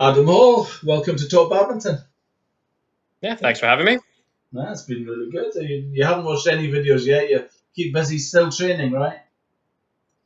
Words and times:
Adam 0.00 0.24
Hall, 0.24 0.66
welcome 0.82 1.14
to 1.16 1.28
Talk 1.28 1.50
Badminton. 1.50 1.98
Yeah, 3.20 3.34
thanks 3.34 3.60
for 3.60 3.66
having 3.66 3.84
me. 3.84 3.98
That's 4.50 4.84
been 4.84 5.04
really 5.04 5.30
good. 5.30 5.54
Uh, 5.54 5.60
you, 5.60 5.90
you 5.92 6.04
haven't 6.06 6.24
watched 6.24 6.46
any 6.46 6.72
videos 6.72 7.04
yet. 7.04 7.28
You 7.28 7.44
keep 7.76 7.92
busy 7.92 8.18
still 8.18 8.50
training, 8.50 8.92
right? 8.92 9.18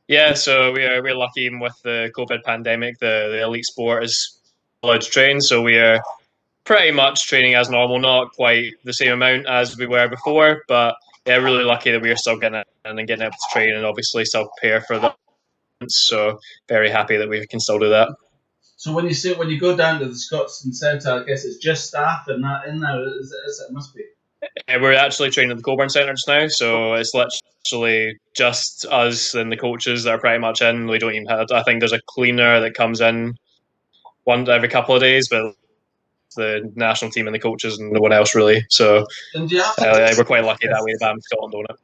Yeah, 0.07 0.33
so 0.33 0.71
we 0.71 0.85
are 0.85 1.03
we're 1.03 1.13
lucky 1.13 1.41
even 1.41 1.59
with 1.59 1.77
the 1.83 2.09
COVID 2.15 2.43
pandemic, 2.43 2.99
the, 2.99 3.27
the 3.33 3.43
elite 3.43 3.65
sport 3.65 4.05
is 4.05 4.39
allowed 4.81 5.01
to 5.01 5.09
train, 5.09 5.41
so 5.41 5.61
we 5.61 5.77
are 5.77 6.01
pretty 6.63 6.91
much 6.91 7.27
training 7.27 7.55
as 7.55 7.69
normal, 7.69 7.99
not 7.99 8.31
quite 8.31 8.75
the 8.85 8.93
same 8.93 9.11
amount 9.11 9.45
as 9.45 9.75
we 9.75 9.87
were 9.87 10.07
before, 10.07 10.61
but 10.69 10.95
yeah, 11.25 11.35
really 11.35 11.65
lucky 11.65 11.91
that 11.91 12.01
we 12.01 12.11
are 12.11 12.15
still 12.15 12.39
getting 12.39 12.59
it 12.59 12.67
and 12.85 12.97
getting 13.07 13.23
able 13.23 13.31
to 13.31 13.51
train 13.51 13.75
and 13.75 13.85
obviously 13.85 14.23
still 14.23 14.47
prepare 14.57 14.79
for 14.79 14.99
the 14.99 15.13
so 15.89 16.39
very 16.69 16.89
happy 16.89 17.17
that 17.17 17.27
we 17.27 17.45
can 17.47 17.59
still 17.59 17.77
do 17.77 17.89
that. 17.89 18.07
So 18.85 18.93
when 18.93 19.05
you 19.05 19.15
sit 19.15 19.39
when 19.39 19.49
you 19.49 19.59
go 19.59 19.75
down 19.75 19.99
to 19.99 20.05
the 20.05 20.13
Scotstoun 20.13 20.71
Centre, 20.71 21.09
I 21.09 21.23
guess 21.23 21.43
it's 21.43 21.57
just 21.57 21.87
staff 21.87 22.27
and 22.27 22.43
that 22.43 22.67
in 22.67 22.81
there. 22.81 23.01
Is 23.19 23.31
it, 23.31 23.49
is 23.49 23.59
it? 23.59 23.71
it 23.71 23.73
must 23.73 23.95
be. 23.95 24.03
Yeah, 24.67 24.79
we're 24.79 24.93
actually 24.93 25.31
training 25.31 25.49
at 25.49 25.57
the 25.57 25.63
Coburn 25.63 25.89
Centre 25.89 26.13
just 26.13 26.27
now, 26.27 26.47
so 26.49 26.93
it's 26.93 27.11
literally 27.15 28.19
just 28.35 28.85
us 28.85 29.33
and 29.33 29.51
the 29.51 29.57
coaches 29.57 30.03
that 30.03 30.11
are 30.11 30.19
pretty 30.19 30.37
much 30.37 30.61
in. 30.61 30.85
We 30.85 30.99
don't 30.99 31.15
even 31.15 31.25
have. 31.25 31.47
I 31.51 31.63
think 31.63 31.79
there's 31.79 31.93
a 31.93 32.01
cleaner 32.05 32.59
that 32.59 32.75
comes 32.75 33.01
in 33.01 33.39
one 34.25 34.47
every 34.47 34.69
couple 34.69 34.93
of 34.93 35.01
days, 35.01 35.29
but 35.29 35.55
the 36.35 36.71
national 36.75 37.09
team 37.09 37.25
and 37.25 37.33
the 37.33 37.39
coaches 37.39 37.79
and 37.79 37.91
no 37.91 38.01
one 38.01 38.13
else 38.13 38.35
really. 38.35 38.67
So 38.69 39.07
And 39.33 39.49
do 39.49 39.55
you 39.55 39.63
have 39.63 39.79
uh, 39.79 40.13
we're 40.15 40.25
quite 40.25 40.43
lucky 40.43 40.67
that 40.67 40.83
way 40.83 40.93
about 40.95 41.23
Scotland 41.23 41.55
on 41.55 41.65
it. 41.71 41.79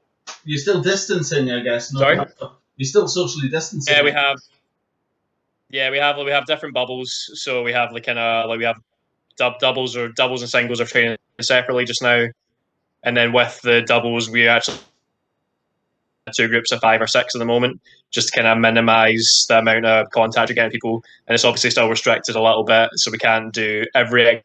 You're 0.45 0.59
still 0.59 0.83
distancing, 0.83 1.49
I 1.49 1.61
guess. 1.61 1.91
No, 1.91 2.01
Sorry? 2.01 2.19
You're 2.75 2.87
still 2.87 3.07
socially 3.07 3.49
distancing. 3.49 3.91
Yeah, 3.91 4.03
we 4.03 4.11
have. 4.11 4.37
Yeah, 5.71 5.89
we 5.89 5.97
have 5.97 6.17
we 6.17 6.31
have 6.31 6.45
different 6.45 6.75
bubbles. 6.75 7.31
So 7.35 7.63
we 7.63 7.71
have 7.71 7.91
like 7.93 8.05
kind 8.05 8.19
of 8.19 8.49
like 8.49 8.59
we 8.59 8.65
have 8.65 8.77
dub 9.37 9.59
doubles 9.59 9.95
or 9.95 10.09
doubles 10.09 10.41
and 10.41 10.49
singles 10.49 10.81
are 10.81 10.85
training 10.85 11.17
separately 11.39 11.85
just 11.85 12.01
now, 12.01 12.27
and 13.03 13.15
then 13.15 13.31
with 13.31 13.59
the 13.61 13.81
doubles 13.81 14.29
we 14.29 14.47
actually 14.47 14.77
two 16.35 16.47
groups 16.47 16.71
of 16.71 16.79
five 16.79 17.01
or 17.01 17.07
six 17.07 17.35
at 17.35 17.39
the 17.39 17.45
moment, 17.45 17.81
just 18.11 18.29
to 18.29 18.35
kind 18.35 18.47
of 18.47 18.57
minimise 18.57 19.45
the 19.49 19.59
amount 19.59 19.85
of 19.85 20.09
contact 20.11 20.49
you're 20.49 20.55
getting 20.55 20.71
people, 20.71 21.03
and 21.27 21.33
it's 21.33 21.45
obviously 21.45 21.71
still 21.71 21.89
restricted 21.89 22.35
a 22.35 22.41
little 22.41 22.63
bit, 22.63 22.89
so 22.95 23.11
we 23.11 23.17
can't 23.17 23.53
do 23.53 23.85
every. 23.95 24.43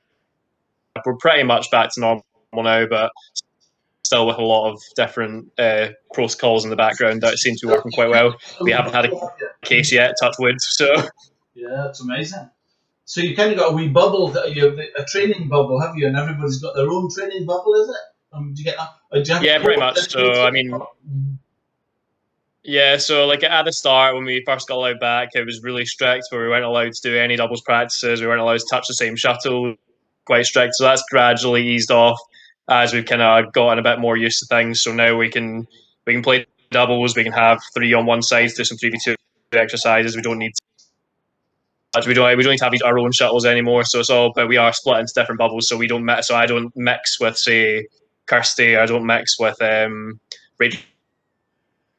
We're 1.04 1.16
pretty 1.16 1.42
much 1.42 1.70
back 1.70 1.92
to 1.92 2.00
normal 2.00 2.24
now, 2.54 2.86
but 2.86 3.12
still 4.06 4.26
with 4.26 4.38
a 4.38 4.42
lot 4.44 4.72
of 4.72 4.80
different 4.94 5.52
uh, 5.58 5.88
protocols 6.14 6.64
in 6.64 6.70
the 6.70 6.76
background 6.76 7.20
that 7.22 7.36
seem 7.38 7.56
to 7.56 7.66
be 7.66 7.72
working 7.72 7.92
quite 7.92 8.08
well. 8.08 8.36
We 8.60 8.72
haven't 8.72 8.94
had 8.94 9.06
a 9.06 9.32
case 9.62 9.92
yet, 9.92 10.14
touch 10.20 10.36
wood. 10.38 10.56
So 10.60 10.86
Yeah, 11.54 11.84
that's 11.84 12.00
amazing. 12.00 12.48
So 13.04 13.20
you 13.20 13.36
kind 13.36 13.52
of 13.52 13.58
got 13.58 13.72
a 13.72 13.74
wee 13.74 13.88
bubble, 13.88 14.28
that 14.28 14.54
you 14.54 14.78
a 14.98 15.04
training 15.04 15.48
bubble, 15.48 15.80
have 15.80 15.96
you? 15.96 16.06
And 16.06 16.16
everybody's 16.16 16.58
got 16.58 16.74
their 16.74 16.88
own 16.88 17.08
training 17.14 17.46
bubble, 17.46 17.74
is 17.74 17.88
it? 17.88 17.96
Um, 18.32 18.52
do 18.52 18.62
you 18.62 18.64
get? 18.64 18.78
You 19.12 19.46
Yeah, 19.46 19.62
pretty 19.62 19.78
much. 19.78 20.10
So, 20.10 20.44
I 20.44 20.50
mean- 20.50 20.78
yeah, 22.68 22.96
so 22.96 23.26
like 23.26 23.44
at 23.44 23.64
the 23.64 23.72
start 23.72 24.16
when 24.16 24.24
we 24.24 24.42
first 24.44 24.66
got 24.66 24.74
allowed 24.74 24.98
back, 24.98 25.30
it 25.34 25.46
was 25.46 25.62
really 25.62 25.86
strict 25.86 26.26
where 26.30 26.42
we 26.42 26.48
weren't 26.48 26.64
allowed 26.64 26.92
to 26.94 27.00
do 27.00 27.16
any 27.16 27.36
doubles 27.36 27.62
practices. 27.62 28.20
We 28.20 28.26
weren't 28.26 28.40
allowed 28.40 28.58
to 28.58 28.66
touch 28.68 28.88
the 28.88 28.94
same 28.94 29.14
shuttle. 29.14 29.76
Quite 30.24 30.46
strict. 30.46 30.74
So 30.74 30.82
that's 30.82 31.04
gradually 31.08 31.64
eased 31.64 31.92
off 31.92 32.18
as 32.68 32.92
we've 32.92 33.04
kind 33.04 33.22
of 33.22 33.52
gotten 33.52 33.78
a 33.78 33.82
bit 33.82 34.00
more 34.00 34.16
used 34.16 34.40
to 34.40 34.46
things. 34.46 34.82
So 34.82 34.92
now 34.92 35.16
we 35.16 35.28
can 35.28 35.66
we 36.06 36.12
can 36.12 36.22
play 36.22 36.46
doubles. 36.70 37.16
We 37.16 37.24
can 37.24 37.32
have 37.32 37.60
three 37.74 37.92
on 37.94 38.06
one 38.06 38.22
side, 38.22 38.50
do 38.56 38.64
some 38.64 38.78
three 38.78 38.90
v 38.90 38.98
two 39.04 39.14
exercises. 39.52 40.16
We 40.16 40.22
don't 40.22 40.38
need 40.38 40.52
we 42.06 42.12
don't 42.12 42.36
we 42.36 42.42
don't 42.42 42.52
need 42.52 42.58
to 42.58 42.64
have 42.64 42.74
our 42.84 42.98
own 42.98 43.12
shuttles 43.12 43.46
anymore. 43.46 43.84
So 43.84 44.00
it's 44.00 44.10
all 44.10 44.32
but 44.34 44.48
we 44.48 44.56
are 44.56 44.72
split 44.72 45.00
into 45.00 45.12
different 45.14 45.38
bubbles. 45.38 45.68
So 45.68 45.76
we 45.76 45.86
don't 45.86 46.04
mix. 46.04 46.28
So 46.28 46.34
I 46.34 46.46
don't 46.46 46.72
mix 46.76 47.18
with 47.20 47.38
say 47.38 47.86
Kirsty. 48.26 48.76
I 48.76 48.86
don't 48.86 49.06
mix 49.06 49.38
with 49.38 49.60
um, 49.62 50.20
Rachel. 50.58 50.80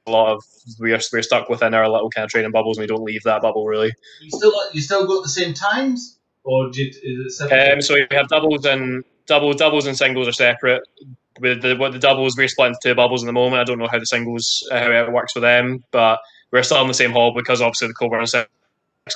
A 0.06 0.12
lot 0.12 0.34
of 0.36 0.44
we 0.80 0.94
are 0.94 1.00
we're 1.12 1.22
stuck 1.22 1.50
within 1.50 1.74
our 1.74 1.90
little 1.90 2.10
kind 2.10 2.24
of 2.24 2.32
training 2.32 2.52
bubbles, 2.52 2.78
and 2.78 2.84
we 2.84 2.88
don't 2.88 3.04
leave 3.04 3.24
that 3.24 3.42
bubble 3.42 3.66
really. 3.66 3.92
You 4.22 4.30
still 4.30 4.54
you 4.72 4.82
still 4.82 5.06
go 5.06 5.18
at 5.18 5.24
the 5.24 5.30
same 5.30 5.54
times, 5.54 6.18
or 6.44 6.70
do 6.72 6.82
you, 6.82 6.88
is 6.88 7.26
it 7.26 7.32
separate? 7.32 7.74
Um, 7.74 7.82
so 7.82 7.96
we 7.96 8.08
have 8.12 8.30
doubles 8.30 8.66
and 8.66 9.04
double 9.28 9.54
doubles 9.54 9.86
and 9.86 9.98
singles 9.98 10.28
are 10.28 10.34
separate. 10.34 10.84
With 11.40 11.62
the 11.62 11.76
what 11.76 11.92
the 11.92 12.00
doubles 12.00 12.36
we're 12.36 12.48
split 12.48 12.70
into 12.70 12.80
two 12.82 12.96
bubbles 12.96 13.22
in 13.22 13.28
the 13.28 13.34
moment. 13.34 13.62
I 13.62 13.64
don't 13.64 13.78
know 13.78 13.88
how 13.92 14.00
the 14.00 14.06
singles 14.06 14.68
uh, 14.72 14.80
how 14.80 14.92
it 14.92 15.12
works 15.12 15.34
for 15.34 15.40
them, 15.40 15.84
but 15.92 16.20
we're 16.52 16.64
still 16.64 16.82
in 16.82 16.88
the 16.88 16.94
same 16.94 17.12
hall 17.12 17.34
because 17.36 17.62
obviously 17.62 17.90
the 17.90 17.94
Coburn 17.94 18.26
six 18.26 18.48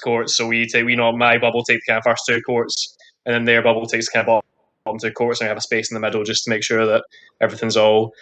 courts. 0.04 0.36
So 0.36 0.48
we 0.48 0.68
take 0.68 0.86
we 0.86 0.96
know 0.96 1.12
my 1.12 1.38
bubble 1.40 1.64
take 1.64 1.80
the 1.80 1.92
kind 1.92 1.98
of 1.98 2.04
first 2.04 2.26
two 2.28 2.42
courts, 2.42 2.96
and 3.26 3.34
then 3.34 3.46
their 3.46 3.64
bubble 3.64 3.88
takes 3.88 4.08
kind 4.08 4.28
of 4.28 4.44
bottom 4.84 5.00
two 5.00 5.12
courts, 5.12 5.42
and 5.42 5.48
we 5.48 5.50
have 5.50 5.58
a 5.58 5.62
space 5.62 5.90
in 5.90 5.96
the 5.96 6.02
middle 6.02 6.24
just 6.24 6.44
to 6.44 6.50
make 6.50 6.64
sure 6.64 6.86
that 6.86 7.04
everything's 7.42 7.78
all 7.78 8.14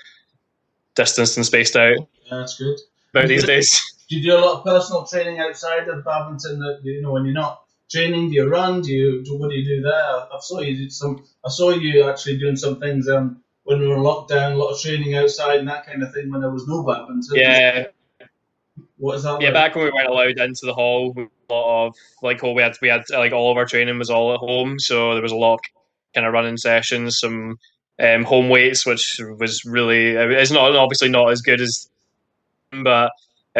distanced 0.95 1.38
and 1.38 1.45
spaced 1.45 1.75
out. 1.75 1.97
yeah, 1.97 2.38
that's 2.38 2.57
good. 2.57 2.78
About 3.13 3.28
these 3.28 3.44
days. 3.44 3.78
Do 4.09 4.16
you 4.17 4.23
do 4.23 4.38
a 4.38 4.39
lot 4.39 4.59
of 4.59 4.63
personal 4.63 5.05
training 5.05 5.39
outside 5.39 5.88
of 5.88 6.03
badminton? 6.03 6.59
That 6.59 6.79
you 6.83 7.01
know 7.01 7.11
when 7.11 7.25
you're 7.25 7.33
not 7.33 7.63
training, 7.89 8.29
do 8.29 8.35
you 8.35 8.50
run? 8.50 8.81
Do 8.81 8.91
you 8.91 9.23
do, 9.23 9.38
what 9.38 9.50
do 9.50 9.55
you 9.55 9.66
do 9.66 9.81
there? 9.81 9.94
I 9.94 10.38
saw 10.39 10.59
you 10.59 10.75
did 10.77 10.94
some. 10.94 11.23
I 11.45 11.50
saw 11.50 11.72
you 11.72 12.09
actually 12.09 12.38
doing 12.38 12.55
some 12.55 12.79
things 12.79 13.09
um, 13.09 13.41
when 13.63 13.79
we 13.79 13.88
were 13.88 13.95
in 13.95 14.01
lockdown. 14.01 14.53
A 14.53 14.55
lot 14.55 14.72
of 14.72 14.81
training 14.81 15.16
outside 15.16 15.59
and 15.59 15.67
that 15.67 15.85
kind 15.85 16.03
of 16.03 16.13
thing 16.13 16.31
when 16.31 16.41
there 16.41 16.51
was 16.51 16.67
no 16.67 16.83
badminton. 16.83 17.35
Yeah, 17.35 17.88
What 18.97 19.17
is 19.17 19.23
that? 19.23 19.41
yeah. 19.41 19.47
like? 19.47 19.53
Back 19.53 19.75
when 19.75 19.85
we 19.85 19.91
weren't 19.91 20.09
allowed 20.09 20.39
into 20.39 20.66
the 20.66 20.73
hall, 20.73 21.13
a 21.17 21.53
lot 21.53 21.88
of 21.88 21.95
like 22.22 22.44
oh, 22.44 22.53
we 22.53 22.61
had 22.61 22.75
we 22.81 22.89
had 22.89 23.03
like 23.09 23.33
all 23.33 23.51
of 23.51 23.57
our 23.57 23.66
training 23.66 23.97
was 23.97 24.09
all 24.09 24.33
at 24.33 24.39
home, 24.39 24.79
so 24.79 25.13
there 25.13 25.23
was 25.23 25.31
a 25.31 25.38
lot 25.38 25.55
of 25.55 25.59
kind 26.13 26.25
of 26.25 26.33
running 26.33 26.57
sessions, 26.57 27.19
some 27.19 27.57
um, 27.99 28.23
home 28.23 28.49
weights, 28.49 28.85
which 28.85 29.19
was 29.38 29.63
really 29.66 30.11
it's 30.11 30.51
not 30.51 30.75
obviously 30.75 31.09
not 31.09 31.31
as 31.31 31.41
good 31.41 31.61
as, 31.61 31.89
but 32.72 32.88
uh, 32.89 33.09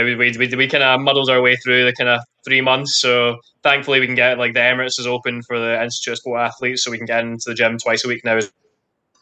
we 0.04 0.16
we, 0.16 0.36
we, 0.38 0.48
we 0.56 0.68
kind 0.68 0.84
of 0.84 1.00
muddled 1.02 1.30
our 1.30 1.42
way 1.42 1.56
through 1.58 1.86
the 1.86 1.94
kind 1.94 2.10
of 2.10 2.22
three 2.46 2.62
months. 2.62 3.00
So 3.00 3.38
thankfully 3.64 4.00
we 4.00 4.06
can 4.06 4.16
get 4.16 4.38
like 4.38 4.54
the 4.54 4.60
Emirates 4.60 5.00
is 5.00 5.08
open 5.08 5.42
for 5.44 5.60
the 5.60 5.82
Institute 5.82 6.14
of 6.14 6.18
Sport 6.20 6.42
Athletes, 6.42 6.84
so 6.84 6.92
we 6.92 6.98
can 6.98 7.06
get 7.08 7.24
into 7.24 7.44
the 7.48 7.54
gym 7.56 7.78
twice 7.78 8.04
a 8.06 8.08
week 8.08 8.24
now 8.24 8.40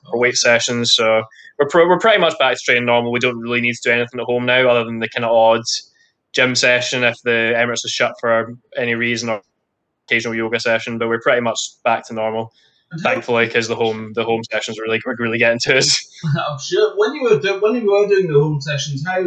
for 0.10 0.20
weight 0.20 0.36
sessions. 0.36 0.94
So 0.94 1.24
we're 1.60 1.68
pro- 1.68 1.88
we're 1.88 2.00
pretty 2.00 2.20
much 2.20 2.38
back 2.40 2.56
to 2.56 2.60
training 2.64 2.86
normal. 2.86 3.12
We 3.12 3.20
don't 3.20 3.40
really 3.40 3.62
need 3.62 3.74
to 3.76 3.90
do 3.90 3.92
anything 3.92 4.20
at 4.20 4.26
home 4.26 4.46
now, 4.46 4.68
other 4.70 4.84
than 4.86 5.00
the 5.00 5.10
kind 5.10 5.26
of 5.26 5.32
odd 5.32 5.62
gym 6.34 6.56
session 6.56 7.04
if 7.04 7.16
the 7.24 7.54
Emirates 7.56 7.86
is 7.86 7.92
shut 7.92 8.14
for 8.20 8.54
any 8.76 8.96
reason 8.96 9.30
or 9.30 9.42
occasional 10.08 10.36
yoga 10.36 10.59
session. 10.59 10.98
But 10.98 11.08
we're 11.08 11.22
pretty 11.22 11.42
much 11.42 11.59
back 11.84 12.06
to 12.08 12.14
normal, 12.14 12.52
how- 12.92 12.98
thankfully, 13.00 13.48
because 13.48 13.68
the 13.68 13.76
home 13.76 14.14
the 14.14 14.24
home 14.24 14.44
sessions 14.52 14.80
really 14.80 15.02
really 15.18 15.38
getting 15.40 15.59
to 15.64 15.78
us. 15.78 15.98
I'm 16.48 16.59
sure 16.59 16.94
when 16.98 17.16
you 17.16 17.24
were 17.24 17.40
do, 17.40 17.59
when 17.59 17.76
you 17.76 17.92
were 17.92 18.08
doing 18.08 18.28
the 18.28 18.40
home 18.40 18.62
sessions, 18.62 19.04
how 19.06 19.24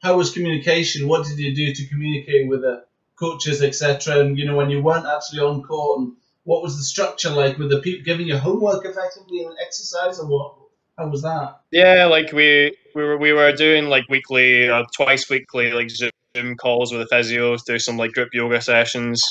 how 0.00 0.16
was 0.16 0.32
communication? 0.32 1.08
What 1.08 1.26
did 1.26 1.38
you 1.38 1.54
do 1.54 1.74
to 1.74 1.88
communicate 1.88 2.48
with 2.48 2.62
the 2.62 2.84
coaches, 3.16 3.62
etc.? 3.62 4.20
And 4.20 4.38
you 4.38 4.46
know 4.46 4.56
when 4.56 4.70
you 4.70 4.82
weren't 4.82 5.06
actually 5.06 5.40
on 5.40 5.62
court, 5.62 6.00
and 6.00 6.12
what 6.44 6.62
was 6.62 6.76
the 6.76 6.82
structure 6.82 7.30
like 7.30 7.58
with 7.58 7.70
the 7.70 7.80
people 7.80 8.04
giving 8.04 8.26
you 8.26 8.38
homework 8.38 8.84
effectively 8.84 9.44
and 9.44 9.54
exercise, 9.64 10.18
or 10.18 10.26
what? 10.26 10.54
How 10.98 11.08
was 11.08 11.22
that? 11.22 11.60
Yeah, 11.70 12.06
like 12.06 12.32
we 12.32 12.76
we 12.94 13.02
were 13.02 13.16
we 13.16 13.32
were 13.32 13.52
doing 13.52 13.86
like 13.86 14.08
weekly, 14.08 14.68
uh, 14.68 14.84
twice 14.94 15.28
weekly, 15.30 15.72
like 15.72 15.90
Zoom 15.90 16.56
calls 16.56 16.92
with 16.92 17.08
the 17.08 17.14
physios, 17.14 17.64
do 17.64 17.78
some 17.78 17.96
like 17.96 18.12
group 18.12 18.30
yoga 18.32 18.60
sessions, 18.60 19.22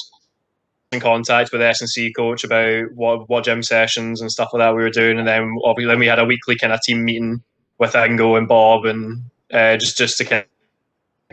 in 0.91 0.99
contact 0.99 1.51
with 1.51 1.61
S 1.61 1.81
and 1.81 1.89
C 1.89 2.11
coach 2.13 2.43
about 2.43 2.91
what 2.93 3.29
what 3.29 3.45
gym 3.45 3.63
sessions 3.63 4.21
and 4.21 4.31
stuff 4.31 4.49
like 4.53 4.61
that 4.61 4.75
we 4.75 4.83
were 4.83 4.89
doing, 4.89 5.19
and 5.19 5.27
then 5.27 5.55
obviously 5.63 5.91
then 5.91 5.99
we 5.99 6.07
had 6.07 6.19
a 6.19 6.25
weekly 6.25 6.55
kind 6.55 6.73
of 6.73 6.81
team 6.81 7.03
meeting 7.03 7.43
with 7.77 7.93
Ingo 7.93 8.37
and 8.37 8.47
Bob, 8.47 8.85
and 8.85 9.23
uh, 9.51 9.77
just 9.77 9.97
just 9.97 10.17
to 10.17 10.25
kind 10.25 10.45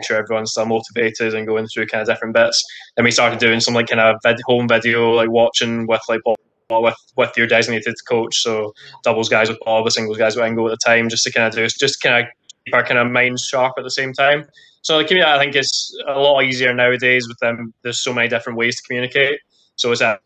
sure 0.05 0.17
everyone's 0.17 0.51
still 0.51 0.67
motivated 0.67 1.35
and 1.35 1.47
going 1.47 1.67
through 1.67 1.87
kind 1.87 2.03
of 2.03 2.09
different 2.09 2.35
bits. 2.35 2.63
Then 2.97 3.05
we 3.05 3.11
started 3.11 3.39
doing 3.39 3.61
some 3.61 3.75
like 3.75 3.89
kind 3.89 4.01
of 4.01 4.17
vid- 4.23 4.41
home 4.47 4.69
video, 4.69 5.11
like 5.11 5.31
watching 5.31 5.87
with 5.87 6.03
like 6.09 6.21
Bob 6.25 6.37
with 6.71 6.97
with 7.17 7.33
your 7.37 7.47
designated 7.47 7.95
coach, 8.09 8.37
so 8.39 8.73
doubles 9.05 9.29
guys 9.29 9.49
with 9.49 9.59
Bob, 9.65 9.85
the 9.85 9.91
singles 9.91 10.19
guys 10.19 10.37
with 10.37 10.45
Ingo 10.45 10.67
at 10.67 10.79
the 10.79 10.85
time, 10.85 11.09
just 11.09 11.25
to 11.25 11.33
kind 11.33 11.47
of 11.47 11.55
do 11.55 11.67
just 11.67 12.01
kind 12.03 12.25
of 12.25 12.33
keep 12.65 12.75
our 12.75 12.85
kind 12.85 12.99
of 12.99 13.11
minds 13.11 13.43
sharp 13.43 13.75
at 13.79 13.85
the 13.85 13.91
same 13.91 14.13
time. 14.13 14.47
So 14.83 14.99
like, 14.99 15.11
I 15.11 15.39
think 15.39 15.55
it's 15.55 15.97
a 16.07 16.19
lot 16.19 16.43
easier 16.43 16.73
nowadays 16.73 17.27
with 17.27 17.39
them. 17.39 17.73
There's 17.83 18.03
so 18.03 18.13
many 18.13 18.29
different 18.29 18.59
ways 18.59 18.77
to 18.77 18.87
communicate. 18.87 19.41
So 19.77 19.91
it's 19.91 20.01
that 20.01 20.21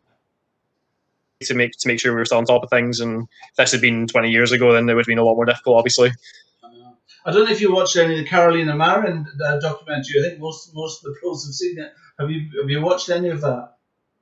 to 1.42 1.54
make 1.54 1.72
to 1.72 1.88
make 1.88 2.00
sure 2.00 2.12
we 2.12 2.18
were 2.18 2.24
still 2.24 2.38
on 2.38 2.44
top 2.44 2.62
of 2.62 2.70
things. 2.70 3.00
And 3.00 3.22
if 3.22 3.56
this 3.56 3.72
had 3.72 3.80
been 3.80 4.06
20 4.06 4.30
years 4.30 4.52
ago, 4.52 4.72
then 4.72 4.88
it 4.88 4.94
would 4.94 5.02
have 5.02 5.06
been 5.06 5.18
a 5.18 5.24
lot 5.24 5.36
more 5.36 5.46
difficult, 5.46 5.78
obviously. 5.78 6.10
I 7.24 7.32
don't 7.32 7.44
know 7.44 7.50
if 7.50 7.60
you 7.60 7.72
watched 7.72 7.96
any 7.96 8.14
of 8.14 8.18
the 8.18 8.26
Carolina 8.28 8.74
Marin 8.74 9.26
uh, 9.44 9.58
documentary. 9.60 10.20
I 10.20 10.28
think 10.28 10.40
most 10.40 10.74
most 10.74 11.04
of 11.04 11.12
the 11.12 11.18
pros 11.20 11.44
have 11.46 11.54
seen 11.54 11.78
it. 11.78 11.92
Have 12.18 12.30
you 12.30 12.48
have 12.60 12.70
you 12.70 12.80
watched 12.80 13.10
any 13.10 13.28
of 13.28 13.40
that? 13.42 13.74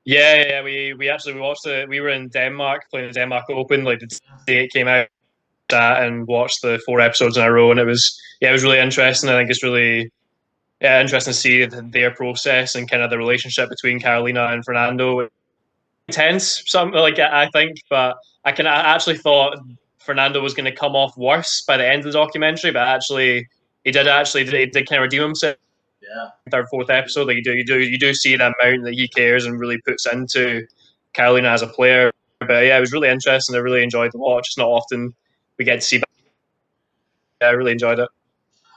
Yeah, 0.05 0.47
yeah, 0.49 0.63
we 0.63 0.95
we 0.95 1.09
actually 1.09 1.35
we 1.35 1.41
watched 1.41 1.67
it. 1.67 1.89
We 1.89 2.01
were 2.01 2.09
in 2.09 2.29
Denmark 2.29 2.91
playing 2.91 3.09
the 3.09 3.15
Denmark 3.15 3.45
Open. 3.51 3.85
Like 3.85 4.01
the 4.01 4.21
day 4.47 4.65
it 4.65 4.73
came 4.73 4.89
out, 4.89 5.09
that 5.69 6.03
and 6.03 6.27
watched 6.27 6.63
the 6.63 6.81
four 6.87 7.01
episodes 7.01 7.37
in 7.37 7.45
a 7.45 7.53
row, 7.53 7.71
and 7.71 7.81
it 7.81 7.85
was 7.85 8.19
yeah, 8.41 8.51
it 8.51 8.53
was 8.53 8.65
really 8.65 8.79
interesting. 8.79 9.31
I 9.31 9.39
think 9.39 9.51
it's 9.51 9.63
really 9.63 10.11
yeah 10.81 11.01
interesting 11.01 11.33
to 11.33 11.39
see 11.39 11.67
th- 11.67 11.93
their 11.93 12.11
process 12.11 12.75
and 12.75 12.91
kind 12.91 13.03
of 13.03 13.11
the 13.11 13.19
relationship 13.19 13.69
between 13.69 14.01
Carolina 14.01 14.47
and 14.47 14.65
Fernando. 14.65 15.29
tense. 16.11 16.63
Something 16.67 16.99
like 17.01 17.19
I 17.19 17.49
think, 17.53 17.79
but 17.91 18.17
I 18.45 18.53
can 18.53 18.67
I 18.67 18.95
actually 18.95 19.19
thought 19.19 19.59
Fernando 20.09 20.41
was 20.41 20.55
going 20.55 20.65
to 20.65 20.73
come 20.73 20.97
off 20.97 21.15
worse 21.19 21.63
by 21.69 21.77
the 21.77 21.87
end 21.87 21.99
of 21.99 22.05
the 22.05 22.13
documentary, 22.13 22.71
but 22.71 22.89
actually 22.89 23.47
he 23.85 23.91
did 23.91 24.09
actually 24.09 24.47
he 24.47 24.65
did 24.65 24.89
kind 24.89 25.01
of 25.01 25.03
redeem 25.03 25.21
himself. 25.21 25.57
Yeah. 26.01 26.31
Third, 26.51 26.67
fourth 26.71 26.89
episode, 26.89 27.27
like 27.27 27.37
you 27.37 27.45
do, 27.45 27.53
you 27.53 27.67
do, 27.67 27.79
you 27.81 27.99
do 27.99 28.15
see 28.15 28.35
the 28.35 28.47
amount 28.47 28.85
that 28.85 28.95
he 28.95 29.07
cares 29.07 29.45
and 29.45 29.61
really 29.61 29.77
puts 29.87 30.11
into 30.11 30.67
Carolina 31.13 31.51
as 31.51 31.61
a 31.61 31.67
player. 31.67 32.11
But 32.39 32.65
yeah, 32.65 32.79
it 32.79 32.81
was 32.81 32.91
really 32.91 33.11
interesting. 33.11 33.55
I 33.55 33.59
really 33.59 33.83
enjoyed 33.83 34.13
the 34.13 34.19
watch. 34.19 34.47
It's 34.49 34.57
not 34.57 34.69
often 34.69 35.13
we 35.59 35.67
get 35.67 35.75
to 35.75 35.87
see. 35.87 36.03
Yeah, 37.43 37.49
I 37.49 37.51
really 37.51 37.73
enjoyed 37.73 37.99
it. 37.99 38.09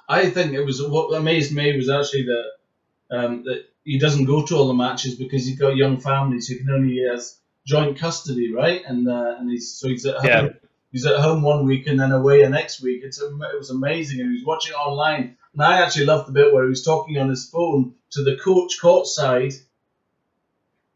I 0.10 0.30
think 0.30 0.52
it 0.52 0.66
was 0.66 0.86
what 0.86 1.16
amazed 1.16 1.56
me 1.56 1.78
was 1.78 1.90
actually 1.90 2.26
that 2.26 3.18
um, 3.18 3.44
that 3.46 3.64
he 3.86 4.00
doesn't 4.00 4.26
go 4.26 4.46
to 4.46 4.56
all 4.58 4.68
the 4.68 4.74
matches 4.74 5.16
because 5.16 5.46
he's 5.46 5.58
got 5.58 5.78
young 5.78 5.98
families 5.98 6.50
who 6.50 6.58
can 6.58 6.70
only 6.70 6.96
he 6.96 7.08
has 7.08 7.40
joint 7.66 7.98
custody, 7.98 8.54
right? 8.54 8.82
And 8.86 9.08
uh, 9.08 9.36
and 9.40 9.50
he's 9.50 9.72
so 9.72 9.88
he's 9.88 10.06
at 10.06 10.16
home. 10.16 10.26
Yeah. 10.26 10.50
He's 10.92 11.06
at 11.06 11.20
home 11.20 11.42
one 11.42 11.66
week 11.66 11.88
and 11.88 12.00
then 12.00 12.12
away 12.12 12.44
the 12.44 12.50
next 12.50 12.82
week. 12.82 13.02
It's 13.04 13.22
it 13.22 13.32
was 13.34 13.70
amazing, 13.70 14.20
and 14.20 14.30
he 14.30 14.38
was 14.38 14.46
watching 14.46 14.74
it 14.74 14.80
online. 14.80 15.38
And 15.54 15.62
I 15.62 15.82
actually 15.82 16.06
loved 16.06 16.28
the 16.28 16.34
bit 16.34 16.54
where 16.54 16.64
he 16.64 16.70
was 16.70 16.84
talking 16.84 17.18
on 17.18 17.30
his 17.30 17.50
phone 17.50 17.94
to 18.12 18.24
the 18.24 18.38
coach 18.38 18.78
courtside 18.82 19.54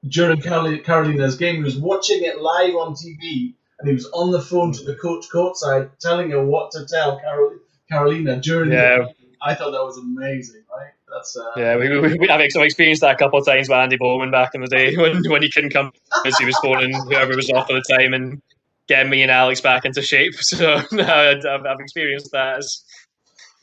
during 0.07 0.41
Carolina's 0.41 1.37
game. 1.37 1.55
He 1.55 1.63
was 1.63 1.77
watching 1.77 2.23
it 2.23 2.41
live 2.41 2.75
on 2.75 2.93
TV, 2.93 3.53
and 3.79 3.87
he 3.87 3.93
was 3.93 4.05
on 4.07 4.31
the 4.31 4.41
phone 4.41 4.73
to 4.73 4.83
the 4.83 4.95
coach 4.95 5.25
courtside, 5.33 5.91
telling 5.99 6.31
her 6.31 6.43
what 6.43 6.71
to 6.71 6.85
tell 6.85 7.19
Carol- 7.19 7.59
Carolina 7.89 8.39
during. 8.41 8.71
Yeah. 8.71 8.97
The, 8.97 9.13
I 9.41 9.53
thought 9.53 9.71
that 9.71 9.83
was 9.83 9.97
amazing, 9.97 10.63
right? 10.75 10.91
That's 11.07 11.37
uh, 11.37 11.51
Yeah, 11.55 11.77
we, 11.77 11.99
we, 11.99 12.17
we, 12.17 12.29
I've 12.29 12.41
experienced 12.41 13.01
that 13.01 13.15
a 13.15 13.17
couple 13.17 13.39
of 13.39 13.45
times 13.45 13.69
with 13.69 13.77
Andy 13.77 13.95
Bowman 13.95 14.31
back 14.31 14.55
in 14.55 14.61
the 14.61 14.67
day 14.67 14.95
when, 14.97 15.23
when 15.29 15.41
he 15.41 15.51
couldn't 15.51 15.69
come 15.69 15.91
because 16.23 16.37
he 16.37 16.45
was 16.45 16.57
phoning 16.57 16.93
whoever 16.93 17.35
was 17.35 17.49
off 17.51 17.69
at 17.69 17.75
the 17.75 17.95
time 17.95 18.13
and 18.13 18.41
getting 18.87 19.09
me 19.09 19.21
and 19.21 19.31
Alex 19.31 19.61
back 19.61 19.85
into 19.85 20.01
shape. 20.01 20.33
So 20.41 20.81
no, 20.91 21.03
I've, 21.03 21.45
I've 21.45 21.79
experienced 21.79 22.31
that. 22.31 22.57
It's 22.59 22.85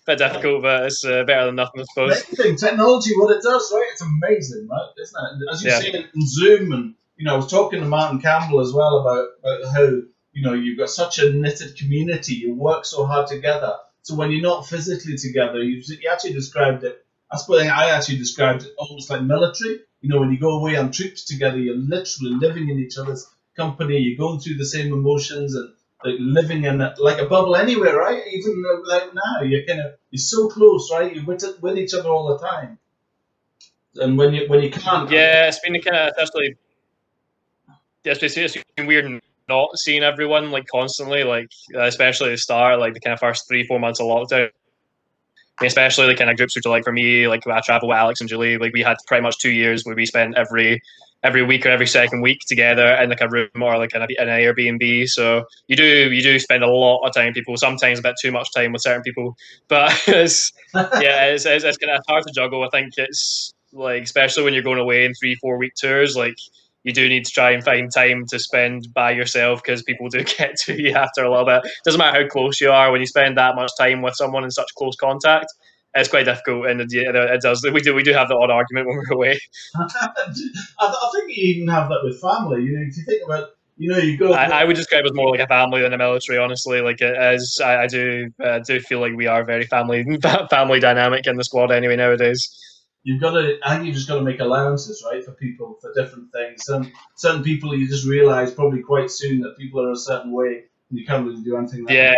a 0.06 0.12
bit 0.12 0.18
difficult, 0.18 0.62
but 0.62 0.86
it's 0.86 1.04
uh, 1.04 1.24
better 1.24 1.46
than 1.46 1.56
nothing, 1.56 1.80
I 1.80 1.84
suppose. 1.84 2.60
Technology, 2.60 3.12
what 3.16 3.36
it 3.36 3.42
does, 3.42 3.70
right? 3.74 3.88
It's 3.92 4.02
amazing, 4.02 4.68
right? 4.70 4.88
Isn't 5.00 5.42
it? 5.42 5.52
As 5.52 5.62
you 5.62 5.70
Yeah. 5.70 5.78
say 5.80 5.88
in 5.90 6.04
in 6.14 6.26
Zoom, 6.26 6.72
and 6.72 6.94
you 7.16 7.24
know, 7.26 7.34
I 7.34 7.36
was 7.36 7.50
talking 7.50 7.80
to 7.80 7.86
Martin 7.86 8.20
Campbell 8.20 8.60
as 8.60 8.72
well 8.72 8.98
about, 8.98 9.28
about 9.40 9.72
how 9.74 9.84
you 10.32 10.42
know 10.42 10.54
you've 10.54 10.78
got 10.78 10.90
such 10.90 11.18
a 11.18 11.32
knitted 11.32 11.76
community. 11.76 12.34
You 12.34 12.54
work 12.54 12.84
so 12.84 13.06
hard 13.06 13.28
together. 13.28 13.74
So 14.02 14.16
when 14.16 14.32
you're 14.32 14.42
not 14.42 14.66
physically 14.66 15.16
together, 15.16 15.62
you, 15.62 15.80
you 15.86 16.10
actually 16.10 16.32
described 16.32 16.82
it. 16.82 17.04
I 17.30 17.36
suppose 17.36 17.62
I 17.62 17.90
actually 17.90 18.18
described 18.18 18.64
it 18.64 18.72
almost 18.76 19.08
like 19.08 19.22
military. 19.22 19.80
You 20.00 20.08
know, 20.08 20.18
when 20.18 20.32
you 20.32 20.38
go 20.38 20.58
away 20.58 20.76
on 20.76 20.90
trips 20.90 21.24
together, 21.24 21.58
you're 21.58 21.76
literally 21.76 22.34
living 22.34 22.68
in 22.68 22.80
each 22.80 22.98
other's 22.98 23.26
company. 23.56 23.98
You're 23.98 24.18
going 24.18 24.40
through 24.40 24.56
the 24.56 24.66
same 24.66 24.92
emotions 24.92 25.54
and 25.54 25.70
like 26.04 26.16
living 26.18 26.64
in 26.64 26.80
a, 26.80 26.94
like 26.98 27.18
a 27.18 27.26
bubble 27.26 27.56
anywhere, 27.56 27.96
right? 27.96 28.22
Even 28.26 28.62
like 28.86 29.14
now, 29.14 29.42
you're 29.42 29.64
kind 29.64 29.80
of 29.80 29.92
you're 30.10 30.18
so 30.18 30.48
close, 30.48 30.90
right? 30.92 31.14
You're 31.14 31.24
with, 31.24 31.44
with 31.60 31.78
each 31.78 31.94
other 31.94 32.08
all 32.08 32.36
the 32.36 32.46
time. 32.46 32.78
And 33.96 34.16
when 34.16 34.34
you 34.34 34.48
when 34.48 34.62
you 34.62 34.70
can't, 34.70 35.10
Yeah, 35.10 35.48
it's 35.48 35.60
been 35.60 35.80
kind 35.80 35.96
of 35.96 36.08
especially. 36.18 36.56
Yeah, 38.04 38.14
it's 38.20 38.56
been, 38.76 38.86
weird 38.86 39.20
not 39.48 39.78
seeing 39.78 40.02
everyone 40.02 40.50
like 40.50 40.66
constantly, 40.66 41.22
like 41.22 41.50
uh, 41.74 41.82
especially 41.82 42.30
the 42.30 42.38
start, 42.38 42.80
like 42.80 42.94
the 42.94 43.00
kind 43.00 43.12
of 43.12 43.20
first 43.20 43.46
three 43.46 43.64
four 43.64 43.78
months 43.78 44.00
of 44.00 44.06
lockdown. 44.06 44.50
Especially 45.60 46.06
the 46.06 46.16
kind 46.16 46.30
of 46.30 46.36
groups 46.36 46.56
which 46.56 46.66
are 46.66 46.70
like 46.70 46.82
for 46.82 46.92
me, 46.92 47.28
like 47.28 47.46
I 47.46 47.60
travel 47.60 47.88
with 47.88 47.96
Alex 47.96 48.20
and 48.20 48.28
Julie. 48.28 48.58
Like 48.58 48.72
we 48.72 48.82
had 48.82 48.96
pretty 49.06 49.22
much 49.22 49.38
two 49.38 49.52
years 49.52 49.84
where 49.84 49.94
we 49.94 50.06
spent 50.06 50.36
every 50.36 50.80
every 51.24 51.42
week 51.42 51.64
or 51.64 51.70
every 51.70 51.86
second 51.86 52.20
week 52.20 52.40
together 52.46 52.94
in 52.94 53.10
like 53.10 53.20
a 53.20 53.28
room 53.28 53.48
or 53.60 53.78
like 53.78 53.94
in, 53.94 54.02
a, 54.02 54.06
in 54.18 54.28
an 54.28 54.40
Airbnb. 54.40 55.08
So 55.08 55.44
you 55.68 55.76
do 55.76 56.10
you 56.12 56.22
do 56.22 56.38
spend 56.38 56.64
a 56.64 56.68
lot 56.68 57.06
of 57.06 57.14
time 57.14 57.26
with 57.26 57.34
people. 57.34 57.56
Sometimes 57.56 57.98
a 57.98 58.02
bit 58.02 58.16
too 58.20 58.32
much 58.32 58.48
time 58.54 58.72
with 58.72 58.82
certain 58.82 59.02
people, 59.02 59.36
but 59.68 59.92
it's 60.06 60.52
yeah, 60.74 61.26
it's, 61.26 61.46
it's, 61.46 61.64
it's 61.64 61.78
kind 61.78 61.96
of 61.96 62.04
hard 62.08 62.24
to 62.26 62.32
juggle. 62.34 62.64
I 62.64 62.68
think 62.70 62.94
it's 62.96 63.52
like 63.72 64.02
especially 64.02 64.44
when 64.44 64.54
you're 64.54 64.62
going 64.62 64.78
away 64.78 65.04
in 65.04 65.12
three 65.14 65.36
four 65.36 65.58
week 65.58 65.74
tours, 65.74 66.16
like 66.16 66.36
you 66.84 66.92
do 66.92 67.08
need 67.08 67.24
to 67.24 67.30
try 67.30 67.52
and 67.52 67.62
find 67.62 67.92
time 67.92 68.24
to 68.26 68.38
spend 68.38 68.88
by 68.92 69.12
yourself 69.12 69.62
because 69.62 69.82
people 69.82 70.08
do 70.08 70.24
get 70.38 70.56
to 70.56 70.80
you 70.80 70.92
after 70.94 71.24
a 71.24 71.30
little 71.30 71.46
bit. 71.46 71.62
Doesn't 71.84 71.98
matter 71.98 72.22
how 72.22 72.28
close 72.28 72.60
you 72.60 72.70
are 72.70 72.90
when 72.90 73.00
you 73.00 73.06
spend 73.06 73.38
that 73.38 73.54
much 73.54 73.70
time 73.78 74.02
with 74.02 74.14
someone 74.16 74.44
in 74.44 74.50
such 74.50 74.68
close 74.76 74.96
contact. 74.96 75.46
It's 75.94 76.08
quite 76.08 76.24
difficult, 76.24 76.66
and 76.66 76.80
it, 76.80 76.88
it 76.90 77.40
does. 77.42 77.66
We 77.70 77.80
do 77.80 77.94
we 77.94 78.02
do 78.02 78.12
have 78.12 78.28
the 78.28 78.36
odd 78.36 78.50
argument 78.50 78.86
when 78.86 78.96
we're 78.96 79.14
away. 79.14 79.38
I, 79.76 79.84
I 80.80 81.10
think 81.14 81.36
you 81.36 81.54
even 81.54 81.68
have 81.68 81.88
that 81.90 82.00
with 82.02 82.18
family. 82.20 82.62
You 82.62 82.78
know, 82.78 82.86
if 82.88 82.96
you 82.96 83.04
think 83.04 83.22
about, 83.26 83.50
you 83.76 83.90
know, 83.90 83.98
you 83.98 84.16
go. 84.16 84.32
I, 84.32 84.62
I 84.62 84.64
would 84.64 84.76
describe 84.76 85.04
it 85.04 85.10
as 85.10 85.14
more 85.14 85.30
like 85.30 85.40
a 85.40 85.46
family 85.46 85.82
than 85.82 85.92
a 85.92 85.98
military. 85.98 86.38
Honestly, 86.38 86.80
like 86.80 87.02
it 87.02 87.34
is. 87.34 87.60
I, 87.62 87.82
I 87.82 87.86
do 87.88 88.30
uh, 88.42 88.60
do 88.60 88.80
feel 88.80 89.00
like 89.00 89.12
we 89.14 89.26
are 89.26 89.44
very 89.44 89.66
family 89.66 90.04
family 90.50 90.80
dynamic 90.80 91.26
in 91.26 91.36
the 91.36 91.44
squad 91.44 91.70
anyway 91.70 91.96
nowadays. 91.96 92.58
You've 93.04 93.20
got 93.20 93.32
to. 93.32 93.58
I 93.62 93.74
think 93.74 93.86
you've 93.86 93.96
just 93.96 94.08
got 94.08 94.16
to 94.16 94.22
make 94.22 94.40
allowances, 94.40 95.04
right, 95.04 95.22
for 95.22 95.32
people 95.32 95.76
for 95.82 95.92
different 95.92 96.32
things. 96.32 96.64
Some 96.64 96.90
certain 97.16 97.42
people 97.42 97.76
you 97.76 97.86
just 97.86 98.06
realise 98.06 98.52
probably 98.52 98.80
quite 98.80 99.10
soon 99.10 99.40
that 99.40 99.58
people 99.58 99.84
are 99.84 99.90
a 99.90 99.96
certain 99.96 100.32
way, 100.32 100.64
and 100.88 100.98
you 100.98 101.04
can't 101.04 101.26
really 101.26 101.42
do 101.42 101.56
anything. 101.56 101.84
Like 101.84 101.94
Yeah, 101.94 102.14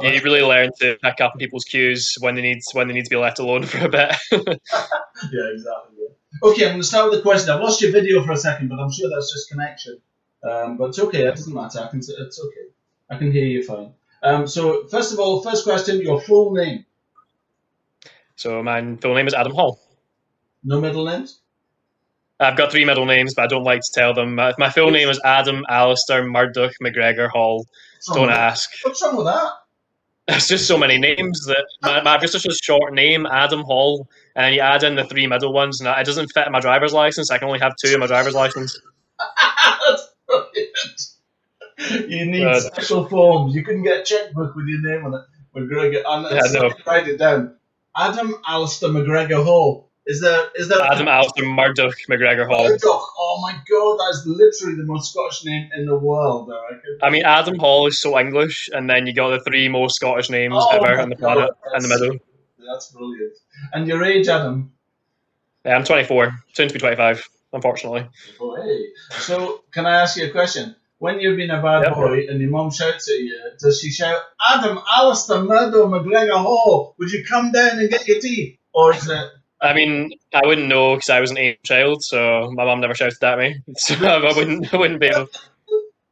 that. 0.00 0.14
you 0.14 0.20
really 0.22 0.42
learn 0.42 0.70
to 0.80 0.96
pick 1.02 1.20
up 1.20 1.32
on 1.32 1.38
people's 1.38 1.64
cues 1.64 2.14
when 2.20 2.34
they 2.34 2.42
need 2.42 2.60
when 2.72 2.88
they 2.88 2.94
need 2.94 3.04
to 3.04 3.10
be 3.10 3.16
left 3.16 3.38
alone 3.38 3.64
for 3.66 3.86
a 3.86 3.88
bit. 3.88 4.14
yeah, 4.32 5.48
exactly. 5.52 5.96
Yeah. 5.98 6.08
Okay, 6.42 6.64
I'm 6.64 6.72
going 6.72 6.80
to 6.80 6.86
start 6.86 7.10
with 7.10 7.18
the 7.18 7.22
question. 7.22 7.50
I've 7.50 7.60
lost 7.60 7.82
your 7.82 7.92
video 7.92 8.22
for 8.24 8.32
a 8.32 8.36
second, 8.36 8.68
but 8.68 8.78
I'm 8.78 8.90
sure 8.90 9.10
that's 9.10 9.32
just 9.32 9.50
connection. 9.50 10.00
Um, 10.42 10.76
but 10.76 10.88
it's 10.88 10.98
okay. 10.98 11.26
It 11.26 11.36
doesn't 11.36 11.54
matter. 11.54 11.80
I 11.80 11.88
can. 11.88 11.98
It's 11.98 12.40
okay. 12.40 12.68
I 13.10 13.18
can 13.18 13.30
hear 13.30 13.46
you 13.46 13.62
fine. 13.62 13.92
Um, 14.22 14.46
so 14.46 14.86
first 14.88 15.12
of 15.12 15.18
all, 15.18 15.42
first 15.42 15.64
question: 15.64 16.00
your 16.00 16.20
full 16.20 16.52
name. 16.52 16.84
so 18.36 18.62
my 18.62 18.96
full 18.96 19.14
name 19.14 19.26
is 19.26 19.34
Adam 19.34 19.52
Hall. 19.52 19.80
No 20.64 20.80
middle 20.80 21.04
names. 21.04 21.40
I've 22.40 22.56
got 22.56 22.72
three 22.72 22.84
middle 22.84 23.06
names, 23.06 23.34
but 23.34 23.42
I 23.42 23.46
don't 23.46 23.62
like 23.62 23.80
to 23.80 23.92
tell 23.94 24.14
them. 24.14 24.34
My, 24.34 24.52
my 24.58 24.68
full 24.70 24.90
name 24.90 25.08
is 25.08 25.20
Adam 25.24 25.64
Alistair 25.68 26.24
Murdoch 26.24 26.72
McGregor 26.82 27.28
Hall. 27.30 27.68
What's 28.06 28.18
Don't 28.18 28.30
ask. 28.30 28.70
What's 28.82 29.00
wrong 29.02 29.16
with 29.16 29.26
that? 29.26 29.52
It's 30.28 30.46
just 30.46 30.68
so 30.68 30.78
many 30.78 30.98
names 30.98 31.44
that 31.46 31.66
my, 31.82 32.00
my 32.02 32.16
just 32.18 32.32
such 32.32 32.46
a 32.46 32.54
short 32.54 32.94
name, 32.94 33.26
Adam 33.26 33.62
Hall, 33.62 34.08
and 34.36 34.44
then 34.44 34.52
you 34.54 34.60
add 34.60 34.84
in 34.84 34.94
the 34.94 35.04
three 35.04 35.26
middle 35.26 35.52
ones, 35.52 35.80
and 35.80 35.88
it 35.88 36.06
doesn't 36.06 36.28
fit 36.32 36.46
in 36.46 36.52
my 36.52 36.60
driver's 36.60 36.92
license. 36.92 37.30
I 37.30 37.38
can 37.38 37.48
only 37.48 37.58
have 37.58 37.74
two 37.76 37.92
in 37.92 38.00
my 38.00 38.06
driver's 38.06 38.34
license. 38.34 38.78
You 42.08 42.26
need 42.26 42.44
Uh, 42.46 42.60
special 42.60 43.08
forms. 43.08 43.54
You 43.54 43.64
couldn't 43.64 43.82
get 43.82 44.00
a 44.00 44.04
checkbook 44.04 44.54
with 44.54 44.66
your 44.66 44.80
name 44.82 45.04
on 45.04 45.14
it. 45.14 45.22
McGregor. 45.58 46.02
And 46.06 46.26
Yeah, 46.30 46.60
no. 46.60 46.70
write 46.86 47.08
it 47.08 47.18
down. 47.18 47.56
Adam 47.96 48.36
Alistair 48.46 48.90
McGregor 48.90 49.42
Hall. 49.44 49.90
Is 50.06 50.20
there? 50.20 50.48
Is 50.56 50.68
there? 50.68 50.80
Adam 50.82 51.06
Alistair 51.06 51.46
Murdoch 51.46 51.94
McGregor 52.10 52.46
Hall. 52.48 52.68
Murdoch. 52.68 53.12
Oh 53.18 53.38
my 53.40 53.52
God, 53.70 53.98
that's 54.04 54.26
literally 54.26 54.76
the 54.76 54.84
most 54.84 55.12
Scottish 55.12 55.44
name 55.44 55.70
in 55.76 55.86
the 55.86 55.96
world. 55.96 56.50
I 56.50 56.74
reckon. 56.74 56.98
I 57.02 57.10
mean, 57.10 57.24
Adam 57.24 57.58
Hall 57.58 57.86
is 57.86 58.00
so 58.00 58.18
English, 58.18 58.68
and 58.72 58.90
then 58.90 59.06
you 59.06 59.14
got 59.14 59.30
the 59.30 59.40
three 59.40 59.68
most 59.68 59.96
Scottish 59.96 60.28
names 60.28 60.54
Oh 60.56 60.70
ever 60.70 61.00
on 61.00 61.08
the 61.08 61.16
planet 61.16 61.50
in 61.76 61.82
the 61.82 61.88
middle. 61.88 62.18
That's 62.58 62.90
brilliant. 62.90 63.32
And 63.72 63.86
your 63.86 64.02
age, 64.04 64.28
Adam? 64.28 64.72
Yeah, 65.64 65.76
I'm 65.76 65.84
24, 65.84 66.32
soon 66.54 66.68
to 66.68 66.74
be 66.74 66.80
25, 66.80 67.28
unfortunately. 67.52 68.08
Oh, 68.40 68.60
hey. 68.60 68.86
So, 69.18 69.62
can 69.72 69.86
I 69.86 70.00
ask 70.02 70.16
you 70.16 70.26
a 70.26 70.30
question? 70.30 70.74
When 70.98 71.20
you've 71.20 71.36
been 71.36 71.50
a 71.50 71.62
bad 71.62 71.82
Yep. 71.82 71.94
boy 71.94 72.26
and 72.28 72.40
your 72.40 72.50
mum 72.50 72.70
shouts 72.70 73.08
at 73.08 73.18
you, 73.18 73.40
does 73.60 73.80
she 73.80 73.90
shout, 73.90 74.20
Adam, 74.48 74.80
Alistair, 74.96 75.42
Murdo, 75.42 75.86
McGregor 75.88 76.40
Hall, 76.40 76.94
would 76.98 77.10
you 77.10 77.24
come 77.24 77.52
down 77.52 77.78
and 77.78 77.90
get 77.90 78.06
your 78.06 78.20
tea? 78.20 78.58
Or 78.72 78.94
is 78.94 79.08
it, 79.08 79.28
I 79.62 79.74
mean, 79.74 80.12
I 80.34 80.44
wouldn't 80.44 80.68
know 80.68 80.96
because 80.96 81.08
I 81.08 81.20
was 81.20 81.30
an 81.30 81.38
eight 81.38 81.62
child, 81.62 82.02
so 82.02 82.50
my 82.54 82.64
mum 82.64 82.80
never 82.80 82.94
shouted 82.94 83.22
at 83.22 83.38
me, 83.38 83.56
so 83.76 83.94
I 83.94 84.34
wouldn't, 84.34 84.74
I 84.74 84.76
wouldn't 84.76 85.00
be 85.00 85.06
able. 85.06 85.28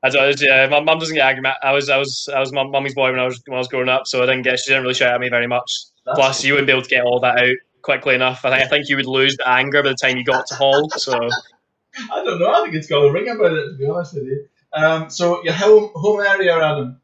I 0.02 0.08
was, 0.08 0.40
yeah, 0.40 0.66
my 0.68 0.80
mum 0.80 0.98
doesn't 0.98 1.14
get 1.14 1.26
angry. 1.26 1.52
I 1.62 1.72
was, 1.72 1.90
I 1.90 1.98
was, 1.98 2.28
I 2.34 2.40
was 2.40 2.52
my 2.52 2.64
mummy's 2.64 2.94
boy 2.94 3.10
when 3.10 3.20
I 3.20 3.26
was 3.26 3.42
when 3.46 3.56
I 3.56 3.58
was 3.58 3.68
growing 3.68 3.90
up, 3.90 4.06
so 4.06 4.22
I 4.22 4.26
didn't 4.26 4.42
get. 4.42 4.58
She 4.58 4.70
didn't 4.70 4.82
really 4.82 4.94
shout 4.94 5.12
at 5.12 5.20
me 5.20 5.28
very 5.28 5.46
much. 5.46 5.70
that's 6.06 6.18
Plus, 6.18 6.44
you 6.44 6.54
wouldn't 6.54 6.68
be 6.68 6.72
able 6.72 6.82
to 6.82 6.88
get 6.88 7.04
all 7.04 7.20
that 7.20 7.38
out 7.38 7.56
quickly 7.82 8.14
enough. 8.14 8.44
I 8.44 8.50
think, 8.50 8.62
I 8.62 8.68
think 8.68 8.88
you 8.88 8.96
would 8.96 9.06
lose 9.06 9.36
the 9.36 9.48
anger 9.48 9.82
by 9.82 9.90
the 9.90 9.96
time 9.96 10.16
you 10.16 10.24
got 10.24 10.46
to 10.46 10.54
Hall. 10.54 10.88
So, 10.90 11.12
I 12.12 12.24
don't 12.24 12.38
know, 12.38 12.50
I 12.50 12.62
think 12.62 12.76
it's 12.76 12.86
got 12.86 13.04
a 13.04 13.12
ring 13.12 13.28
about 13.28 13.52
it, 13.52 13.72
to 13.72 13.76
be 13.76 13.86
honest 13.86 14.14
with 14.14 14.24
you. 14.24 14.46
Um, 14.72 15.10
so, 15.10 15.42
your 15.42 15.54
home, 15.54 15.90
home 15.94 16.20
area, 16.20 16.56
Adam? 16.56 17.00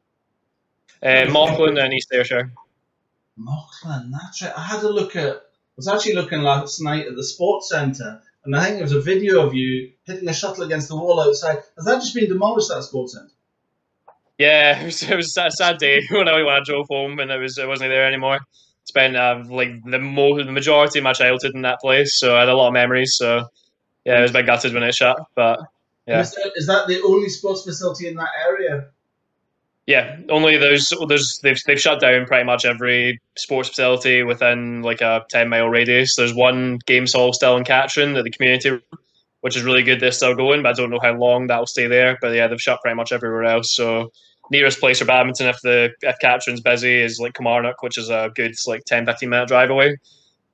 uh, 1.79 1.83
and 1.83 1.93
East 1.93 2.09
Ayrshire. 2.13 2.53
Mauchline, 3.39 4.11
that's 4.11 4.41
right. 4.43 4.53
I 4.57 4.63
had 4.63 4.83
a 4.83 4.89
look 4.89 5.17
at, 5.17 5.43
was 5.77 5.89
actually 5.89 6.15
looking 6.15 6.41
last 6.41 6.81
night 6.81 7.07
at 7.07 7.15
the 7.15 7.25
sports 7.25 7.69
centre, 7.69 8.21
and 8.45 8.57
I 8.57 8.65
think 8.65 8.75
there 8.77 8.85
was 8.85 8.93
a 8.93 9.01
video 9.01 9.47
of 9.47 9.55
you 9.55 9.93
hitting 10.05 10.29
a 10.29 10.33
shuttle 10.33 10.65
against 10.65 10.89
the 10.89 10.97
wall 10.97 11.21
outside. 11.21 11.59
Has 11.77 11.85
that 11.85 12.01
just 12.01 12.15
been 12.15 12.29
demolished, 12.29 12.69
that 12.69 12.83
sports 12.83 13.15
centre? 13.15 13.33
Yeah, 14.39 14.81
it 14.83 14.87
was, 14.87 15.03
it 15.03 15.17
was 15.17 15.37
a 15.37 15.51
sad 15.51 15.79
day 15.79 16.01
when 16.11 16.29
I 16.29 16.43
when 16.43 16.55
I 16.55 16.61
drove 16.65 16.87
home 16.91 17.19
and 17.19 17.31
it 17.31 17.39
was 17.39 17.59
it 17.59 17.69
wasn't 17.69 17.91
there 17.91 18.07
anymore. 18.07 18.41
Spent 18.85 19.17
uh, 19.17 19.43
like 19.49 19.83
the 19.85 19.99
mo- 19.99 20.43
the 20.43 20.53
majority 20.53 21.01
of 21.01 21.03
my 21.03 21.13
childhood 21.13 21.53
in 21.55 21.63
that 21.63 21.81
place, 21.81 22.19
so 22.19 22.37
I 22.37 22.41
had 22.41 22.49
a 22.49 22.55
lot 22.55 22.69
of 22.69 22.73
memories. 22.73 23.15
So 23.17 23.49
yeah, 24.05 24.15
I 24.15 24.23
was 24.23 24.31
a 24.31 24.35
bit 24.35 24.47
gutted 24.47 24.73
when 24.75 24.85
it 24.85 24.95
shut, 24.95 25.19
but 25.35 25.59
Yeah. 26.07 26.21
Is 26.21 26.31
that, 26.33 26.53
is 26.55 26.67
that 26.69 26.87
the 26.87 27.03
only 27.03 27.29
sports 27.29 27.65
facility 27.65 28.07
in 28.07 28.15
that 28.15 28.29
area? 28.47 28.91
Yeah, 29.87 30.17
only 30.31 30.57
there's 30.57 30.93
there's 31.09 31.39
they've 31.45 31.61
they've 31.65 31.81
shut 31.81 32.01
down 32.01 32.27
pretty 32.27 32.43
much 32.43 32.65
every 32.65 33.21
sports 33.37 33.69
facility 33.69 34.25
within 34.25 34.83
like 34.83 35.01
a 35.01 35.25
ten 35.31 35.49
mile 35.49 35.69
radius. 35.69 36.17
There's 36.17 36.35
one 36.35 36.81
games 36.87 37.13
hall 37.13 37.33
still 37.33 37.57
in 37.57 37.63
Catrine 37.65 38.17
at 38.17 38.25
the 38.25 38.31
community, 38.31 38.81
which 39.43 39.57
is 39.57 39.63
really 39.63 39.85
good. 39.85 40.01
They're 40.01 40.11
still 40.11 40.35
going, 40.35 40.65
but 40.65 40.71
I 40.71 40.73
don't 40.73 40.91
know 40.91 40.99
how 41.01 41.15
long 41.15 41.47
that 41.47 41.61
will 41.61 41.67
stay 41.67 41.87
there. 41.87 42.19
But 42.21 42.35
yeah, 42.35 42.49
they've 42.49 42.61
shut 42.61 42.81
pretty 42.83 42.97
much 42.97 43.13
everywhere 43.13 43.45
else. 43.45 43.77
So 43.77 44.11
nearest 44.51 44.81
place 44.81 44.99
for 44.99 45.05
badminton 45.05 45.47
if 45.47 45.61
the 45.63 45.93
if 46.03 46.17
Catrine's 46.21 46.61
busy 46.61 47.01
is 47.01 47.21
like 47.21 47.35
Kilmarnock, 47.35 47.81
which 47.83 47.97
is 47.97 48.11
a 48.11 48.33
good 48.35 48.57
like 48.67 48.85
10, 48.87 49.07
15 49.07 49.29
minute 49.29 49.47
drive 49.47 49.71
away, 49.71 49.91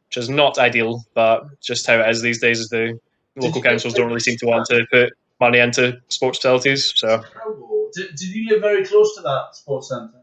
which 0.08 0.18
is 0.18 0.28
not 0.28 0.58
ideal, 0.58 1.06
but 1.14 1.44
just 1.62 1.86
how 1.86 2.00
it 2.00 2.10
is 2.10 2.20
these 2.20 2.38
days. 2.38 2.60
Is 2.60 2.68
the 2.68 3.00
local 3.36 3.62
councils 3.62 3.94
don't 3.94 4.08
really 4.08 4.20
seem 4.20 4.36
to 4.36 4.46
want 4.46 4.66
to 4.66 4.84
put 4.90 5.14
money 5.40 5.58
into 5.58 5.98
sports 6.08 6.36
facilities. 6.36 6.92
So. 6.94 7.24
Did, 7.94 8.14
did 8.16 8.28
you 8.28 8.50
live 8.50 8.60
very 8.60 8.84
close 8.84 9.14
to 9.16 9.22
that 9.22 9.48
sports 9.52 9.88
centre? 9.88 10.22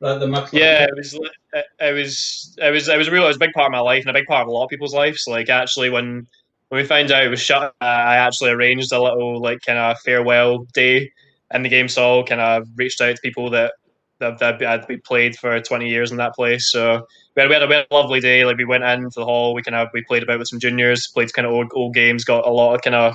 Like 0.00 0.20
the 0.20 0.26
Mauchline? 0.26 0.52
yeah, 0.52 0.84
it 0.84 0.96
was 0.96 1.14
it, 1.14 1.94
was 1.94 2.56
it 2.58 2.70
was 2.70 2.88
it 2.88 2.96
was 2.96 3.08
a 3.08 3.10
real 3.10 3.24
it 3.24 3.28
was 3.28 3.36
a 3.36 3.40
big 3.40 3.52
part 3.52 3.66
of 3.66 3.72
my 3.72 3.80
life 3.80 4.02
and 4.02 4.10
a 4.10 4.18
big 4.18 4.26
part 4.26 4.42
of 4.42 4.48
a 4.48 4.50
lot 4.52 4.64
of 4.64 4.70
people's 4.70 4.94
lives. 4.94 5.24
Like 5.26 5.48
actually 5.48 5.90
when 5.90 6.26
when 6.68 6.80
we 6.80 6.86
found 6.86 7.10
out 7.10 7.24
it 7.24 7.28
was 7.28 7.40
shut, 7.40 7.74
I 7.80 8.16
actually 8.16 8.50
arranged 8.50 8.92
a 8.92 9.02
little 9.02 9.40
like 9.40 9.60
kind 9.66 9.78
of 9.78 9.98
farewell 10.00 10.66
day 10.72 11.10
in 11.52 11.62
the 11.62 11.68
games 11.68 11.96
hall. 11.96 12.24
Kind 12.24 12.40
of 12.40 12.68
reached 12.76 13.00
out 13.00 13.16
to 13.16 13.22
people 13.22 13.50
that 13.50 13.72
that, 14.20 14.38
that 14.38 14.60
had 14.60 14.86
been 14.86 15.00
played 15.00 15.36
for 15.36 15.60
20 15.60 15.88
years 15.88 16.10
in 16.10 16.16
that 16.16 16.34
place. 16.34 16.70
So 16.70 17.06
we 17.34 17.42
had, 17.42 17.48
we 17.48 17.54
had, 17.54 17.62
a, 17.62 17.66
we 17.66 17.74
had 17.74 17.86
a 17.90 17.94
lovely 17.94 18.20
day. 18.20 18.44
Like 18.44 18.56
we 18.56 18.64
went 18.64 18.84
in 18.84 19.04
into 19.04 19.20
the 19.20 19.24
hall, 19.24 19.54
we 19.54 19.62
kind 19.62 19.74
of 19.74 19.88
we 19.92 20.02
played 20.02 20.22
about 20.22 20.38
with 20.38 20.48
some 20.48 20.60
juniors, 20.60 21.06
played 21.08 21.32
kind 21.32 21.46
of 21.46 21.52
old, 21.52 21.70
old 21.74 21.94
games, 21.94 22.24
got 22.24 22.46
a 22.46 22.50
lot 22.50 22.74
of 22.74 22.82
kind 22.82 22.96
of 22.96 23.14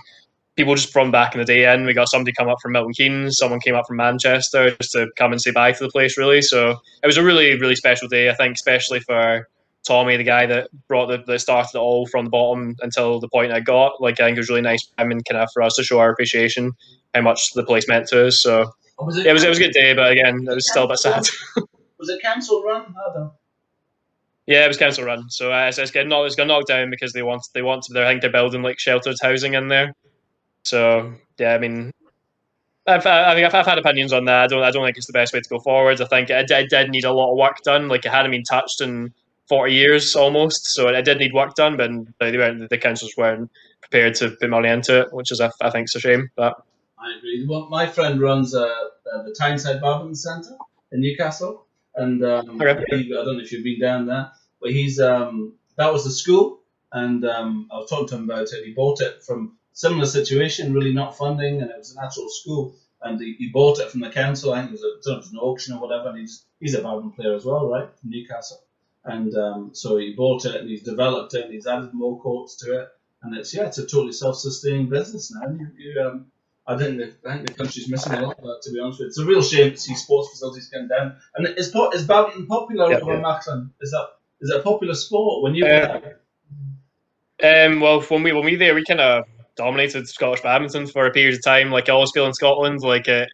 people 0.56 0.76
just 0.76 0.92
from 0.92 1.12
back 1.12 1.34
in 1.34 1.40
the 1.40 1.46
day 1.46 1.72
in. 1.74 1.86
We 1.86 1.94
got 1.94 2.10
somebody 2.10 2.34
come 2.34 2.50
up 2.50 2.58
from 2.62 2.74
Milton 2.74 2.94
Keynes, 2.94 3.38
someone 3.38 3.60
came 3.60 3.76
up 3.76 3.86
from 3.88 3.98
Manchester 3.98 4.76
just 4.82 4.92
to 4.92 5.08
come 5.18 5.32
and 5.32 5.42
say 5.42 5.52
bye 5.52 5.72
to 5.72 5.84
the 5.84 5.90
place, 5.90 6.18
really. 6.18 6.42
So 6.42 6.78
it 7.02 7.08
was 7.08 7.18
a 7.18 7.24
really, 7.24 7.60
really 7.60 7.76
special 7.76 8.08
day, 8.08 8.30
I 8.30 8.36
think, 8.36 8.56
especially 8.56 9.00
for 9.00 9.48
Tommy, 9.86 10.16
the 10.16 10.24
guy 10.24 10.46
that 10.46 10.70
brought 10.88 11.08
the 11.08 11.24
that 11.26 11.40
started 11.40 11.76
it 11.76 11.80
all 11.80 12.08
from 12.08 12.26
the 12.26 12.32
bottom 12.32 12.76
until 12.82 13.20
the 13.20 13.30
point 13.30 13.52
I 13.52 13.60
got. 13.60 14.02
Like 14.02 14.20
I 14.20 14.26
think 14.26 14.38
it 14.38 14.40
was 14.40 14.50
really 14.50 14.62
nice 14.62 14.84
for 14.84 15.04
him 15.04 15.12
and 15.12 15.26
kind 15.26 15.42
of 15.42 15.50
for 15.54 15.62
us 15.62 15.76
to 15.76 15.84
show 15.84 16.00
our 16.00 16.12
appreciation, 16.12 16.72
how 17.14 17.22
much 17.22 17.54
the 17.54 17.64
place 17.64 17.88
meant 17.88 18.08
to 18.10 18.28
us. 18.28 18.42
So 18.42 18.72
was 19.00 19.18
it, 19.18 19.26
yeah, 19.26 19.32
it 19.32 19.34
was 19.34 19.44
it 19.44 19.50
was 19.50 19.58
a 19.58 19.62
good 19.62 19.74
day, 19.74 19.94
but 19.94 20.12
again, 20.12 20.46
it 20.48 20.56
was 20.56 20.70
still 20.70 20.86
a 20.86 20.88
bit 20.88 21.00
sad. 21.00 21.24
Was 22.00 22.10
it 22.10 22.22
council 22.22 22.64
run? 22.64 22.94
Don't. 23.14 23.32
Yeah, 24.46 24.66
it 24.66 24.68
was 24.68 24.78
council 24.78 25.06
run, 25.06 25.30
so 25.30 25.54
uh, 25.54 25.68
it's, 25.68 25.78
it's 25.78 25.92
getting 25.92 26.10
knocked, 26.10 26.28
it's 26.28 26.36
got 26.36 26.48
knocked 26.48 26.68
down 26.68 26.90
because 26.90 27.14
they 27.14 27.24
want 27.24 27.48
they 27.54 27.62
want 27.62 27.84
to. 27.84 27.94
They're, 27.94 28.06
I 28.06 28.10
think 28.10 28.22
they're 28.22 28.32
building 28.32 28.62
like 28.62 28.78
sheltered 28.78 29.16
housing 29.22 29.54
in 29.54 29.70
there. 29.70 29.96
So 30.64 31.14
yeah, 31.38 31.54
I 31.54 31.58
mean, 31.60 31.92
I've 32.88 33.06
I 33.06 33.34
think 33.34 33.46
I've, 33.46 33.56
I've 33.56 33.66
had 33.66 33.78
opinions 33.78 34.12
on 34.14 34.26
that. 34.26 34.44
I 34.44 34.48
don't 34.48 34.64
I 34.64 34.72
don't 34.72 34.84
think 34.86 34.98
it's 34.98 35.08
the 35.08 35.14
best 35.14 35.34
way 35.34 35.42
to 35.42 35.50
go 35.50 35.60
forward. 35.60 36.02
I 36.02 36.06
think 36.06 36.30
it, 36.30 36.50
it 36.50 36.70
did 36.70 36.90
need 36.90 37.06
a 37.06 37.12
lot 37.14 37.32
of 37.32 37.38
work 37.38 37.62
done. 37.64 37.88
Like 37.88 38.06
it 38.06 38.12
hadn't 38.12 38.32
been 38.32 38.44
touched 38.44 38.82
in 38.82 39.14
forty 39.48 39.74
years 39.74 40.16
almost, 40.16 40.68
so 40.68 40.88
it, 40.90 41.02
did 41.04 41.20
need 41.20 41.34
work 41.34 41.56
done. 41.56 41.78
But 41.78 41.92
they 42.20 42.38
weren't, 42.38 42.70
the 42.70 42.78
councils 42.78 43.14
weren't 43.18 43.50
prepared 43.82 44.16
to 44.16 44.32
put 44.32 44.50
money 44.50 44.70
into 44.70 45.02
it, 45.02 45.14
which 45.14 45.32
is 45.32 45.40
I, 45.42 45.50
I 45.62 45.70
think 45.70 45.86
is 45.86 45.96
a 45.96 46.00
shame. 46.00 46.30
But 46.36 46.56
I 46.98 47.18
agree. 47.18 47.46
Well, 47.48 47.68
my 47.70 47.86
friend 47.88 48.20
runs 48.22 48.56
uh, 48.56 48.62
uh, 48.64 49.24
the 49.24 49.36
Tyneside 49.38 49.82
Badminton 49.82 50.16
Centre 50.16 50.58
in 50.92 51.02
Newcastle, 51.02 51.66
and 51.96 52.24
um, 52.24 52.62
Okay. 52.62 52.84
he- 52.90 53.14
I 53.14 53.24
don't 53.24 53.38
know 53.38 53.44
if 53.44 53.52
you've 53.52 53.64
been 53.64 53.80
down 53.80 54.06
there, 54.06 54.32
but 54.62 54.72
he's 54.72 55.00
um, 55.00 55.54
that 55.78 55.92
was 55.92 56.04
the 56.06 56.12
school, 56.12 56.60
and 56.92 57.26
um, 57.26 57.68
I 57.72 57.78
was 57.78 57.90
talking 57.90 58.08
to 58.10 58.16
him 58.16 58.24
about 58.26 58.48
it. 58.54 58.66
He 58.66 58.74
bought 58.74 59.02
it 59.02 59.24
from 59.24 59.58
similar 59.74 60.06
situation, 60.06 60.74
really 60.74 60.94
not 60.94 61.18
funding, 61.18 61.62
and 61.62 61.70
it 61.70 61.78
was 61.78 61.92
an 61.96 62.04
actual 62.04 62.30
school, 62.30 62.76
and 63.02 63.20
he, 63.20 63.34
he 63.38 63.50
bought 63.50 63.80
it 63.80 63.90
from 63.92 64.02
the 64.02 64.10
council. 64.10 64.54
I 64.54 64.62
think 64.62 64.72
it 64.72 64.80
was, 64.80 64.84
a, 64.84 65.12
it 65.12 65.18
was 65.18 65.32
an 65.32 65.40
auction 65.40 65.76
or 65.76 65.82
whatever. 65.82 66.10
And 66.10 66.20
he's 66.20 66.46
he's 66.60 66.76
a 66.76 66.82
badminton 66.82 67.12
player 67.12 67.34
as 67.36 67.44
well, 67.44 67.68
right, 67.68 67.90
from 68.00 68.10
Newcastle, 68.10 68.62
and 69.04 69.36
um, 69.36 69.70
so 69.74 69.98
he 69.98 70.14
bought 70.14 70.46
it 70.46 70.56
and 70.56 70.70
he's 70.70 70.84
developed 70.84 71.34
it 71.34 71.46
and 71.46 71.54
he's 71.54 71.68
added 71.68 71.94
more 71.94 72.20
courts 72.22 72.56
to 72.58 72.80
it, 72.80 72.88
and 73.22 73.36
it's 73.36 73.54
yeah, 73.54 73.66
it's 73.66 73.78
a 73.80 73.86
totally 73.86 74.14
self-sustaining 74.14 74.90
business 74.90 75.32
now. 75.34 75.50
You, 75.50 75.68
you, 75.78 76.02
um, 76.02 76.28
I 76.66 76.78
think 76.78 76.98
the 76.98 77.30
I 77.30 77.36
think 77.36 77.48
the 77.48 77.54
country's 77.56 77.90
missing 77.90 78.14
a 78.14 78.22
lot 78.22 78.38
of 78.38 78.44
that. 78.44 78.62
To 78.64 78.72
be 78.72 78.80
honest 78.80 79.00
with 79.00 79.06
you, 79.06 79.10
it's 79.10 79.20
a 79.20 79.26
real 79.26 79.42
shame 79.42 79.72
to 79.72 79.78
see 79.78 79.96
sports 79.96 80.30
facilities 80.30 80.70
going 80.70 80.88
down. 80.88 81.18
And 81.36 81.48
is 81.58 81.76
is 81.94 82.06
badminton 82.06 82.48
popular 82.48 82.92
Yeah, 82.92 83.00
over 83.00 83.16
yeah. 83.16 83.22
Mauchline? 83.22 83.72
Is 83.82 83.92
that 83.92 84.08
is 84.40 84.50
it 84.50 84.60
a 84.60 84.64
popular 84.64 84.94
sport 84.94 85.44
when 85.44 85.56
you? 85.56 85.66
Uh, 85.66 86.00
Um, 87.44 87.82
well, 87.82 88.00
when 88.02 88.24
we 88.24 88.32
when 88.32 88.46
we 88.46 88.56
there, 88.56 88.74
we 88.74 88.86
kind 88.86 89.02
of 89.02 89.26
dominated 89.56 90.08
Scottish 90.08 90.42
badminton 90.42 90.88
for 90.88 91.06
a 91.06 91.12
period 91.12 91.36
of 91.36 91.44
time. 91.44 91.72
Like 91.72 91.90
always 91.90 92.12
feel 92.12 92.26
in 92.26 92.34
Scotland, 92.34 92.82
like 92.82 93.08
uh, 93.08 93.26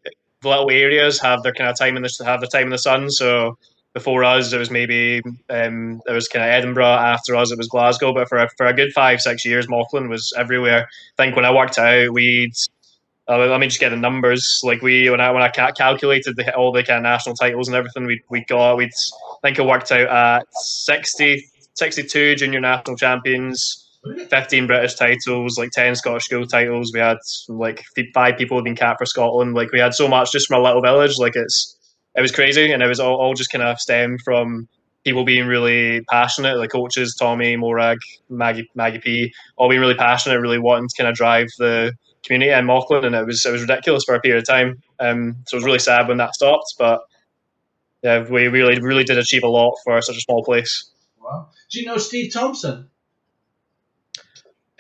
the 0.42 0.50
little 0.50 0.70
areas 0.70 1.20
have 1.22 1.44
their 1.44 1.54
kind 1.54 1.70
of 1.70 1.78
time 1.78 1.98
in 1.98 2.04
the 2.04 2.24
have 2.26 2.42
their 2.42 2.50
time 2.50 2.64
in 2.68 2.70
the 2.70 2.78
sun. 2.78 3.10
So 3.10 3.58
before 3.94 4.24
us, 4.24 4.54
it 4.54 4.58
was 4.58 4.70
maybe 4.72 5.22
um, 5.50 6.02
it 6.08 6.12
was 6.12 6.28
kind 6.28 6.46
of 6.46 6.52
Edinburgh. 6.52 6.86
After 6.86 7.36
us, 7.36 7.52
it 7.52 7.58
was 7.58 7.68
Glasgow. 7.68 8.14
But 8.14 8.30
for 8.30 8.38
a, 8.38 8.50
for 8.58 8.68
a 8.68 8.74
good 8.74 8.94
five 8.94 9.22
six 9.22 9.46
years, 9.46 9.68
Mauchline 9.68 10.10
was 10.10 10.34
everywhere. 10.38 10.88
I 11.18 11.24
think 11.24 11.36
when 11.36 11.46
I 11.46 11.54
worked 11.54 11.78
out, 11.78 12.14
we'd 12.14 12.54
uh, 13.28 13.38
let 13.38 13.60
me 13.60 13.68
just 13.68 13.80
get 13.80 13.90
the 13.90 13.96
numbers. 13.96 14.62
Like 14.64 14.82
we 14.82 15.10
when 15.10 15.22
I 15.22 15.32
when 15.32 15.44
I 15.44 15.50
ca- 15.50 15.72
calculated 15.72 16.36
the, 16.36 16.56
all 16.56 16.72
the 16.72 16.84
kind 16.84 16.98
of 16.98 17.04
national 17.04 17.36
titles 17.36 17.68
and 17.68 17.76
everything, 17.76 18.06
we 18.06 18.22
we 18.30 18.44
got 18.46 18.78
we'd 18.78 18.92
I 18.92 19.48
think 19.48 19.60
it 19.60 19.66
worked 19.66 19.92
out 19.92 20.08
at 20.08 20.46
60, 20.52 21.46
62 21.76 22.36
junior 22.36 22.60
national 22.60 22.98
champions. 22.98 23.89
15 24.30 24.68
British 24.68 24.96
titles, 24.96 25.58
like 25.58 25.72
10 25.72 25.96
Scottish 25.96 26.26
school 26.26 26.46
titles. 26.48 26.92
We 26.94 27.00
had 27.00 27.18
like 27.48 27.84
five 28.14 28.38
people 28.38 28.58
who'd 28.58 28.64
been 28.64 28.76
capped 28.76 29.00
for 29.00 29.06
Scotland. 29.06 29.54
Like 29.54 29.72
we 29.72 29.80
had 29.80 29.94
so 29.94 30.08
much 30.08 30.32
just 30.32 30.48
from 30.48 30.62
a 30.62 30.64
little 30.64 30.82
village. 30.82 31.18
Like 31.18 31.36
it's 31.36 31.78
it 32.16 32.22
was 32.22 32.32
crazy, 32.32 32.72
and 32.72 32.82
it 32.82 32.88
was 32.88 33.00
all, 33.00 33.16
all 33.16 33.34
just 33.34 33.52
kind 33.52 33.64
of 33.64 33.80
stemmed 33.80 34.20
from 34.24 34.68
people 35.04 35.24
being 35.24 35.48
really 35.48 36.02
passionate, 36.10 36.58
like 36.58 36.72
coaches 36.72 37.16
Tommy, 37.18 37.56
Morag, 37.56 38.00
Maggie, 38.30 38.70
Maggie 38.76 39.00
P, 39.00 39.34
all 39.58 39.70
being 39.70 39.82
really 39.82 39.96
passionate, 39.96 40.40
really 40.40 40.60
wanting 40.60 40.88
to 40.90 40.96
kind 41.02 41.10
of 41.10 41.16
drive 41.16 41.48
the 41.58 41.94
community 42.24 42.52
in 42.52 42.66
Mauchline, 42.66 43.06
and 43.06 43.16
it 43.16 43.26
was 43.26 43.46
it 43.46 43.52
was 43.52 43.62
ridiculous 43.62 44.04
for 44.06 44.16
a 44.16 44.20
period 44.22 44.42
of 44.42 44.48
time. 44.48 44.82
Um, 45.00 45.36
so 45.48 45.56
it 45.56 45.60
was 45.60 45.66
really 45.66 45.80
sad 45.80 46.08
when 46.08 46.18
that 46.18 46.36
stopped, 46.36 46.76
but 46.78 47.02
yeah, 48.02 48.24
we 48.30 48.48
really 48.48 48.82
really 48.82 49.04
did 49.04 49.18
achieve 49.18 49.44
a 49.44 49.48
lot 49.48 49.76
for 49.84 50.02
such 50.02 50.18
a 50.18 50.22
small 50.22 50.44
place. 50.44 50.92
Wow. 51.22 51.50
Do 51.72 51.80
you 51.80 51.86
know 51.86 51.98
Steve 51.98 52.34
Thompson? 52.34 52.90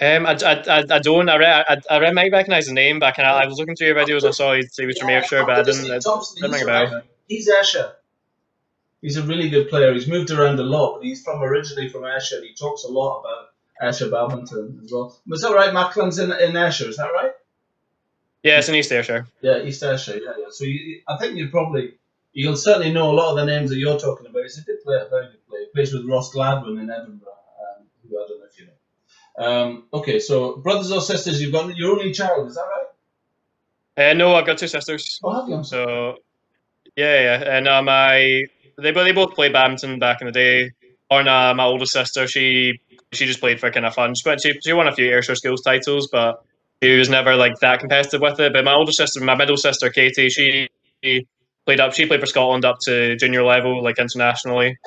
Um, 0.01 0.25
I, 0.25 0.31
I, 0.31 0.53
I, 0.53 0.83
I 0.89 0.99
don't. 0.99 1.27
I, 1.27 1.35
re- 1.35 1.45
I, 1.45 1.77
I 1.89 2.11
might 2.11 2.31
recognise 2.31 2.67
the 2.67 2.73
name, 2.73 2.99
but 2.99 3.07
I, 3.07 3.11
can, 3.11 3.25
I 3.25 3.45
was 3.45 3.57
looking 3.57 3.75
through 3.75 3.87
your 3.87 3.95
videos 3.97 4.25
I 4.25 4.31
saw 4.31 4.53
he, 4.55 4.63
he 4.77 4.85
was 4.85 4.97
from 4.97 5.09
Yeah, 5.09 5.17
Ayrshire, 5.17 5.45
but 5.45 5.59
I 5.59 5.63
didn't. 5.63 6.01
Thompson, 6.01 6.41
didn't 6.41 6.53
he's 6.53 6.63
ring 6.65 6.75
a 6.75 6.89
bell. 6.89 7.01
He's 7.27 7.49
Ayrshire. 7.49 7.93
He's 9.01 9.17
a 9.17 9.23
really 9.23 9.49
good 9.49 9.69
player. 9.69 9.93
He's 9.93 10.07
moved 10.07 10.31
around 10.31 10.59
a 10.59 10.63
lot, 10.63 10.95
but 10.97 11.03
he's 11.05 11.21
from 11.21 11.41
originally 11.41 11.89
from 11.89 12.03
Ayrshire. 12.05 12.37
and 12.37 12.45
He 12.45 12.53
talks 12.53 12.83
a 12.85 12.87
lot 12.87 13.19
about 13.19 13.49
Ayrshire 13.81 14.09
badminton 14.09 14.81
as 14.83 14.91
well. 14.91 15.17
Was 15.27 15.41
that 15.41 15.53
right? 15.53 15.73
Mauchline's 15.73 16.19
in 16.19 16.31
in 16.31 16.55
Ayrshire. 16.55 16.89
is 16.89 16.97
that 16.97 17.11
right? 17.13 17.31
Yeah, 18.43 18.59
it's 18.59 18.69
in 18.69 18.75
East 18.75 18.91
Ayrshire. 18.91 19.27
Yeah, 19.41 19.61
East 19.63 19.83
Ayrshire. 19.83 20.17
Yeah, 20.17 20.33
yeah. 20.37 20.45
So 20.49 20.63
you, 20.63 21.01
I 21.07 21.17
think 21.17 21.35
you 21.37 21.49
probably 21.49 21.95
you'll 22.31 22.55
certainly 22.55 22.93
know 22.93 23.11
a 23.11 23.13
lot 23.13 23.31
of 23.31 23.37
the 23.37 23.45
names 23.45 23.69
that 23.69 23.77
you're 23.77 23.99
talking 23.99 24.27
about. 24.27 24.43
He's 24.43 24.57
a 24.59 24.63
good 24.63 24.81
player, 24.83 25.05
very 25.09 25.27
good 25.27 25.45
player. 25.47 25.61
He 25.61 25.71
plays 25.73 25.93
with 25.93 26.05
Ross 26.05 26.31
Gladwin 26.33 26.79
in 26.81 26.89
Edinburgh, 26.89 27.27
um, 27.27 27.85
who 28.07 28.17
I 28.17 28.27
don't 28.27 28.39
know 28.39 28.45
if 28.49 28.57
you 28.59 28.65
know. 28.67 28.71
Um, 29.39 29.85
okay, 29.93 30.19
so 30.19 30.57
brothers 30.57 30.91
or 30.91 31.01
sisters, 31.01 31.41
you've 31.41 31.53
got 31.53 31.75
your 31.75 31.91
only 31.93 32.11
child, 32.11 32.47
is 32.49 32.55
that 32.55 32.61
right? 33.97 34.11
Uh, 34.11 34.13
no, 34.13 34.35
I've 34.35 34.45
got 34.45 34.57
two 34.57 34.67
sisters. 34.67 35.19
Oh, 35.23 35.39
have 35.39 35.49
you? 35.49 35.63
So, 35.63 36.15
yeah, 36.95 37.21
yeah. 37.21 37.57
And 37.57 37.67
uh, 37.67 37.81
my 37.81 38.43
they, 38.77 38.91
they 38.91 39.11
both 39.11 39.33
played 39.35 39.53
badminton 39.53 39.99
back 39.99 40.21
in 40.21 40.27
the 40.27 40.33
day. 40.33 40.71
Lorna, 41.11 41.53
my 41.55 41.63
oldest 41.63 41.93
sister, 41.93 42.27
she 42.27 42.79
she 43.11 43.25
just 43.25 43.39
played 43.39 43.59
for 43.59 43.71
kind 43.71 43.85
of 43.85 43.93
fun. 43.93 44.13
She, 44.15 44.27
went- 44.27 44.41
she, 44.41 44.53
she 44.63 44.73
won 44.73 44.87
a 44.87 44.93
few 44.93 45.07
Ayrshire 45.07 45.35
schools 45.35 45.61
titles, 45.61 46.09
but 46.11 46.43
she 46.83 46.97
was 46.97 47.09
never 47.09 47.35
like 47.35 47.59
that 47.61 47.79
competitive 47.79 48.21
with 48.21 48.39
it. 48.39 48.53
But 48.53 48.63
my 48.65 48.73
older 48.73 48.91
sister, 48.91 49.21
my 49.21 49.35
middle 49.35 49.57
sister, 49.57 49.89
Katie, 49.89 50.29
she 50.29 50.67
played 51.65 51.79
up. 51.79 51.93
She 51.93 52.05
played 52.05 52.19
for 52.19 52.25
Scotland 52.25 52.65
up 52.65 52.77
to 52.83 53.15
junior 53.15 53.43
level, 53.43 53.83
like 53.83 53.99
internationally. 53.99 54.77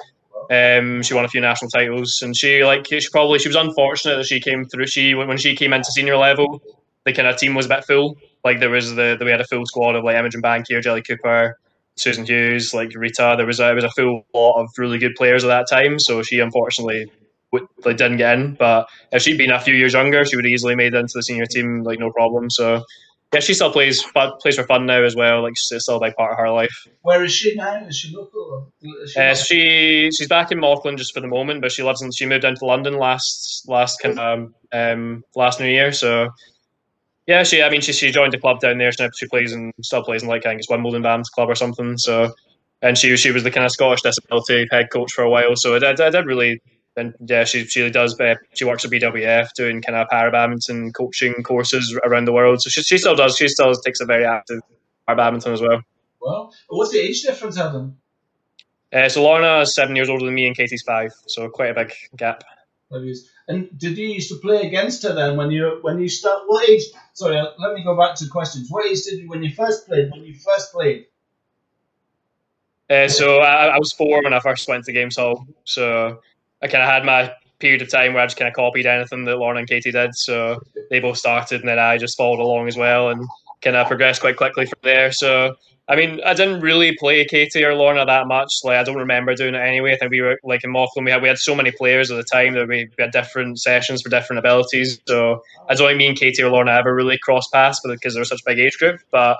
Um, 0.52 1.02
she 1.02 1.14
won 1.14 1.24
a 1.24 1.28
few 1.28 1.40
national 1.40 1.70
titles, 1.70 2.20
and 2.20 2.36
she 2.36 2.62
like 2.62 2.86
she 2.86 3.08
probably 3.10 3.38
she 3.38 3.48
was 3.48 3.56
unfortunate 3.56 4.16
that 4.16 4.26
she 4.26 4.38
came 4.38 4.66
through. 4.66 4.86
She 4.86 5.14
when 5.14 5.38
she 5.38 5.56
came 5.56 5.72
into 5.72 5.90
senior 5.90 6.18
level, 6.18 6.60
the 7.04 7.12
kind 7.14 7.26
of 7.26 7.38
team 7.38 7.54
was 7.54 7.66
a 7.66 7.70
bit 7.70 7.84
full. 7.84 8.16
Like 8.44 8.60
there 8.60 8.70
was 8.70 8.94
the, 8.94 9.16
the 9.18 9.24
we 9.24 9.30
had 9.30 9.40
a 9.40 9.46
full 9.46 9.64
squad 9.64 9.96
of 9.96 10.04
like 10.04 10.16
Imogen 10.16 10.42
Bankier, 10.42 10.82
Jillie 10.82 11.02
Cooper, 11.02 11.58
Susan 11.96 12.26
Hughes, 12.26 12.74
like 12.74 12.92
Rita. 12.94 13.34
There 13.36 13.46
was 13.46 13.60
a, 13.60 13.70
it 13.70 13.74
was 13.74 13.84
a 13.84 13.90
full 13.90 14.26
lot 14.34 14.60
of 14.60 14.68
really 14.76 14.98
good 14.98 15.14
players 15.14 15.44
at 15.44 15.48
that 15.48 15.68
time. 15.70 15.98
So 15.98 16.22
she 16.22 16.40
unfortunately 16.40 17.10
w- 17.52 17.68
like, 17.84 17.96
didn't 17.96 18.18
get 18.18 18.38
in. 18.38 18.54
But 18.54 18.88
if 19.12 19.22
she'd 19.22 19.38
been 19.38 19.52
a 19.52 19.60
few 19.60 19.74
years 19.74 19.94
younger, 19.94 20.24
she 20.24 20.36
would 20.36 20.44
have 20.44 20.52
easily 20.52 20.74
made 20.74 20.94
it 20.94 20.98
into 20.98 21.12
the 21.14 21.22
senior 21.22 21.46
team, 21.46 21.82
like 21.82 21.98
no 21.98 22.10
problem. 22.10 22.50
So 22.50 22.84
yeah, 23.32 23.40
she 23.40 23.54
still 23.54 23.72
plays 23.72 24.04
plays 24.40 24.56
for 24.56 24.64
fun 24.64 24.86
now 24.86 25.02
as 25.02 25.16
well. 25.16 25.42
Like 25.42 25.52
it's 25.52 25.72
still 25.84 25.96
a 25.96 26.00
big 26.00 26.14
part 26.16 26.32
of 26.32 26.38
her 26.38 26.50
life. 26.50 26.74
Where 27.02 27.24
is 27.24 27.32
she 27.32 27.54
now? 27.54 27.86
Is 27.86 27.98
she 27.98 28.14
local? 28.14 28.72
Is 28.82 29.12
she 29.12 29.20
Uh, 29.20 29.34
she 29.34 30.10
she's 30.16 30.28
back 30.28 30.52
in 30.52 30.58
Mauchline 30.58 30.98
just 30.98 31.14
for 31.14 31.20
the 31.20 31.28
moment, 31.28 31.62
but 31.62 31.72
she 31.72 31.82
lives 31.82 32.02
in 32.02 32.12
she 32.12 32.26
moved 32.26 32.44
into 32.44 32.64
London 32.66 32.98
last 32.98 33.64
last 33.68 34.00
kind 34.00 34.18
of 34.18 34.52
um, 34.72 35.24
last 35.36 35.60
New 35.60 35.66
Year. 35.66 35.92
So 35.92 36.28
Yeah, 37.26 37.44
she. 37.44 37.62
I 37.62 37.70
mean, 37.70 37.80
she 37.80 37.92
she 37.92 38.10
joined 38.10 38.32
the 38.32 38.38
club 38.38 38.60
down 38.60 38.78
there. 38.78 38.92
She, 38.92 39.08
she 39.16 39.26
plays 39.28 39.52
and 39.52 39.72
still 39.82 40.04
plays 40.04 40.22
in 40.22 40.28
like 40.28 40.46
I 40.46 40.50
think 40.50 40.60
it's 40.60 40.70
Wimbledon 40.70 41.02
Bands 41.02 41.30
Club 41.30 41.50
or 41.50 41.54
something. 41.54 41.96
So, 41.98 42.34
and 42.82 42.98
she 42.98 43.16
she 43.16 43.30
was 43.30 43.44
the 43.44 43.50
kind 43.50 43.64
of 43.64 43.72
Scottish 43.72 44.02
disability 44.02 44.66
head 44.70 44.90
coach 44.92 45.12
for 45.12 45.22
a 45.24 45.30
while. 45.30 45.56
So 45.56 45.76
I 45.76 45.94
did 45.94 46.26
really. 46.26 46.60
And 46.96 47.14
yeah, 47.26 47.44
she 47.44 47.64
she 47.64 47.88
does. 47.90 48.18
Uh, 48.20 48.34
she 48.54 48.64
works 48.64 48.84
at 48.84 48.90
BWF 48.90 49.48
doing 49.56 49.80
kind 49.80 49.96
of 49.96 50.08
para 50.08 50.30
badminton 50.30 50.92
coaching 50.92 51.34
courses 51.42 51.98
around 52.04 52.26
the 52.26 52.32
world. 52.32 52.60
So 52.60 52.68
she, 52.68 52.82
she 52.82 52.98
still 52.98 53.16
does. 53.16 53.36
She 53.36 53.48
still 53.48 53.72
takes 53.74 54.00
a 54.00 54.04
very 54.04 54.26
active 54.26 54.60
para 55.06 55.16
badminton 55.16 55.52
as 55.52 55.62
well. 55.62 55.80
Well, 56.20 56.54
what's 56.68 56.92
the 56.92 56.98
age 56.98 57.22
difference, 57.22 57.58
Adam? 57.58 57.96
Uh, 58.92 59.08
so 59.08 59.22
Lorna 59.22 59.60
is 59.60 59.74
seven 59.74 59.96
years 59.96 60.08
older 60.10 60.26
than 60.26 60.34
me, 60.34 60.46
and 60.46 60.56
Katie's 60.56 60.82
five. 60.82 61.12
So 61.26 61.48
quite 61.48 61.70
a 61.70 61.74
big 61.74 61.92
gap. 62.16 62.44
And 63.48 63.76
did 63.78 63.96
you 63.96 64.08
used 64.08 64.28
to 64.28 64.36
play 64.36 64.66
against 64.66 65.02
her 65.02 65.14
then 65.14 65.36
when 65.36 65.50
you 65.50 65.78
when 65.80 65.98
you 65.98 66.08
start? 66.08 66.42
What 66.46 66.68
age? 66.68 66.82
Sorry, 67.14 67.38
uh, 67.38 67.46
let 67.58 67.74
me 67.74 67.82
go 67.82 67.96
back 67.96 68.16
to 68.16 68.28
questions. 68.28 68.68
What 68.70 68.86
age 68.86 69.02
did 69.04 69.20
you 69.20 69.28
when 69.28 69.42
you 69.42 69.50
first 69.54 69.86
played? 69.86 70.10
When 70.10 70.22
you 70.24 70.34
first 70.34 70.72
played? 70.72 71.06
Uh, 72.90 73.08
so 73.08 73.38
I, 73.38 73.68
I, 73.68 73.78
was 73.78 73.92
four 73.92 74.22
when 74.22 74.34
I 74.34 74.40
first 74.40 74.68
went 74.68 74.84
to 74.84 74.92
Games 74.92 75.16
Hall. 75.16 75.46
So 75.64 76.20
I 76.62 76.68
kind 76.68 76.82
of 76.82 76.90
had 76.90 77.04
my 77.04 77.32
period 77.58 77.82
of 77.82 77.90
time 77.90 78.12
where 78.12 78.22
I 78.22 78.26
just 78.26 78.36
kind 78.36 78.48
of 78.48 78.54
copied 78.54 78.86
anything 78.86 79.24
that 79.24 79.36
Lorna 79.36 79.60
and 79.60 79.68
Katie 79.68 79.92
did. 79.92 80.14
So 80.14 80.60
they 80.90 81.00
both 81.00 81.18
started, 81.18 81.60
and 81.60 81.68
then 81.68 81.78
I 81.78 81.98
just 81.98 82.16
followed 82.16 82.40
along 82.40 82.68
as 82.68 82.76
well, 82.76 83.10
and 83.10 83.26
kind 83.62 83.76
of 83.76 83.86
progressed 83.86 84.20
quite 84.20 84.36
quickly 84.36 84.66
from 84.66 84.78
there. 84.82 85.12
So 85.12 85.56
I 85.88 85.96
mean, 85.96 86.20
I 86.24 86.32
didn't 86.32 86.60
really 86.60 86.96
play 86.96 87.24
Katie 87.24 87.64
or 87.64 87.74
Lorna 87.74 88.06
that 88.06 88.28
much. 88.28 88.50
Like, 88.62 88.76
I 88.76 88.84
don't 88.84 88.96
remember 88.96 89.34
doing 89.34 89.54
it 89.54 89.58
anyway. 89.58 89.92
I 89.92 89.96
think 89.96 90.12
we 90.12 90.20
were 90.20 90.38
like 90.44 90.62
in 90.62 90.72
Mauchline, 90.72 91.04
we 91.04 91.10
had 91.10 91.22
we 91.22 91.28
had 91.28 91.38
so 91.38 91.56
many 91.56 91.72
players 91.72 92.10
at 92.10 92.16
the 92.16 92.22
time 92.22 92.54
that 92.54 92.68
we, 92.68 92.88
we 92.96 93.02
had 93.02 93.10
different 93.10 93.60
sessions 93.60 94.00
for 94.00 94.08
different 94.08 94.38
abilities. 94.38 95.00
So 95.06 95.42
I 95.68 95.74
don't 95.74 95.88
think 95.88 95.98
me 95.98 96.06
and 96.06 96.16
Katie 96.16 96.42
or 96.42 96.50
Lorna 96.50 96.72
ever 96.72 96.94
really 96.94 97.18
crossed 97.18 97.52
paths, 97.52 97.80
because 97.84 98.14
they're 98.14 98.24
such 98.24 98.40
a 98.40 98.50
big 98.50 98.60
age 98.60 98.78
group. 98.78 99.00
But 99.10 99.38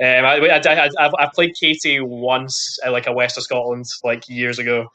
um, 0.00 0.24
I, 0.24 0.38
I, 0.38 0.88
I, 0.98 1.10
I 1.18 1.28
played 1.34 1.54
Katie 1.60 2.00
once 2.00 2.78
at 2.84 2.92
like 2.92 3.08
a 3.08 3.12
West 3.12 3.36
of 3.36 3.42
Scotland 3.42 3.86
like 4.04 4.28
years 4.28 4.58
ago. 4.60 4.86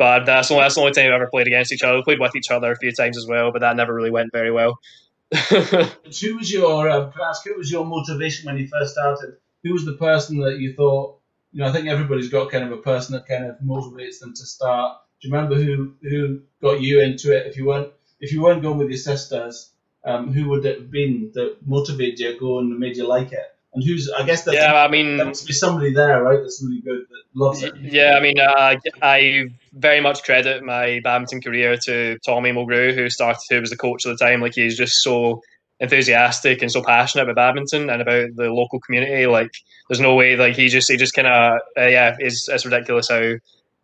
But 0.00 0.24
that's 0.24 0.50
only, 0.50 0.64
that's 0.64 0.76
the 0.76 0.80
only 0.80 0.92
time 0.92 1.04
we've 1.04 1.12
ever 1.12 1.28
played 1.28 1.46
against 1.46 1.72
each 1.72 1.82
other. 1.82 1.96
We 1.96 2.02
played 2.02 2.20
with 2.20 2.34
each 2.34 2.50
other 2.50 2.72
a 2.72 2.76
few 2.76 2.90
times 2.90 3.18
as 3.18 3.26
well, 3.26 3.52
but 3.52 3.60
that 3.60 3.76
never 3.76 3.92
really 3.92 4.10
went 4.10 4.32
very 4.32 4.50
well. 4.50 4.78
who 5.50 6.36
was 6.38 6.50
your 6.50 6.88
uh, 6.88 7.12
ask, 7.22 7.44
who 7.44 7.54
was 7.56 7.70
your 7.70 7.84
motivation 7.84 8.46
when 8.46 8.56
you 8.56 8.66
first 8.66 8.94
started? 8.94 9.36
who 9.62 9.72
was 9.72 9.84
the 9.84 9.94
person 9.94 10.40
that 10.40 10.58
you 10.58 10.74
thought? 10.74 11.18
You 11.52 11.60
know, 11.60 11.68
I 11.68 11.72
think 11.72 11.88
everybody's 11.88 12.28
got 12.28 12.50
kind 12.50 12.64
of 12.64 12.72
a 12.72 12.82
person 12.82 13.14
that 13.14 13.26
kind 13.26 13.44
of 13.44 13.56
motivates 13.58 14.20
them 14.20 14.34
to 14.34 14.46
start. 14.46 14.98
Do 15.20 15.28
you 15.28 15.34
remember 15.34 15.56
who 15.56 15.94
who 16.02 16.40
got 16.62 16.80
you 16.80 17.00
into 17.00 17.36
it? 17.36 17.46
If 17.46 17.56
you 17.56 17.66
weren't 17.66 17.92
if 18.20 18.32
you 18.32 18.42
weren't 18.42 18.62
going 18.62 18.78
with 18.78 18.88
your 18.88 18.98
sisters, 18.98 19.70
um, 20.04 20.32
who 20.32 20.48
would 20.48 20.64
it 20.64 20.78
have 20.78 20.90
been 20.90 21.30
that 21.34 21.56
motivated 21.66 22.20
you 22.20 22.32
to 22.32 22.38
go 22.38 22.58
and 22.58 22.78
made 22.78 22.96
you 22.96 23.06
like 23.06 23.32
it? 23.32 23.54
And 23.72 23.84
who's 23.84 24.10
I 24.10 24.24
guess 24.24 24.46
yeah, 24.50 24.74
I 24.74 24.88
mean 24.88 25.16
there 25.16 25.26
must 25.26 25.46
be 25.46 25.52
somebody 25.52 25.92
there, 25.92 26.22
right? 26.22 26.40
That's 26.42 26.60
really 26.62 26.80
good 26.80 27.02
that 27.08 27.22
loves 27.34 27.62
it. 27.62 27.76
Yeah, 27.76 28.16
I 28.16 28.20
mean, 28.20 28.40
uh, 28.40 28.76
I 29.00 29.50
very 29.72 30.00
much 30.00 30.24
credit 30.24 30.64
my 30.64 31.00
badminton 31.04 31.40
career 31.40 31.76
to 31.84 32.18
Tommy 32.26 32.50
Mulgrew, 32.50 32.94
who 32.94 33.08
started, 33.08 33.40
who 33.48 33.60
was 33.60 33.70
the 33.70 33.76
coach 33.76 34.04
at 34.06 34.18
the 34.18 34.24
time. 34.24 34.40
Like 34.40 34.54
he's 34.54 34.76
just 34.76 35.02
so 35.02 35.40
enthusiastic 35.78 36.62
and 36.62 36.70
so 36.70 36.82
passionate 36.82 37.22
about 37.22 37.36
badminton 37.36 37.90
and 37.90 38.02
about 38.02 38.34
the 38.34 38.50
local 38.50 38.80
community. 38.80 39.26
Like, 39.26 39.52
there's 39.88 40.00
no 40.00 40.16
way 40.16 40.34
like 40.36 40.56
he 40.56 40.68
just 40.68 40.90
he 40.90 40.96
just 40.96 41.14
kind 41.14 41.28
of 41.28 41.60
uh, 41.78 41.86
yeah, 41.86 42.16
is 42.18 42.48
it's 42.52 42.64
ridiculous 42.64 43.08
how 43.08 43.34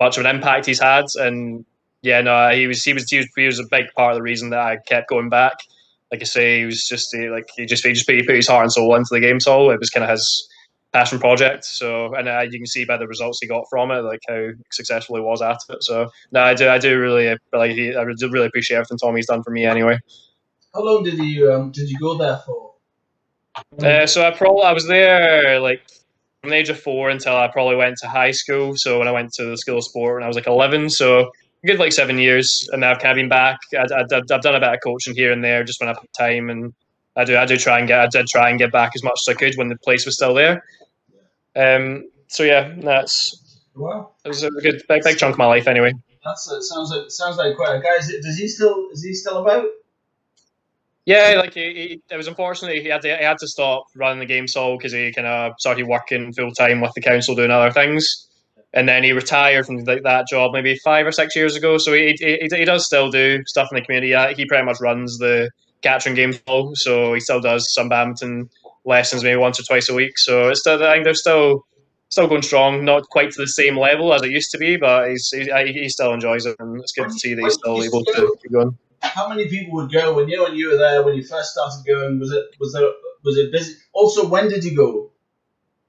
much 0.00 0.18
of 0.18 0.24
an 0.24 0.34
impact 0.34 0.66
he's 0.66 0.80
had. 0.80 1.04
And 1.14 1.64
yeah, 2.02 2.20
no, 2.22 2.50
he 2.50 2.66
was 2.66 2.82
he 2.82 2.92
was 2.92 3.08
he 3.08 3.18
was 3.18 3.28
he 3.36 3.46
was 3.46 3.60
a 3.60 3.66
big 3.70 3.86
part 3.96 4.12
of 4.12 4.18
the 4.18 4.22
reason 4.22 4.50
that 4.50 4.60
I 4.60 4.78
kept 4.78 5.08
going 5.08 5.28
back. 5.28 5.58
Like 6.12 6.22
I 6.22 6.24
say, 6.24 6.60
he 6.60 6.64
was 6.66 6.86
just 6.86 7.08
he, 7.14 7.28
like 7.28 7.48
he 7.56 7.66
just 7.66 7.84
he 7.84 7.92
just 7.92 8.08
he 8.08 8.22
put 8.22 8.36
his 8.36 8.48
heart 8.48 8.62
and 8.62 8.72
soul 8.72 8.94
into 8.94 9.08
the 9.10 9.20
game. 9.20 9.40
So 9.40 9.70
it 9.70 9.80
was 9.80 9.90
kind 9.90 10.04
of 10.04 10.10
his 10.10 10.48
passion 10.92 11.18
project. 11.18 11.64
So 11.64 12.14
and 12.14 12.28
uh, 12.28 12.44
you 12.50 12.58
can 12.58 12.66
see 12.66 12.84
by 12.84 12.96
the 12.96 13.06
results 13.06 13.38
he 13.40 13.46
got 13.46 13.64
from 13.68 13.90
it, 13.90 14.00
like 14.00 14.20
how 14.28 14.50
successful 14.72 15.16
he 15.16 15.22
was 15.22 15.42
at 15.42 15.58
it. 15.68 15.82
So 15.82 16.08
no, 16.32 16.42
I 16.42 16.54
do 16.54 16.68
I 16.68 16.78
do 16.78 16.98
really 16.98 17.28
like 17.52 17.72
I 17.72 17.74
do 17.74 18.30
really 18.30 18.46
appreciate 18.46 18.76
everything 18.76 18.98
Tommy's 18.98 19.26
done 19.26 19.42
for 19.42 19.50
me 19.50 19.64
anyway. 19.64 19.98
How 20.74 20.82
long 20.82 21.02
did 21.02 21.18
you 21.18 21.52
um, 21.52 21.70
did 21.70 21.88
you 21.88 21.98
go 21.98 22.16
there 22.16 22.38
for? 22.38 22.74
Uh, 23.82 24.06
so 24.06 24.26
I 24.26 24.30
probably 24.30 24.62
I 24.62 24.72
was 24.72 24.86
there 24.86 25.58
like 25.60 25.82
from 26.40 26.50
the 26.50 26.56
age 26.56 26.68
of 26.68 26.78
four 26.78 27.10
until 27.10 27.36
I 27.36 27.48
probably 27.48 27.76
went 27.76 27.96
to 28.02 28.08
high 28.08 28.30
school. 28.30 28.74
So 28.76 28.98
when 28.98 29.08
I 29.08 29.12
went 29.12 29.32
to 29.34 29.44
the 29.44 29.56
school 29.56 29.78
of 29.78 29.84
sport 29.84 30.16
when 30.16 30.24
I 30.24 30.28
was 30.28 30.36
like 30.36 30.46
eleven, 30.46 30.88
so 30.90 31.30
good 31.64 31.78
like 31.78 31.92
seven 31.92 32.18
years, 32.18 32.68
and 32.72 32.80
now 32.80 32.92
I've 32.92 32.98
kind 32.98 33.12
of 33.12 33.16
been 33.16 33.28
back. 33.28 33.58
I, 33.74 33.86
have 34.10 34.42
done 34.42 34.54
a 34.54 34.60
bit 34.60 34.74
of 34.74 34.78
coaching 34.82 35.14
here 35.14 35.32
and 35.32 35.42
there 35.42 35.64
just 35.64 35.80
when 35.80 35.88
I've 35.88 35.98
had 35.98 36.12
time, 36.16 36.50
and 36.50 36.74
I 37.16 37.24
do 37.24 37.36
I 37.36 37.46
do 37.46 37.56
try 37.56 37.78
and 37.78 37.88
get 37.88 38.00
I 38.00 38.06
did 38.06 38.26
try 38.26 38.50
and 38.50 38.58
get 38.58 38.72
back 38.72 38.92
as 38.94 39.02
much 39.02 39.20
as 39.22 39.34
I 39.34 39.38
could 39.38 39.56
when 39.56 39.68
the 39.68 39.76
place 39.78 40.04
was 40.04 40.16
still 40.16 40.34
there. 40.34 40.64
Um. 41.54 42.10
So 42.28 42.42
yeah, 42.42 42.74
that's 42.78 43.60
wow. 43.74 44.10
It 44.24 44.28
was 44.28 44.42
a 44.42 44.50
good 44.50 44.82
big, 44.88 45.02
big 45.02 45.18
chunk 45.18 45.34
of 45.34 45.38
my 45.38 45.46
life 45.46 45.68
anyway. 45.68 45.92
That's 46.24 46.50
it. 46.50 46.62
Sounds 46.62 46.90
like 46.90 47.10
sounds 47.10 47.36
like 47.36 47.56
quite 47.56 47.76
a 47.76 47.80
guy. 47.80 47.94
Is 47.98 48.10
it, 48.10 48.22
does 48.22 48.36
he 48.36 48.48
still 48.48 48.88
is 48.92 49.02
he 49.02 49.14
still 49.14 49.38
about? 49.38 49.66
Yeah, 51.04 51.34
like 51.38 51.54
he, 51.54 51.60
he, 51.60 52.02
it 52.10 52.16
was 52.16 52.26
unfortunately 52.26 52.82
he 52.82 52.88
had 52.88 53.00
to 53.02 53.16
he 53.16 53.22
had 53.22 53.38
to 53.38 53.46
stop 53.46 53.86
running 53.94 54.18
the 54.18 54.26
game 54.26 54.48
so 54.48 54.76
because 54.76 54.92
he 54.92 55.12
kind 55.12 55.28
of 55.28 55.52
started 55.56 55.86
working 55.86 56.32
full 56.32 56.50
time 56.50 56.80
with 56.80 56.92
the 56.94 57.00
council 57.00 57.36
doing 57.36 57.52
other 57.52 57.70
things, 57.70 58.26
and 58.72 58.88
then 58.88 59.02
he 59.02 59.12
retired 59.12 59.66
from 59.66 59.78
like 59.84 60.02
that 60.02 60.26
job 60.28 60.52
maybe 60.52 60.76
five 60.84 61.06
or 61.06 61.12
six 61.12 61.34
years 61.34 61.56
ago. 61.56 61.78
So 61.78 61.92
he, 61.92 62.16
he, 62.18 62.48
he 62.50 62.64
does 62.64 62.84
still 62.86 63.10
do 63.10 63.42
stuff 63.46 63.68
in 63.70 63.76
the 63.76 63.82
community. 63.82 64.34
He 64.34 64.46
pretty 64.46 64.64
much 64.64 64.80
runs 64.80 65.18
the 65.18 65.50
Catrine 65.82 66.14
game 66.14 66.34
hall, 66.46 66.74
so 66.74 67.14
he 67.14 67.20
still 67.20 67.40
does 67.40 67.72
some 67.72 67.88
badminton 67.88 68.50
lessons 68.84 69.22
maybe 69.22 69.36
once 69.36 69.58
or 69.58 69.62
twice 69.64 69.88
a 69.88 69.94
week. 69.94 70.18
So 70.18 70.48
it's 70.48 70.60
still 70.60 70.82
I 70.82 70.94
think 70.94 71.04
they're 71.04 71.14
still 71.14 71.64
still 72.08 72.28
going 72.28 72.42
strong, 72.42 72.84
not 72.84 73.08
quite 73.08 73.30
to 73.32 73.40
the 73.40 73.48
same 73.48 73.76
level 73.76 74.12
as 74.12 74.22
it 74.22 74.30
used 74.30 74.50
to 74.52 74.58
be, 74.58 74.76
but 74.76 75.10
he's 75.10 75.28
he, 75.30 75.72
he 75.72 75.88
still 75.88 76.12
enjoys 76.12 76.46
it, 76.46 76.56
and 76.58 76.80
it's 76.80 76.92
good 76.92 77.08
to 77.08 77.14
see 77.14 77.34
that 77.34 77.42
he's 77.42 77.54
still 77.54 77.82
able 77.82 78.04
to 78.04 78.36
keep 78.42 78.52
going 78.52 78.76
how 79.02 79.28
many 79.28 79.48
people 79.48 79.74
would 79.74 79.92
go 79.92 80.14
when 80.14 80.28
you 80.28 80.44
and 80.46 80.56
you 80.56 80.70
were 80.70 80.78
there 80.78 81.02
when 81.02 81.14
you 81.14 81.22
first 81.22 81.52
started 81.52 81.84
going? 81.86 82.18
Was 82.18 82.32
it 82.32 82.44
was 82.58 82.72
there 82.72 82.90
was 83.24 83.36
it 83.36 83.52
busy? 83.52 83.74
Also, 83.92 84.26
when 84.28 84.48
did 84.48 84.64
you 84.64 84.76
go? 84.76 85.10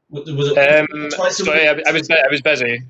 Was 0.10 0.52
it 0.52 0.58
um, 0.58 1.10
twice 1.10 1.40
a 1.40 1.46
sorry. 1.46 1.68
I, 1.68 1.82
I 1.86 1.92
was 1.92 2.10
I 2.10 2.28
was 2.30 2.42
busy. 2.42 2.82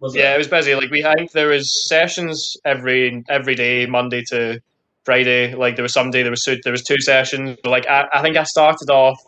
Was 0.00 0.14
yeah, 0.14 0.32
it? 0.32 0.34
it 0.34 0.38
was 0.38 0.48
busy. 0.48 0.74
Like 0.74 0.90
we 0.90 1.00
had 1.00 1.28
there 1.32 1.48
was 1.48 1.88
sessions 1.88 2.56
every 2.64 3.24
every 3.28 3.54
day, 3.54 3.86
Monday 3.86 4.22
to 4.28 4.60
Friday. 5.04 5.54
Like 5.54 5.76
there 5.76 5.82
was 5.82 5.92
some 5.92 6.10
day 6.10 6.22
there 6.22 6.30
was 6.30 6.42
two, 6.42 6.58
there 6.62 6.72
was 6.72 6.82
two 6.82 7.00
sessions. 7.00 7.58
Like 7.64 7.86
I, 7.88 8.08
I 8.12 8.22
think 8.22 8.36
I 8.36 8.44
started 8.44 8.90
off. 8.90 9.18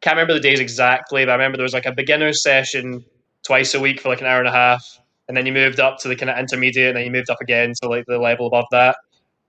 Can't 0.00 0.16
remember 0.16 0.34
the 0.34 0.40
days 0.40 0.60
exactly, 0.60 1.24
but 1.24 1.32
I 1.32 1.34
remember 1.34 1.56
there 1.56 1.64
was 1.64 1.74
like 1.74 1.86
a 1.86 1.92
beginner's 1.92 2.42
session 2.42 3.04
twice 3.42 3.74
a 3.74 3.80
week 3.80 4.00
for 4.00 4.08
like 4.08 4.20
an 4.20 4.26
hour 4.26 4.38
and 4.38 4.48
a 4.48 4.52
half, 4.52 4.82
and 5.28 5.36
then 5.36 5.44
you 5.44 5.52
moved 5.52 5.80
up 5.80 5.98
to 5.98 6.08
the 6.08 6.16
kind 6.16 6.30
of 6.30 6.38
intermediate, 6.38 6.88
and 6.88 6.96
then 6.96 7.04
you 7.04 7.10
moved 7.10 7.30
up 7.30 7.40
again 7.40 7.72
to 7.82 7.88
like 7.88 8.06
the 8.06 8.18
level 8.18 8.46
above 8.46 8.66
that. 8.70 8.96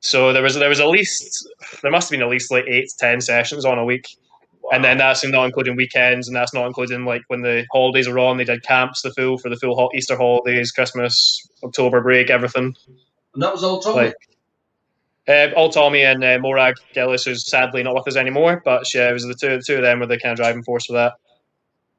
So 0.02 0.34
there 0.34 0.42
was 0.42 0.56
there 0.56 0.70
was 0.70 0.80
at 0.80 0.88
least 0.88 1.48
there 1.82 1.92
must 1.92 2.10
have 2.10 2.18
been 2.18 2.26
at 2.26 2.30
least 2.30 2.52
like 2.52 2.66
eight 2.68 2.90
to 2.90 2.98
ten 2.98 3.22
sessions 3.22 3.64
on 3.64 3.78
a 3.78 3.86
week. 3.86 4.08
Wow. 4.70 4.76
And 4.76 4.84
then 4.84 4.98
that's 4.98 5.26
not 5.26 5.46
including 5.46 5.76
weekends, 5.76 6.28
and 6.28 6.36
that's 6.36 6.54
not 6.54 6.68
including 6.68 7.06
like 7.06 7.24
when 7.28 7.42
the 7.42 7.66
holidays 7.72 8.08
are 8.08 8.20
on. 8.20 8.38
They 8.38 8.44
did 8.44 8.64
camps 8.64 9.02
the 9.02 9.12
full 9.12 9.38
for 9.38 9.50
the 9.50 9.56
full 9.56 9.90
Easter 9.96 10.16
holidays, 10.16 10.72
Christmas, 10.72 11.48
October 11.64 12.02
break, 12.02 12.30
everything. 12.30 12.76
And 13.34 13.44
that 13.44 13.52
was 13.54 13.64
all 13.64 13.80
Tommy. 13.80 14.08
Like, 14.08 14.16
uh, 15.28 15.54
all 15.56 15.70
Tommy 15.70 16.04
and 16.04 16.24
uh, 16.24 16.40
Morag 16.40 16.76
Gillis, 16.94 17.24
who's 17.24 17.50
sadly 17.50 17.84
not 17.84 17.96
with 17.96 18.08
us 18.08 18.16
anymore, 18.16 18.62
but 18.66 18.92
yeah, 18.94 19.10
it 19.10 19.14
was 19.14 19.24
the 19.24 19.36
two, 19.36 19.58
the 19.58 19.64
two 19.66 19.76
of 19.76 19.84
them 19.84 20.00
were 20.00 20.08
the 20.08 20.20
kind 20.20 20.32
of 20.32 20.38
driving 20.38 20.64
force 20.64 20.86
for 20.86 20.94
that. 20.94 21.14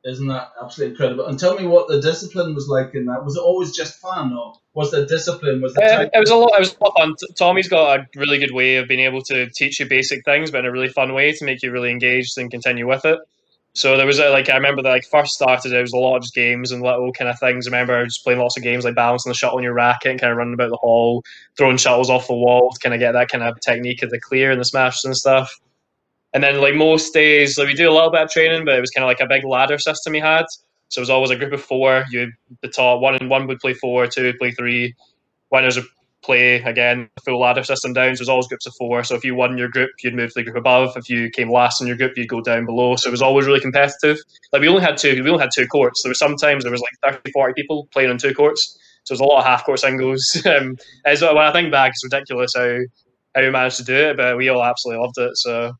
Isn't 0.02 0.28
that 0.28 0.52
absolutely 0.62 0.92
incredible? 0.92 1.26
And 1.26 1.38
tell 1.38 1.58
me 1.58 1.66
what 1.66 1.88
the 1.88 2.00
discipline 2.00 2.54
was 2.54 2.68
like 2.68 2.94
in 2.94 3.04
that. 3.04 3.22
Was 3.22 3.36
it 3.36 3.40
always 3.40 3.76
just 3.76 3.98
fun, 4.00 4.32
or 4.32 4.54
was 4.72 4.90
there 4.90 5.04
discipline? 5.04 5.60
Was 5.60 5.74
there? 5.74 6.02
Um, 6.02 6.08
it 6.12 6.18
was 6.18 6.30
a 6.30 6.36
lot. 6.36 6.52
It 6.54 6.60
was 6.60 6.76
a 6.80 6.84
lot 6.84 6.94
fun. 6.98 7.14
Tommy's 7.38 7.68
got 7.68 8.00
a 8.00 8.06
really 8.16 8.38
good 8.38 8.54
way 8.54 8.76
of 8.76 8.88
being 8.88 9.00
able 9.00 9.20
to 9.24 9.50
teach 9.50 9.78
you 9.78 9.86
basic 9.86 10.24
things, 10.24 10.50
but 10.50 10.60
in 10.60 10.66
a 10.66 10.72
really 10.72 10.88
fun 10.88 11.12
way 11.12 11.32
to 11.32 11.44
make 11.44 11.62
you 11.62 11.70
really 11.70 11.90
engaged 11.90 12.38
and 12.38 12.50
continue 12.50 12.88
with 12.88 13.04
it. 13.04 13.18
So 13.72 13.96
there 13.96 14.06
was 14.06 14.18
a, 14.18 14.30
like 14.30 14.48
I 14.48 14.54
remember 14.54 14.82
that 14.82 14.88
like 14.88 15.04
first 15.04 15.34
started 15.34 15.72
it 15.72 15.80
was 15.80 15.92
a 15.92 15.96
lot 15.96 16.16
of 16.16 16.22
just 16.22 16.34
games 16.34 16.72
and 16.72 16.82
little 16.82 17.12
kind 17.12 17.30
of 17.30 17.38
things. 17.38 17.66
I 17.66 17.70
remember 17.70 18.04
just 18.04 18.24
playing 18.24 18.40
lots 18.40 18.56
of 18.56 18.62
games 18.64 18.84
like 18.84 18.96
balancing 18.96 19.30
the 19.30 19.34
shuttle 19.34 19.58
on 19.58 19.62
your 19.62 19.74
racket 19.74 20.10
and 20.10 20.20
kind 20.20 20.32
of 20.32 20.38
running 20.38 20.54
about 20.54 20.70
the 20.70 20.76
hall, 20.76 21.22
throwing 21.56 21.76
shuttles 21.76 22.10
off 22.10 22.26
the 22.26 22.34
wall 22.34 22.70
to 22.72 22.78
kind 22.80 22.94
of 22.94 23.00
get 23.00 23.12
that 23.12 23.28
kind 23.28 23.44
of 23.44 23.60
technique 23.60 24.02
of 24.02 24.10
the 24.10 24.20
clear 24.20 24.50
and 24.50 24.60
the 24.60 24.64
smashes 24.64 25.04
and 25.04 25.16
stuff. 25.16 25.54
And 26.32 26.42
then 26.42 26.60
like 26.60 26.74
most 26.74 27.12
days, 27.12 27.58
like 27.58 27.68
we 27.68 27.74
do 27.74 27.90
a 27.90 27.92
little 27.92 28.10
bit 28.10 28.22
of 28.22 28.30
training, 28.30 28.64
but 28.64 28.76
it 28.76 28.80
was 28.80 28.90
kind 28.90 29.04
of 29.04 29.08
like 29.08 29.20
a 29.20 29.26
big 29.26 29.44
ladder 29.44 29.78
system 29.78 30.14
he 30.14 30.20
had. 30.20 30.44
So 30.88 31.00
it 31.00 31.02
was 31.02 31.10
always 31.10 31.30
a 31.30 31.36
group 31.36 31.52
of 31.52 31.62
four. 31.62 32.04
You 32.10 32.30
the 32.62 32.68
top 32.68 33.00
one 33.00 33.16
and 33.16 33.30
one 33.30 33.46
would 33.46 33.60
play 33.60 33.74
four, 33.74 34.06
two 34.06 34.24
would 34.24 34.38
play 34.38 34.50
three. 34.52 34.94
Winners 35.50 35.76
would 35.76 35.86
play 36.22 36.56
again 36.62 37.08
full 37.24 37.40
ladder 37.40 37.64
system 37.64 37.92
down. 37.92 38.14
So 38.14 38.20
it 38.20 38.22
was 38.22 38.28
always 38.28 38.48
groups 38.48 38.66
of 38.66 38.74
four. 38.78 39.02
So 39.04 39.14
if 39.14 39.24
you 39.24 39.34
won 39.34 39.58
your 39.58 39.68
group, 39.68 39.90
you'd 40.02 40.14
move 40.14 40.30
to 40.30 40.34
the 40.36 40.44
group 40.44 40.56
above. 40.56 40.96
If 40.96 41.08
you 41.08 41.30
came 41.30 41.50
last 41.50 41.80
in 41.80 41.86
your 41.86 41.96
group, 41.96 42.16
you'd 42.16 42.28
go 42.28 42.40
down 42.40 42.66
below. 42.66 42.96
So 42.96 43.08
it 43.08 43.12
was 43.12 43.22
always 43.22 43.46
really 43.46 43.60
competitive. 43.60 44.18
Like 44.52 44.62
we 44.62 44.68
only 44.68 44.82
had 44.82 44.96
two. 44.96 45.22
We 45.22 45.30
only 45.30 45.42
had 45.42 45.50
two 45.54 45.66
courts. 45.66 46.02
There 46.02 46.10
were 46.10 46.14
sometimes 46.14 46.64
there 46.64 46.72
was 46.72 46.82
like 47.02 47.14
30, 47.14 47.32
40 47.32 47.54
people 47.54 47.88
playing 47.92 48.10
on 48.10 48.18
two 48.18 48.34
courts. 48.34 48.78
So 49.04 49.14
there's 49.14 49.20
a 49.20 49.24
lot 49.24 49.40
of 49.40 49.46
half 49.46 49.64
court 49.64 49.80
singles. 49.80 50.42
um, 50.46 50.76
as 51.04 51.22
when 51.22 51.38
I 51.38 51.52
think 51.52 51.72
back, 51.72 51.90
it's 51.90 52.04
ridiculous 52.04 52.52
how 52.54 52.78
how 53.34 53.42
we 53.42 53.50
managed 53.50 53.76
to 53.76 53.84
do 53.84 53.94
it, 53.94 54.16
but 54.16 54.36
we 54.36 54.48
all 54.48 54.64
absolutely 54.64 55.02
loved 55.02 55.18
it. 55.18 55.36
So 55.36 55.72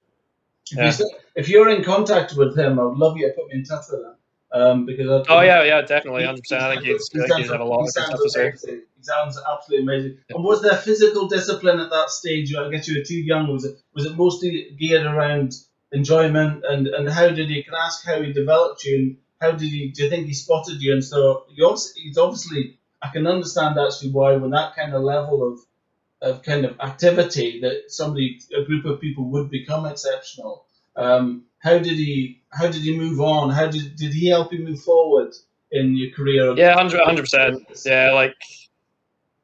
Yeah. 0.73 0.93
If 1.35 1.49
you're 1.49 1.69
in 1.69 1.83
contact 1.85 2.37
with 2.37 2.57
him, 2.59 2.79
I 2.79 2.85
would 2.85 2.99
love 2.99 3.17
you 3.17 3.29
to 3.29 3.35
put 3.35 3.49
me 3.49 3.59
in 3.59 3.65
touch 3.65 3.85
with 3.91 4.01
him. 4.01 4.15
Um, 4.53 4.85
because 4.85 5.09
I, 5.29 5.33
Oh 5.33 5.41
yeah, 5.43 5.63
yeah, 5.63 5.83
definitely. 5.83 6.25
I 6.27 6.35
think 6.35 6.47
he'd, 6.83 6.97
I 6.97 6.99
think 7.27 7.37
he'd 7.37 7.51
have 7.51 7.61
a 7.61 7.65
lot 7.65 7.83
he 7.83 7.87
of 7.87 7.93
sounds 7.93 8.09
stuff 8.09 8.21
to 8.23 8.31
say. 8.31 8.49
amazing. 8.49 8.83
He 8.97 9.03
sounds 9.05 9.39
absolutely 9.49 9.85
amazing. 9.85 10.19
Yeah. 10.29 10.37
And 10.37 10.45
was 10.45 10.61
there 10.63 10.77
physical 10.77 11.29
discipline 11.29 11.79
at 11.79 11.91
that 11.91 12.11
stage? 12.11 12.55
I 12.55 12.69
guess 12.69 12.89
you 12.89 12.99
were 12.99 13.05
too 13.05 13.21
young. 13.21 13.53
Was 13.53 13.65
it 13.65 13.77
was 13.95 14.07
it 14.07 14.17
mostly 14.17 14.77
geared 14.79 15.07
around 15.07 15.55
enjoyment? 15.93 16.65
And, 16.69 16.89
and 16.89 17.09
how 17.09 17.29
did 17.29 17.49
he? 17.49 17.63
Can 17.63 17.75
I 17.75 17.87
ask 17.87 18.05
how 18.05 18.21
he 18.21 18.33
developed 18.33 18.85
you? 18.85 18.97
And 18.97 19.17
how 19.41 19.53
did 19.53 19.69
he? 19.69 19.93
Do 19.93 20.03
you 20.05 20.11
think 20.11 20.27
he 20.27 20.35
spotted 20.35 20.83
you? 20.83 20.93
And 20.95 21.05
so 21.05 21.45
you 21.51 21.65
obviously, 21.67 22.03
he's 22.03 22.19
obviously. 22.19 22.77
I 23.03 23.09
can 23.09 23.27
understand 23.27 23.79
actually 23.79 24.11
why 24.11 24.37
when 24.37 24.51
that 24.51 24.77
kind 24.77 24.93
of 24.93 25.03
level 25.03 25.51
of 25.51 25.61
of 26.23 26.43
kind 26.43 26.65
of 26.65 26.79
activity 26.81 27.61
that 27.61 27.85
somebody 27.89 28.39
a 28.57 28.65
group 28.65 28.85
of 28.85 29.01
people 29.01 29.25
would 29.31 29.51
become 29.51 29.87
exceptional. 29.87 30.67
Um, 30.97 31.45
how 31.59 31.79
did 31.79 31.97
he? 31.97 32.43
How 32.51 32.67
did 32.67 32.83
he 32.83 32.97
move 32.97 33.21
on? 33.21 33.51
How 33.51 33.69
did 33.69 33.97
did 33.97 34.13
he 34.13 34.29
help 34.29 34.53
you 34.53 34.65
move 34.65 34.81
forward 34.81 35.33
in 35.71 35.97
your 35.97 36.11
career? 36.11 36.55
Yeah, 36.57 36.75
100 36.77 37.21
percent. 37.21 37.63
Yeah, 37.85 38.13
like 38.13 38.35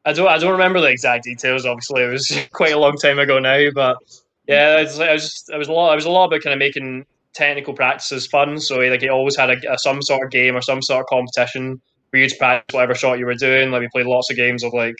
I 0.04 0.12
don't 0.12 0.28
I 0.28 0.38
don't 0.38 0.52
remember 0.52 0.80
the 0.80 0.88
exact 0.88 1.24
details. 1.24 1.66
Obviously, 1.66 2.02
it 2.02 2.10
was 2.10 2.38
quite 2.52 2.72
a 2.72 2.78
long 2.78 2.96
time 2.96 3.18
ago 3.18 3.38
now. 3.38 3.70
But 3.74 3.98
yeah, 4.46 4.76
like, 4.76 5.08
I 5.08 5.12
was 5.12 5.22
just 5.22 5.50
I 5.52 5.58
was 5.58 5.68
a 5.68 5.72
lot 5.72 5.92
I 5.92 5.94
was 5.94 6.04
a 6.04 6.10
lot 6.10 6.26
about 6.26 6.42
kind 6.42 6.54
of 6.54 6.58
making 6.58 7.04
technical 7.34 7.74
practices 7.74 8.26
fun. 8.26 8.58
So 8.58 8.78
like 8.78 9.02
he 9.02 9.08
always 9.08 9.36
had 9.36 9.50
a, 9.50 9.72
a 9.72 9.78
some 9.78 10.00
sort 10.02 10.24
of 10.24 10.30
game 10.30 10.56
or 10.56 10.62
some 10.62 10.80
sort 10.80 11.00
of 11.00 11.06
competition 11.06 11.80
for 12.10 12.18
you 12.18 12.28
to 12.28 12.36
practice 12.36 12.74
whatever 12.74 12.94
shot 12.94 13.18
you 13.18 13.26
were 13.26 13.34
doing. 13.34 13.70
Like 13.70 13.80
we 13.80 13.88
played 13.92 14.06
lots 14.06 14.30
of 14.30 14.36
games 14.36 14.62
of 14.62 14.72
like 14.72 14.96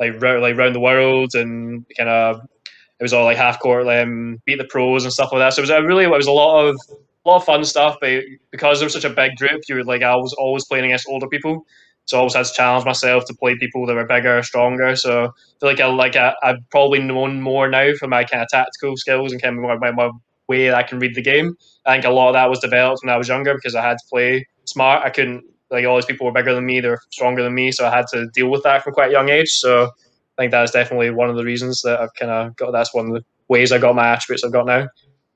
like 0.00 0.20
rou- 0.20 0.40
like 0.40 0.56
round 0.56 0.74
the 0.74 0.80
world 0.80 1.34
and 1.34 1.84
kind 1.96 2.08
of 2.08 2.40
it 2.98 3.02
was 3.04 3.12
all 3.12 3.24
like 3.24 3.36
half 3.36 3.60
court 3.60 3.86
um, 3.88 4.40
beat 4.44 4.58
the 4.58 4.64
pros 4.64 5.04
and 5.04 5.12
stuff 5.12 5.30
like 5.32 5.40
that. 5.40 5.54
So 5.54 5.60
it 5.60 5.62
was 5.62 5.70
a 5.70 5.82
really 5.82 6.04
it 6.04 6.10
was 6.10 6.26
a 6.26 6.32
lot 6.32 6.66
of 6.66 6.76
a 6.90 7.28
lot 7.28 7.36
of 7.36 7.44
fun 7.44 7.64
stuff. 7.64 7.96
But 8.00 8.24
because 8.50 8.78
there 8.78 8.86
was 8.86 8.92
such 8.92 9.04
a 9.04 9.10
big 9.10 9.36
group, 9.36 9.62
you 9.68 9.76
were 9.76 9.84
like 9.84 10.02
I 10.02 10.16
was 10.16 10.32
always 10.34 10.64
playing 10.64 10.86
against 10.86 11.08
older 11.08 11.28
people. 11.28 11.64
So 12.06 12.16
I 12.16 12.20
always 12.20 12.34
had 12.34 12.46
to 12.46 12.52
challenge 12.52 12.84
myself 12.84 13.24
to 13.26 13.34
play 13.34 13.56
people 13.56 13.86
that 13.86 13.94
were 13.94 14.06
bigger, 14.06 14.42
stronger. 14.42 14.96
So 14.96 15.26
I 15.26 15.28
feel 15.60 15.68
like 15.70 15.80
I 15.80 15.86
like 15.86 16.16
I, 16.16 16.34
I've 16.42 16.58
probably 16.70 17.00
known 17.00 17.40
more 17.40 17.68
now 17.68 17.92
for 17.98 18.08
my 18.08 18.24
kind 18.24 18.42
of 18.42 18.48
tactical 18.48 18.96
skills 18.96 19.32
and 19.32 19.40
kind 19.40 19.56
of 19.56 19.62
my, 19.62 19.76
my, 19.76 19.92
my 19.92 20.10
way 20.48 20.66
that 20.66 20.74
I 20.74 20.82
can 20.82 20.98
read 20.98 21.14
the 21.14 21.22
game. 21.22 21.54
I 21.86 21.94
think 21.94 22.04
a 22.04 22.10
lot 22.10 22.28
of 22.28 22.34
that 22.34 22.50
was 22.50 22.58
developed 22.58 23.02
when 23.02 23.14
I 23.14 23.16
was 23.16 23.28
younger 23.28 23.54
because 23.54 23.74
I 23.74 23.82
had 23.82 23.98
to 23.98 24.04
play 24.10 24.46
smart. 24.64 25.04
I 25.04 25.10
couldn't 25.10 25.44
like 25.70 25.86
all 25.86 25.96
these 25.96 26.04
people 26.04 26.26
were 26.26 26.32
bigger 26.32 26.54
than 26.54 26.66
me, 26.66 26.80
they 26.80 26.88
were 26.88 27.00
stronger 27.10 27.42
than 27.42 27.54
me, 27.54 27.72
so 27.72 27.86
I 27.86 27.96
had 27.96 28.06
to 28.12 28.26
deal 28.34 28.50
with 28.50 28.62
that 28.64 28.82
from 28.82 28.94
quite 28.94 29.10
a 29.10 29.12
young 29.12 29.28
age. 29.28 29.50
So 29.50 29.84
I 29.84 30.42
think 30.42 30.52
that's 30.52 30.72
definitely 30.72 31.10
one 31.10 31.30
of 31.30 31.36
the 31.36 31.44
reasons 31.44 31.80
that 31.82 32.00
I've 32.00 32.14
kind 32.14 32.32
of 32.32 32.56
got. 32.56 32.72
That's 32.72 32.94
one 32.94 33.06
of 33.06 33.12
the 33.12 33.24
ways 33.48 33.72
I 33.72 33.78
got 33.78 33.94
my 33.94 34.08
attributes 34.08 34.44
I've 34.44 34.52
got 34.52 34.66
now. 34.66 34.88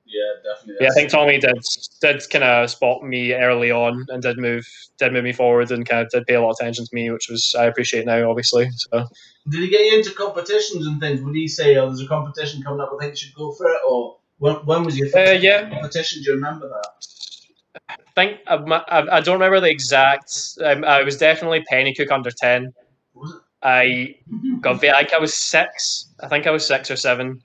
Yeah, 0.05 0.53
definitely. 0.53 0.85
Yeah, 0.85 0.89
I 0.89 0.93
think 0.93 1.09
Tommy 1.09 1.39
did 1.39 1.57
did 2.01 2.29
kind 2.29 2.43
of 2.43 2.69
spot 2.69 3.03
me 3.03 3.33
early 3.33 3.71
on 3.71 4.05
and 4.09 4.21
did 4.21 4.37
move 4.37 4.65
did 4.97 5.13
move 5.13 5.23
me 5.23 5.33
forward 5.33 5.71
and 5.71 5.87
kind 5.87 6.01
of 6.05 6.09
did 6.09 6.25
pay 6.25 6.35
a 6.35 6.41
lot 6.41 6.51
of 6.51 6.57
attention 6.59 6.85
to 6.85 6.91
me, 6.93 7.09
which 7.11 7.27
was 7.29 7.55
I 7.57 7.65
appreciate 7.65 8.05
now, 8.05 8.29
obviously. 8.29 8.69
So 8.71 9.05
Did 9.49 9.61
he 9.61 9.69
get 9.69 9.81
you 9.81 9.97
into 9.97 10.11
competitions 10.11 10.85
and 10.85 10.99
things? 10.99 11.21
Would 11.21 11.35
he 11.35 11.47
say, 11.47 11.75
"Oh, 11.77 11.87
there's 11.87 12.01
a 12.01 12.07
competition 12.07 12.61
coming 12.61 12.81
up. 12.81 12.91
I 12.93 12.97
think 12.99 13.13
you 13.13 13.17
should 13.17 13.35
go 13.35 13.51
for 13.51 13.67
it"? 13.67 13.79
Or 13.87 14.17
when, 14.37 14.55
when 14.65 14.83
was 14.83 14.97
your 14.97 15.07
uh, 15.07 15.11
first 15.11 15.43
yeah, 15.43 15.69
competition? 15.69 16.21
Do 16.21 16.29
you 16.29 16.35
remember 16.35 16.69
that? 16.69 17.97
I 18.15 18.21
think 18.21 18.39
I, 18.47 18.55
I, 18.55 19.17
I 19.17 19.19
don't 19.21 19.33
remember 19.35 19.59
the 19.59 19.69
exact. 19.69 20.31
Um, 20.63 20.83
I 20.83 21.03
was 21.03 21.17
definitely 21.17 21.65
Pennycook 21.71 22.11
under 22.11 22.31
ten. 22.31 22.73
Was 23.13 23.33
it? 23.33 23.41
I 23.61 24.15
got 24.61 24.83
I 24.83 25.01
think 25.01 25.13
I 25.13 25.19
was 25.19 25.33
six. 25.33 26.13
I 26.21 26.27
think 26.27 26.45
I 26.45 26.51
was 26.51 26.65
six 26.65 26.91
or 26.91 26.95
seven. 26.95 27.41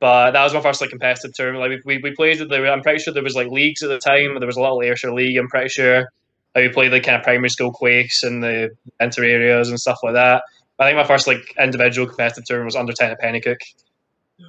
But 0.00 0.32
that 0.32 0.44
was 0.44 0.54
my 0.54 0.60
first 0.60 0.80
like 0.80 0.90
competitive 0.90 1.34
tournament. 1.34 1.60
Like 1.60 1.84
we, 1.84 1.96
we, 1.96 2.02
we 2.02 2.14
played. 2.14 2.38
There, 2.48 2.72
I'm 2.72 2.82
pretty 2.82 3.00
sure 3.00 3.12
there 3.12 3.22
was 3.22 3.34
like 3.34 3.48
leagues 3.48 3.82
at 3.82 3.88
the 3.88 3.98
time. 3.98 4.38
There 4.38 4.46
was 4.46 4.56
a 4.56 4.60
little 4.60 4.82
Ayrshire 4.82 5.12
league. 5.12 5.36
I'm 5.36 5.48
pretty 5.48 5.70
sure. 5.70 6.08
Like, 6.54 6.66
we 6.66 6.68
played 6.68 6.92
the 6.92 7.00
kind 7.00 7.16
of 7.16 7.24
primary 7.24 7.48
school 7.48 7.72
quakes 7.72 8.22
and 8.22 8.42
the 8.42 8.70
inter 9.00 9.24
areas 9.24 9.70
and 9.70 9.80
stuff 9.80 9.98
like 10.02 10.14
that. 10.14 10.42
I 10.78 10.86
think 10.86 10.96
my 10.96 11.04
first 11.04 11.26
like 11.26 11.54
individual 11.58 12.06
competitive 12.06 12.44
tournament 12.44 12.66
was 12.66 12.76
under 12.76 12.92
ten 12.92 13.10
at 13.10 13.20
Pennycook. 13.20 13.58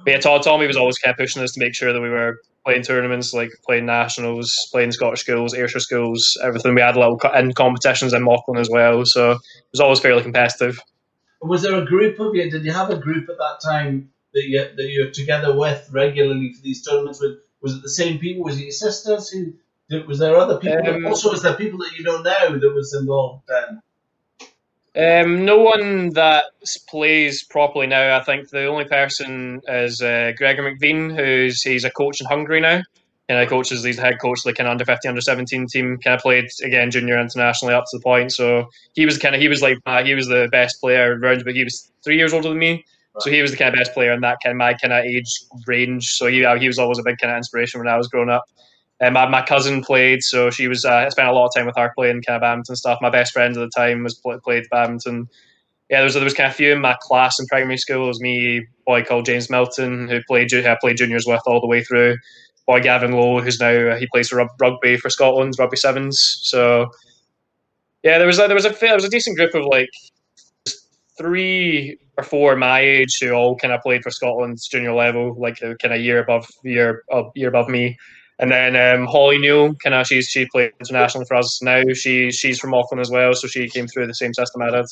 But 0.04 0.10
yeah, 0.10 0.18
Todd 0.18 0.42
Tommy 0.42 0.66
was 0.66 0.76
always 0.76 0.98
kind 0.98 1.12
of 1.12 1.18
pushing 1.18 1.42
us 1.42 1.52
to 1.52 1.60
make 1.60 1.74
sure 1.74 1.92
that 1.92 2.00
we 2.00 2.10
were 2.10 2.40
playing 2.66 2.82
tournaments, 2.82 3.32
like 3.32 3.50
playing 3.64 3.86
nationals, 3.86 4.68
playing 4.72 4.90
Scottish 4.90 5.20
schools, 5.20 5.54
Ayrshire 5.54 5.78
schools, 5.78 6.36
everything. 6.42 6.74
We 6.74 6.80
had 6.80 6.96
little 6.96 7.18
in 7.36 7.52
competitions 7.52 8.12
in 8.12 8.24
Mauchline 8.24 8.58
as 8.58 8.68
well, 8.68 9.04
so 9.04 9.32
it 9.32 9.38
was 9.72 9.80
always 9.80 10.00
fairly 10.00 10.24
competitive. 10.24 10.80
Was 11.40 11.62
there 11.62 11.80
a 11.80 11.86
group 11.86 12.18
of 12.18 12.34
you? 12.34 12.50
Did 12.50 12.64
you 12.64 12.72
have 12.72 12.90
a 12.90 12.98
group 12.98 13.28
at 13.28 13.38
that 13.38 13.60
time 13.64 14.10
that 14.34 14.42
you 14.42 14.58
that 14.58 14.90
you're 14.90 15.12
together 15.12 15.56
with 15.56 15.88
regularly 15.92 16.52
for 16.54 16.62
these 16.62 16.82
tournaments? 16.82 17.20
With 17.20 17.38
was 17.62 17.76
it 17.76 17.82
the 17.82 17.88
same 17.88 18.18
people? 18.18 18.42
Was 18.42 18.58
it 18.58 18.64
your 18.64 18.72
sisters 18.72 19.30
who? 19.30 19.52
Did, 19.88 20.08
was 20.08 20.18
there 20.18 20.36
other 20.36 20.58
people? 20.58 20.88
Um, 20.88 21.06
also, 21.06 21.30
was 21.30 21.42
there 21.42 21.54
people 21.54 21.78
that 21.78 21.92
you 21.96 22.02
know 22.02 22.20
now 22.20 22.58
that 22.58 22.72
was 22.74 22.92
involved 22.92 23.44
then? 23.46 23.80
Um, 24.96 25.44
no 25.44 25.58
one 25.58 26.10
that 26.14 26.44
plays 26.88 27.44
properly 27.44 27.86
now. 27.86 28.16
I 28.16 28.22
think 28.22 28.48
the 28.48 28.66
only 28.66 28.86
person 28.86 29.60
is 29.68 30.00
uh, 30.00 30.32
Gregor 30.36 30.62
McVean, 30.62 31.14
who's 31.14 31.62
he's 31.62 31.84
a 31.84 31.90
coach 31.90 32.20
in 32.20 32.26
Hungary 32.26 32.60
now. 32.60 32.80
And 33.28 33.40
he 33.40 33.46
coaches 33.46 33.84
he's 33.84 33.96
the 33.96 34.02
head 34.02 34.20
coach 34.20 34.38
of 34.38 34.44
the 34.44 34.52
kind 34.54 34.68
of 34.68 34.70
under 34.70 34.84
15, 34.84 35.08
under 35.10 35.20
17 35.20 35.66
team. 35.66 35.98
Kind 35.98 36.14
of 36.14 36.22
played 36.22 36.46
again 36.64 36.90
junior 36.90 37.20
internationally 37.20 37.74
up 37.74 37.84
to 37.90 37.98
the 37.98 38.02
point. 38.02 38.32
So 38.32 38.68
he 38.94 39.04
was 39.04 39.18
kind 39.18 39.34
of 39.34 39.40
he 39.40 39.48
was 39.48 39.60
like 39.60 39.76
uh, 39.84 40.02
he 40.02 40.14
was 40.14 40.28
the 40.28 40.48
best 40.50 40.80
player 40.80 41.18
around, 41.18 41.44
but 41.44 41.54
he 41.54 41.64
was 41.64 41.90
three 42.02 42.16
years 42.16 42.32
older 42.32 42.48
than 42.48 42.58
me. 42.58 42.84
So 43.18 43.30
he 43.30 43.42
was 43.42 43.50
the 43.50 43.56
kind 43.56 43.74
of 43.74 43.78
best 43.78 43.92
player 43.92 44.12
in 44.12 44.20
that 44.20 44.38
kind 44.42 44.52
of 44.52 44.58
my 44.58 44.74
kind 44.74 44.92
of 44.92 45.04
age 45.04 45.30
range. 45.66 46.14
So 46.14 46.26
he 46.26 46.46
he 46.58 46.68
was 46.68 46.78
always 46.78 46.98
a 46.98 47.02
big 47.02 47.18
kind 47.18 47.32
of 47.32 47.36
inspiration 47.36 47.80
when 47.80 47.88
I 47.88 47.96
was 47.98 48.08
growing 48.08 48.30
up. 48.30 48.44
And 49.00 49.14
my, 49.14 49.28
my 49.28 49.42
cousin 49.42 49.82
played, 49.82 50.22
so 50.22 50.50
she 50.50 50.68
was. 50.68 50.84
Uh, 50.84 50.92
I 50.92 51.08
spent 51.10 51.28
a 51.28 51.32
lot 51.32 51.46
of 51.46 51.52
time 51.54 51.66
with 51.66 51.76
her 51.76 51.92
playing 51.96 52.22
kind 52.22 52.36
of 52.36 52.42
badminton 52.42 52.76
stuff. 52.76 52.98
My 53.02 53.10
best 53.10 53.32
friend 53.32 53.54
at 53.56 53.60
the 53.60 53.70
time 53.76 54.02
was 54.02 54.14
pl- 54.14 54.40
played 54.42 54.64
badminton. 54.70 55.28
Yeah, 55.90 55.98
there 55.98 56.04
was 56.04 56.14
there 56.14 56.24
was 56.24 56.34
kind 56.34 56.48
of 56.48 56.54
a 56.54 56.56
few 56.56 56.72
in 56.72 56.80
my 56.80 56.96
class 57.02 57.38
in 57.38 57.46
primary 57.46 57.76
school. 57.76 58.04
It 58.04 58.08
was 58.08 58.20
me, 58.20 58.66
boy 58.86 59.04
called 59.04 59.26
James 59.26 59.50
Milton, 59.50 60.08
who 60.08 60.20
played 60.26 60.48
ju- 60.48 60.66
I 60.66 60.76
played 60.80 60.96
juniors 60.96 61.26
with 61.26 61.42
all 61.46 61.60
the 61.60 61.66
way 61.66 61.84
through. 61.84 62.16
Boy 62.66 62.80
Gavin 62.80 63.12
Lowe, 63.12 63.40
who's 63.40 63.60
now 63.60 63.90
uh, 63.90 63.96
he 63.96 64.08
plays 64.12 64.28
for 64.30 64.44
rugby 64.60 64.96
for 64.96 65.10
Scotland, 65.10 65.54
rugby 65.58 65.76
sevens. 65.76 66.38
So 66.42 66.86
yeah, 68.02 68.18
there 68.18 68.26
was 68.26 68.38
a, 68.38 68.46
there 68.46 68.54
was 68.54 68.64
a 68.64 68.70
there 68.80 68.94
was 68.94 69.04
a 69.04 69.10
decent 69.10 69.36
group 69.36 69.54
of 69.54 69.66
like 69.66 69.90
three 71.18 71.98
or 72.16 72.24
four 72.24 72.56
my 72.56 72.80
age 72.80 73.18
who 73.20 73.32
all 73.32 73.56
kind 73.56 73.74
of 73.74 73.82
played 73.82 74.02
for 74.02 74.10
Scotland's 74.10 74.68
junior 74.68 74.94
level, 74.94 75.36
like 75.38 75.58
kind 75.60 75.94
of 75.94 76.00
year 76.00 76.20
above 76.20 76.46
year 76.64 77.02
uh, 77.12 77.24
year 77.34 77.48
above 77.48 77.68
me. 77.68 77.96
And 78.38 78.50
then 78.50 78.76
um, 78.76 79.06
Holly 79.06 79.38
Newall, 79.38 79.74
kind 79.76 79.94
of 79.94 80.06
she's 80.06 80.28
she 80.28 80.46
played 80.46 80.72
internationally 80.78 81.24
for 81.26 81.36
us 81.36 81.62
now. 81.62 81.82
She 81.94 82.30
she's 82.30 82.58
from 82.58 82.72
Mauchline 82.72 83.00
as 83.00 83.10
well, 83.10 83.34
so 83.34 83.48
she 83.48 83.68
came 83.68 83.86
through 83.86 84.06
the 84.06 84.14
same 84.14 84.34
system 84.34 84.62
I 84.62 84.70
did. 84.70 84.86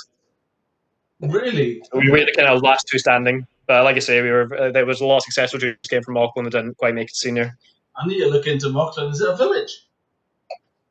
Really? 1.20 1.82
We 1.92 2.10
were 2.10 2.20
the 2.20 2.32
kind 2.34 2.48
of 2.48 2.62
last 2.62 2.88
two 2.88 2.98
standing, 2.98 3.46
but 3.66 3.84
like 3.84 3.96
I 3.96 4.00
say, 4.00 4.22
we 4.22 4.30
were 4.30 4.54
uh, 4.58 4.70
there 4.70 4.86
was 4.86 5.00
a 5.00 5.06
lot 5.06 5.18
of 5.18 5.22
successful 5.24 5.58
juniors 5.58 5.78
came 5.88 6.02
from 6.02 6.14
Mauchline 6.14 6.44
that 6.44 6.50
didn't 6.50 6.78
quite 6.78 6.94
make 6.94 7.08
it 7.08 7.16
senior. 7.16 7.56
I 7.96 8.06
need 8.06 8.20
to 8.20 8.28
look 8.28 8.46
into 8.46 8.68
Mauchline. 8.68 9.12
Is 9.12 9.20
it 9.20 9.28
a 9.28 9.36
village? 9.36 9.86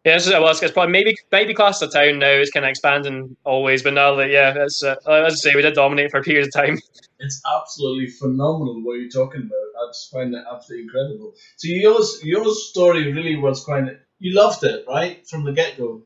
Yeah, 0.03 0.17
it's, 0.17 0.29
well, 0.29 0.49
it's, 0.49 0.59
probably 0.71 0.91
maybe 0.91 1.15
maybe 1.31 1.55
as 1.57 1.79
town 1.79 2.19
now. 2.19 2.27
It's 2.27 2.51
kind 2.51 2.65
of 2.65 2.69
expanding 2.69 3.37
always, 3.45 3.83
but 3.83 3.93
now 3.93 4.15
that 4.15 4.29
yeah, 4.29 4.53
it's 4.57 4.83
uh, 4.83 4.95
as 5.07 5.33
I 5.33 5.35
say, 5.35 5.55
we 5.55 5.61
did 5.61 5.75
dominate 5.75 6.11
for 6.11 6.17
a 6.19 6.23
period 6.23 6.47
of 6.47 6.53
time. 6.53 6.79
It's 7.19 7.41
absolutely 7.55 8.07
phenomenal 8.07 8.83
what 8.83 8.95
you're 8.95 9.07
talking 9.07 9.43
about. 9.43 9.81
I 9.81 9.87
just 9.93 10.11
find 10.11 10.35
it 10.35 10.43
absolutely 10.51 10.83
incredible. 10.83 11.33
So 11.55 11.69
yours, 11.69 12.19
your 12.21 12.53
story 12.53 13.13
really 13.13 13.37
was 13.37 13.63
quite. 13.63 13.85
You 14.19 14.35
loved 14.35 14.65
it, 14.65 14.83
right, 14.89 15.25
from 15.25 15.45
the 15.45 15.53
get 15.53 15.77
go. 15.77 16.01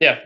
Yeah. 0.00 0.18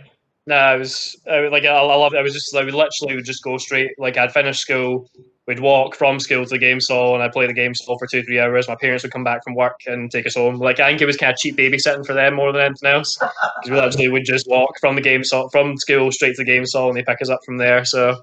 No, 0.47 0.55
I 0.57 0.77
was 0.77 1.17
I, 1.31 1.49
like 1.49 1.65
I, 1.65 1.69
I 1.69 1.97
loved. 1.97 2.15
It. 2.15 2.19
I 2.19 2.23
was 2.23 2.33
just 2.33 2.57
I 2.57 2.65
would 2.65 2.73
literally 2.73 3.17
would 3.17 3.27
just 3.27 3.43
go 3.43 3.59
straight. 3.59 3.91
Like 3.99 4.17
I'd 4.17 4.33
finish 4.33 4.59
school, 4.59 5.11
we'd 5.47 5.61
walk 5.61 5.97
from 5.97 6.21
school 6.21 6.45
to 6.45 6.51
the 6.51 6.59
game 6.59 6.81
stall, 6.81 7.15
and 7.15 7.23
I'd 7.23 7.33
play 7.33 7.47
the 7.47 7.53
game 7.53 7.75
stall 7.75 7.99
for 7.99 8.07
two 8.07 8.23
three 8.23 8.39
hours. 8.39 8.69
My 8.69 8.77
parents 8.77 9.03
would 9.03 9.13
come 9.13 9.25
back 9.25 9.43
from 9.45 9.55
work 9.55 9.81
and 9.87 10.11
take 10.11 10.27
us 10.27 10.37
home. 10.37 10.57
Like 10.57 10.81
I 10.81 10.89
think 10.89 11.01
it 11.01 11.07
was 11.07 11.17
kind 11.17 11.33
of 11.33 11.39
cheap 11.39 11.57
babysitting 11.57 12.07
for 12.07 12.13
them 12.13 12.35
more 12.35 12.53
than 12.53 12.63
anything 12.63 12.91
else. 12.91 13.17
Because 13.17 13.71
we 13.71 13.77
literally 13.77 14.09
would 14.09 14.25
just 14.25 14.47
walk 14.49 14.79
from 14.81 14.95
the 14.95 15.03
game 15.03 15.25
stall 15.25 15.49
from 15.51 15.77
school 15.77 16.13
straight 16.13 16.37
to 16.37 16.43
the 16.43 16.45
game 16.45 16.67
stall, 16.67 16.89
and 16.89 16.97
they 16.97 17.03
pick 17.03 17.21
us 17.23 17.31
up 17.31 17.41
from 17.45 17.59
there. 17.59 17.85
So. 17.85 18.17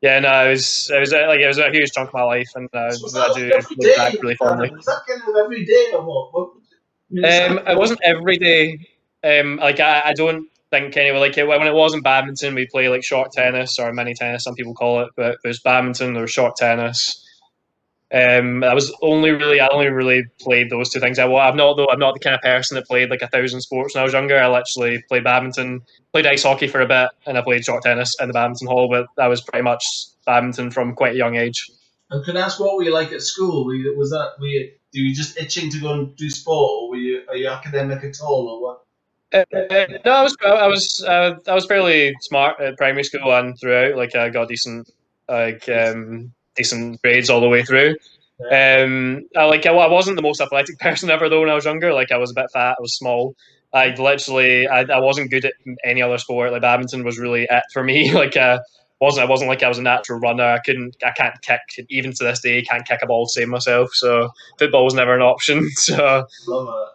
Yeah, 0.00 0.18
no, 0.18 0.46
it 0.46 0.50
was 0.50 0.90
it 0.92 0.98
was 0.98 1.12
uh, 1.12 1.26
like 1.28 1.38
it 1.38 1.46
was 1.46 1.58
a 1.58 1.70
huge 1.70 1.92
chunk 1.92 2.08
of 2.08 2.14
my 2.14 2.24
life, 2.24 2.50
and 2.56 2.68
uh, 2.74 2.90
So 2.90 3.20
I 3.20 3.32
do 3.34 3.52
look 3.54 3.96
back 3.96 4.14
really 4.20 4.34
fondly. 4.34 4.68
Was 4.70 4.84
that 4.86 5.02
kind 5.06 5.22
of 5.22 5.36
every 5.44 5.64
day 5.64 5.92
or 5.94 6.02
what? 6.02 6.32
what 6.34 6.50
Um, 7.22 7.60
it 7.68 7.78
wasn't 7.78 8.00
every 8.02 8.36
day. 8.36 8.84
Um, 9.22 9.58
like 9.58 9.78
I, 9.78 10.02
I 10.06 10.12
don't 10.14 10.48
think 10.72 10.96
anyway. 10.96 11.18
Like 11.18 11.36
when 11.36 11.68
it 11.68 11.74
wasn't 11.74 12.02
badminton, 12.02 12.56
we 12.56 12.66
play 12.66 12.88
like 12.88 13.04
short 13.04 13.30
tennis 13.32 13.78
or 13.78 13.92
mini 13.92 14.14
tennis. 14.14 14.44
Some 14.44 14.54
people 14.54 14.74
call 14.74 15.02
it, 15.02 15.10
but 15.16 15.38
there's 15.44 15.60
badminton. 15.60 16.14
There 16.14 16.22
was 16.22 16.32
short 16.32 16.56
tennis. 16.56 17.18
Um, 18.12 18.62
I 18.62 18.74
was 18.74 18.94
only 19.00 19.30
really 19.30 19.60
I 19.60 19.68
only 19.68 19.88
really 19.88 20.24
played 20.40 20.68
those 20.68 20.90
two 20.90 21.00
things. 21.00 21.18
I, 21.18 21.24
well, 21.24 21.48
I'm 21.48 21.56
not 21.56 21.76
though. 21.76 21.88
I'm 21.90 21.98
not 21.98 22.14
the 22.14 22.20
kind 22.20 22.34
of 22.34 22.42
person 22.42 22.74
that 22.74 22.86
played 22.86 23.10
like 23.10 23.22
a 23.22 23.28
thousand 23.28 23.60
sports 23.60 23.94
when 23.94 24.02
I 24.02 24.04
was 24.04 24.12
younger. 24.12 24.38
I 24.38 24.48
literally 24.48 25.02
played 25.08 25.24
badminton, 25.24 25.80
played 26.12 26.26
ice 26.26 26.42
hockey 26.42 26.68
for 26.68 26.80
a 26.80 26.86
bit, 26.86 27.08
and 27.26 27.38
I 27.38 27.42
played 27.42 27.64
short 27.64 27.82
tennis 27.82 28.12
in 28.20 28.28
the 28.28 28.34
badminton 28.34 28.66
hall. 28.66 28.88
But 28.90 29.06
that 29.16 29.28
was 29.28 29.40
pretty 29.40 29.62
much 29.62 29.84
badminton 30.26 30.70
from 30.70 30.94
quite 30.94 31.14
a 31.14 31.18
young 31.18 31.36
age. 31.36 31.70
And 32.10 32.22
can 32.24 32.36
I 32.36 32.40
ask 32.42 32.60
what 32.60 32.76
were 32.76 32.82
you 32.82 32.92
like 32.92 33.12
at 33.12 33.22
school? 33.22 33.64
Were 33.64 33.74
you, 33.74 33.96
was 33.96 34.10
that 34.10 34.32
were 34.38 34.46
you, 34.46 34.72
Do 34.92 35.00
you 35.00 35.14
just 35.14 35.38
itching 35.38 35.70
to 35.70 35.80
go 35.80 35.92
and 35.94 36.14
do 36.16 36.28
sport, 36.28 36.70
or 36.70 36.90
were 36.90 36.96
you 36.96 37.22
are 37.28 37.36
you 37.36 37.48
academic 37.48 38.04
at 38.04 38.20
all, 38.20 38.48
or 38.48 38.62
what? 38.62 38.82
Uh, 39.32 39.44
no, 40.04 40.12
I 40.12 40.22
was 40.22 40.36
I 40.44 40.66
was 40.66 41.04
uh, 41.06 41.34
I 41.48 41.54
was 41.54 41.66
fairly 41.66 42.14
smart 42.20 42.60
at 42.60 42.76
primary 42.76 43.04
school 43.04 43.32
and 43.34 43.58
throughout. 43.58 43.96
Like 43.96 44.14
I 44.14 44.28
got 44.28 44.48
decent 44.48 44.90
like 45.28 45.68
um, 45.68 46.32
decent 46.56 47.00
grades 47.02 47.30
all 47.30 47.40
the 47.40 47.48
way 47.48 47.62
through. 47.62 47.96
Um, 48.50 49.22
I 49.36 49.44
like 49.44 49.64
I, 49.66 49.72
I 49.72 49.90
wasn't 49.90 50.16
the 50.16 50.22
most 50.22 50.40
athletic 50.40 50.78
person 50.80 51.10
ever 51.10 51.28
though 51.28 51.40
when 51.40 51.50
I 51.50 51.54
was 51.54 51.64
younger. 51.64 51.92
Like 51.92 52.12
I 52.12 52.18
was 52.18 52.30
a 52.30 52.34
bit 52.34 52.50
fat, 52.52 52.76
I 52.78 52.82
was 52.82 52.96
small. 52.96 53.34
I 53.72 53.94
literally 53.94 54.66
I, 54.68 54.82
I 54.82 55.00
wasn't 55.00 55.30
good 55.30 55.46
at 55.46 55.54
any 55.84 56.02
other 56.02 56.18
sport. 56.18 56.52
Like 56.52 56.62
badminton 56.62 57.04
was 57.04 57.18
really 57.18 57.46
it 57.48 57.62
for 57.72 57.82
me. 57.82 58.12
like 58.14 58.36
uh, 58.36 58.58
wasn't 59.02 59.26
I 59.26 59.28
wasn't 59.28 59.48
like 59.48 59.62
I 59.62 59.68
was 59.68 59.78
a 59.78 59.82
natural 59.82 60.20
runner. 60.20 60.44
I 60.44 60.58
couldn't 60.58 60.96
I 61.04 61.10
can't 61.10 61.34
kick 61.42 61.60
even 61.90 62.12
to 62.12 62.24
this 62.24 62.40
day. 62.40 62.62
Can't 62.62 62.86
kick 62.86 63.00
a 63.02 63.06
ball 63.06 63.26
to 63.26 63.30
save 63.30 63.48
myself. 63.48 63.90
So 63.94 64.30
football 64.58 64.84
was 64.84 64.94
never 64.94 65.14
an 65.14 65.22
option. 65.22 65.68
So 65.82 66.26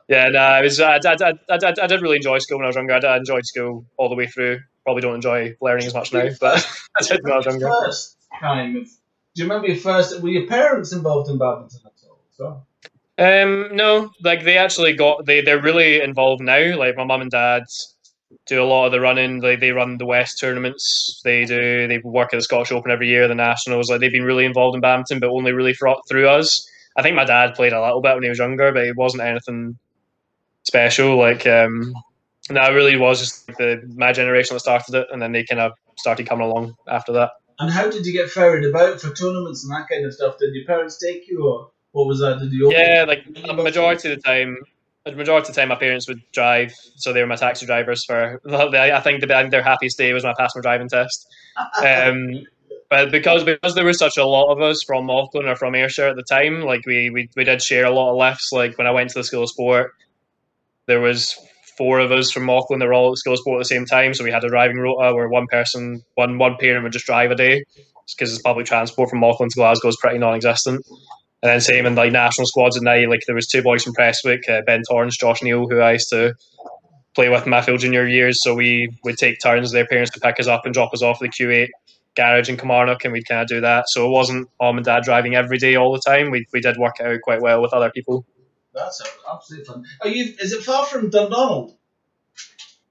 yeah, 0.08 0.30
no, 0.30 0.40
I 0.40 0.62
was 0.62 0.80
I, 0.80 0.96
I, 0.96 1.34
I, 1.50 1.58
I, 1.82 1.88
did 1.88 2.02
really 2.02 2.16
enjoy 2.16 2.38
school 2.38 2.58
when 2.58 2.66
I 2.66 2.68
was 2.68 2.78
younger. 2.78 2.94
I, 2.94 3.18
enjoyed 3.18 3.46
school 3.46 3.86
all 3.98 4.08
the 4.08 4.16
way 4.16 4.28
through. 4.28 4.60
Probably 4.86 5.02
don't 5.02 5.16
enjoy 5.16 5.56
learning 5.60 5.88
as 5.88 5.94
much 5.94 6.14
now, 6.14 6.30
but 6.40 6.66
I 6.98 7.04
did 7.04 7.24
when 7.24 7.34
I 7.34 7.38
was 7.38 7.46
younger. 7.46 7.68
First 7.68 8.18
of, 8.42 8.64
do 8.64 8.88
you 9.36 9.44
remember 9.44 9.68
your 9.68 9.78
first? 9.78 10.22
Were 10.22 10.30
your 10.30 10.48
parents 10.48 10.94
involved 10.94 11.30
in 11.30 11.38
badminton 11.38 11.82
at 11.86 11.92
all? 12.10 12.22
So? 12.32 12.64
Um, 13.20 13.76
no, 13.76 14.12
like 14.24 14.44
they 14.46 14.58
actually 14.58 14.94
got 14.94 15.26
they 15.26 15.42
they're 15.42 15.62
really 15.62 16.02
involved 16.02 16.42
now. 16.42 16.78
Like 16.78 16.96
my 16.96 17.04
mum 17.04 17.22
and 17.22 17.32
dad 17.32 17.64
do 18.46 18.62
a 18.62 18.66
lot 18.66 18.86
of 18.86 18.92
the 18.92 19.00
running. 19.00 19.40
They 19.40 19.56
they 19.56 19.72
run 19.72 19.98
the 19.98 20.06
West 20.06 20.40
tournaments. 20.40 21.22
They 21.24 21.46
do 21.46 21.88
they 21.88 22.00
work 22.04 22.34
at 22.34 22.38
the 22.38 22.44
Scottish 22.44 22.72
Open 22.72 22.92
every 22.92 23.08
year, 23.08 23.28
the 23.28 23.36
Nationals. 23.36 23.90
Like 23.90 24.00
they've 24.00 24.12
been 24.12 24.24
really 24.24 24.46
involved 24.46 24.76
in 24.76 24.82
badminton, 24.82 25.20
but 25.20 25.30
only 25.30 25.54
really 25.54 25.74
through 25.74 26.28
us. 26.28 26.68
I 26.98 27.04
think 27.04 27.16
my 27.16 27.26
dad 27.26 27.56
played 27.56 27.74
a 27.74 27.82
little 27.82 28.02
bit 28.02 28.16
when 28.16 28.24
he 28.24 28.30
was 28.30 28.40
younger, 28.40 28.72
but 28.72 28.84
it 28.84 28.98
wasn't 28.98 29.24
anything 29.24 29.78
special. 30.64 31.18
Like 31.18 31.46
um, 31.46 31.94
no, 32.50 32.62
it 32.64 32.74
really 32.74 32.98
was 32.98 33.20
just 33.20 33.48
the 33.48 33.82
my 33.96 34.12
generation 34.14 34.56
that 34.56 34.62
started 34.62 34.96
it, 34.96 35.08
and 35.12 35.22
then 35.22 35.32
they 35.32 35.44
kind 35.44 35.62
of 35.62 35.74
started 35.98 36.28
coming 36.28 36.48
along 36.48 36.76
after 36.88 37.12
that. 37.14 37.32
And 37.60 37.72
how 37.72 37.90
did 37.90 38.06
you 38.06 38.14
get 38.14 38.30
ferried 38.30 38.66
about 38.66 39.02
for 39.02 39.14
tournaments 39.14 39.64
and 39.64 39.74
that 39.74 39.88
kind 39.90 40.06
of 40.06 40.14
stuff? 40.14 40.38
Did 40.38 40.54
your 40.54 40.66
parents 40.66 41.00
take 41.00 41.28
you, 41.28 41.44
or 41.44 41.72
what 41.92 42.08
was 42.08 42.20
that? 42.20 42.40
Did 42.40 42.52
you? 42.52 42.72
Yeah, 42.72 43.06
like 43.08 43.26
the 43.26 43.54
majority 43.54 44.12
of 44.12 44.18
the 44.18 44.22
time, 44.22 44.58
the 45.12 45.18
majority 45.18 45.50
of 45.50 45.56
the 45.56 45.60
time, 45.62 45.70
my 45.70 45.76
parents 45.76 46.08
would 46.08 46.22
drive, 46.32 46.74
so 46.96 47.14
they 47.14 47.22
were 47.22 47.28
my 47.28 47.36
taxi 47.36 47.66
drivers 47.66 48.04
for. 48.06 48.42
I 48.50 49.02
think 49.02 49.22
the, 49.22 49.48
their 49.50 49.64
happiest 49.64 49.98
day 49.98 50.14
was 50.14 50.24
when 50.24 50.32
I 50.32 50.36
passed 50.38 50.56
my 50.56 50.62
driving 50.62 50.90
test. 50.90 51.28
Um, 51.84 52.44
but 52.90 53.12
because 53.12 53.44
because 53.44 53.76
there 53.76 53.84
was 53.84 53.98
such 53.98 54.18
a 54.18 54.26
lot 54.26 54.52
of 54.52 54.62
us 54.62 54.84
from 54.84 55.08
Mauchline 55.08 55.52
or 55.52 55.56
from 55.56 55.76
Ayrshire 55.76 56.08
at 56.08 56.16
the 56.16 56.24
time, 56.24 56.62
like 56.62 56.86
we, 56.86 57.10
we 57.10 57.30
we 57.36 57.44
did 57.44 57.62
share 57.62 57.86
a 57.86 57.92
lot 57.92 58.12
of 58.12 58.18
lifts. 58.18 58.52
Like 58.52 58.78
when 58.78 58.88
I 58.88 58.92
went 58.92 59.10
to 59.10 59.20
the 59.20 59.24
school 59.24 59.44
of 59.44 59.50
sport, 59.50 59.92
there 60.86 61.02
was 61.02 61.38
four 61.78 62.00
of 62.00 62.12
us 62.12 62.32
from 62.32 62.44
Mauchline. 62.44 62.80
They 62.80 62.86
were 62.86 62.94
all 62.94 63.12
at 63.12 63.18
school 63.18 63.34
of 63.34 63.40
sport 63.40 63.58
at 63.58 63.62
the 63.62 63.76
same 63.76 63.86
time, 63.86 64.14
so 64.14 64.24
we 64.24 64.32
had 64.32 64.44
a 64.44 64.50
driving 64.50 64.78
rota 64.78 65.14
where 65.14 65.28
one 65.30 65.48
person, 65.48 66.04
one 66.16 66.38
one 66.38 66.56
parent 66.58 66.84
would 66.84 66.94
just 66.94 67.06
drive 67.06 67.32
a 67.32 67.36
day 67.36 67.64
because 68.16 68.40
public 68.40 68.66
transport 68.66 69.10
from 69.10 69.20
Mauchline 69.20 69.50
to 69.50 69.56
Glasgow 69.56 69.90
is 69.90 69.98
pretty 69.98 70.18
non-existent. 70.18 70.86
And 71.44 71.52
then 71.52 71.62
same 71.62 71.86
in 71.86 71.96
like 71.96 72.12
national 72.12 72.48
squads 72.48 72.76
and 72.76 72.86
night. 72.86 73.10
Like 73.10 73.22
there 73.28 73.36
was 73.36 73.48
two 73.48 73.62
boys 73.62 73.84
from 73.84 73.94
Prestwick, 73.94 74.50
uh, 74.50 74.62
Ben 74.66 74.82
Torrance, 74.90 75.18
Josh 75.18 75.44
Neal, 75.44 75.68
who 75.68 75.80
I 75.80 75.94
used 75.94 76.10
to 76.10 76.34
play 77.14 77.30
with 77.30 77.44
in 77.44 77.50
my 77.50 77.62
field 77.62 77.80
junior 77.80 78.08
years. 78.08 78.42
So 78.42 78.56
we 78.56 78.90
would 79.04 79.18
take 79.18 79.40
turns. 79.42 79.72
Their 79.72 79.86
parents 79.86 80.12
would 80.16 80.24
pick 80.24 80.40
us 80.40 80.48
up 80.48 80.66
and 80.66 80.74
drop 80.74 80.94
us 80.94 81.04
off 81.04 81.22
at 81.22 81.30
the 81.32 81.46
Q8 81.46 81.68
garage 82.16 82.50
in 82.50 82.58
Kilmarnock, 82.58 83.04
and 83.04 83.14
we'd 83.14 83.28
kind 83.28 83.42
of 83.42 83.48
do 83.48 83.62
that. 83.62 83.86
So 83.90 84.08
it 84.08 84.10
wasn't 84.10 84.50
mom 84.60 84.78
and 84.78 84.86
dad 84.86 85.04
driving 85.04 85.36
every 85.36 85.60
day 85.60 85.76
all 85.76 85.94
the 85.94 86.02
time. 86.06 86.32
We 86.32 86.46
we 86.52 86.60
did 86.60 86.78
work 86.78 87.00
it 87.00 87.06
out 87.06 87.22
quite 87.22 87.42
well 87.42 87.62
with 87.62 87.74
other 87.74 87.92
people. 87.92 88.26
That's 88.74 89.02
absolutely 89.32 89.66
fun. 89.66 89.86
Are 90.02 90.10
you? 90.10 90.34
Is 90.40 90.54
it 90.54 90.64
far 90.64 90.86
from 90.86 91.10
Dundonald? 91.10 91.74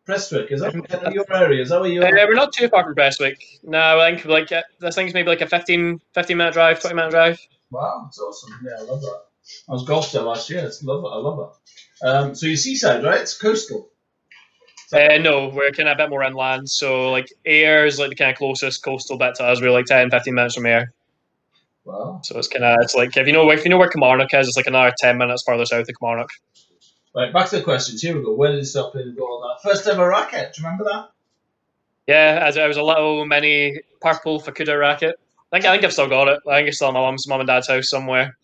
Prestwick, 0.06 0.52
is 0.52 0.60
that 0.60 0.72
kind 0.72 1.04
of 1.04 1.12
your 1.12 1.24
area? 1.34 1.60
Is 1.62 1.70
that 1.70 1.80
where 1.80 1.90
you 1.90 2.00
are? 2.00 2.06
Uh, 2.06 2.26
we're 2.28 2.34
not 2.34 2.52
too 2.52 2.68
far 2.68 2.84
from 2.84 2.94
Prestwick. 2.94 3.42
No, 3.64 3.98
I 3.98 4.12
think 4.12 4.24
like 4.24 4.52
uh, 4.52 4.62
this 4.78 4.94
thing's 4.94 5.12
maybe 5.14 5.28
like 5.28 5.40
a 5.40 5.48
15, 5.48 6.00
15 6.14 6.36
minute 6.36 6.54
drive, 6.54 6.80
twenty 6.80 6.94
minute 6.94 7.10
drive. 7.10 7.40
Wow, 7.70 8.02
that's 8.04 8.18
awesome. 8.18 8.58
Yeah, 8.64 8.76
I 8.78 8.82
love 8.82 9.00
that. 9.00 9.20
I 9.68 9.72
was 9.72 9.84
golf 9.84 10.12
there 10.12 10.22
last 10.22 10.50
year. 10.50 10.60
I 10.60 10.70
love 10.82 11.04
it. 11.04 11.08
I 11.08 11.16
love 11.16 11.50
it. 11.50 12.06
Um, 12.06 12.34
so 12.34 12.46
you're 12.46 12.56
seaside, 12.56 13.04
right? 13.04 13.20
It's 13.20 13.36
coastal. 13.36 13.90
Uh, 14.92 15.18
no, 15.18 15.48
we're 15.48 15.72
kind 15.72 15.88
of 15.88 15.94
a 15.94 15.98
bit 15.98 16.10
more 16.10 16.22
inland. 16.22 16.70
So 16.70 17.10
like 17.10 17.32
Ayr 17.44 17.86
is 17.86 17.98
like 17.98 18.10
the 18.10 18.16
kind 18.16 18.30
of 18.30 18.38
closest 18.38 18.84
coastal 18.84 19.18
bit 19.18 19.34
to 19.36 19.44
us. 19.44 19.60
We're 19.60 19.70
like 19.70 19.86
10, 19.86 20.10
15 20.10 20.34
minutes 20.34 20.54
from 20.54 20.66
Ayr. 20.66 20.92
Wow. 21.86 22.20
So 22.24 22.36
it's 22.38 22.48
kind 22.48 22.64
of 22.64 22.78
it's 22.82 22.96
like 22.96 23.16
if 23.16 23.26
you 23.28 23.32
know 23.32 23.48
if 23.50 23.64
you 23.64 23.70
know 23.70 23.78
where 23.78 23.88
Kilmarnock 23.88 24.34
is, 24.34 24.48
it's 24.48 24.56
like 24.56 24.66
another 24.66 24.92
ten 24.98 25.18
minutes 25.18 25.44
further 25.46 25.64
south 25.64 25.88
of 25.88 25.94
Kilmarnock. 25.98 26.30
Right, 27.14 27.32
back 27.32 27.48
to 27.50 27.56
the 27.56 27.62
questions. 27.62 28.02
Here 28.02 28.16
we 28.16 28.24
go. 28.24 28.34
Where 28.34 28.50
did 28.50 28.58
you 28.58 28.64
start 28.64 28.92
playing 28.92 29.16
all 29.20 29.40
that? 29.40 29.70
First 29.70 29.86
ever 29.86 30.08
racket. 30.08 30.52
Do 30.52 30.60
you 30.60 30.66
remember 30.66 30.84
that? 30.84 31.10
Yeah, 32.08 32.42
as 32.44 32.58
I 32.58 32.66
was 32.66 32.76
a 32.76 32.82
little 32.82 33.24
mini 33.24 33.80
purple 34.00 34.40
Fukuda 34.40 34.78
racket. 34.78 35.14
I 35.52 35.56
think 35.56 35.64
I 35.66 35.72
think 35.72 35.84
I've 35.84 35.92
still 35.92 36.08
got 36.08 36.28
it. 36.28 36.40
I 36.48 36.56
think 36.56 36.68
it's 36.68 36.76
still 36.76 36.88
in 36.88 36.94
my 36.94 37.00
mum's 37.00 37.28
mum 37.28 37.40
and 37.40 37.46
dad's 37.46 37.68
house 37.68 37.88
somewhere. 37.88 38.36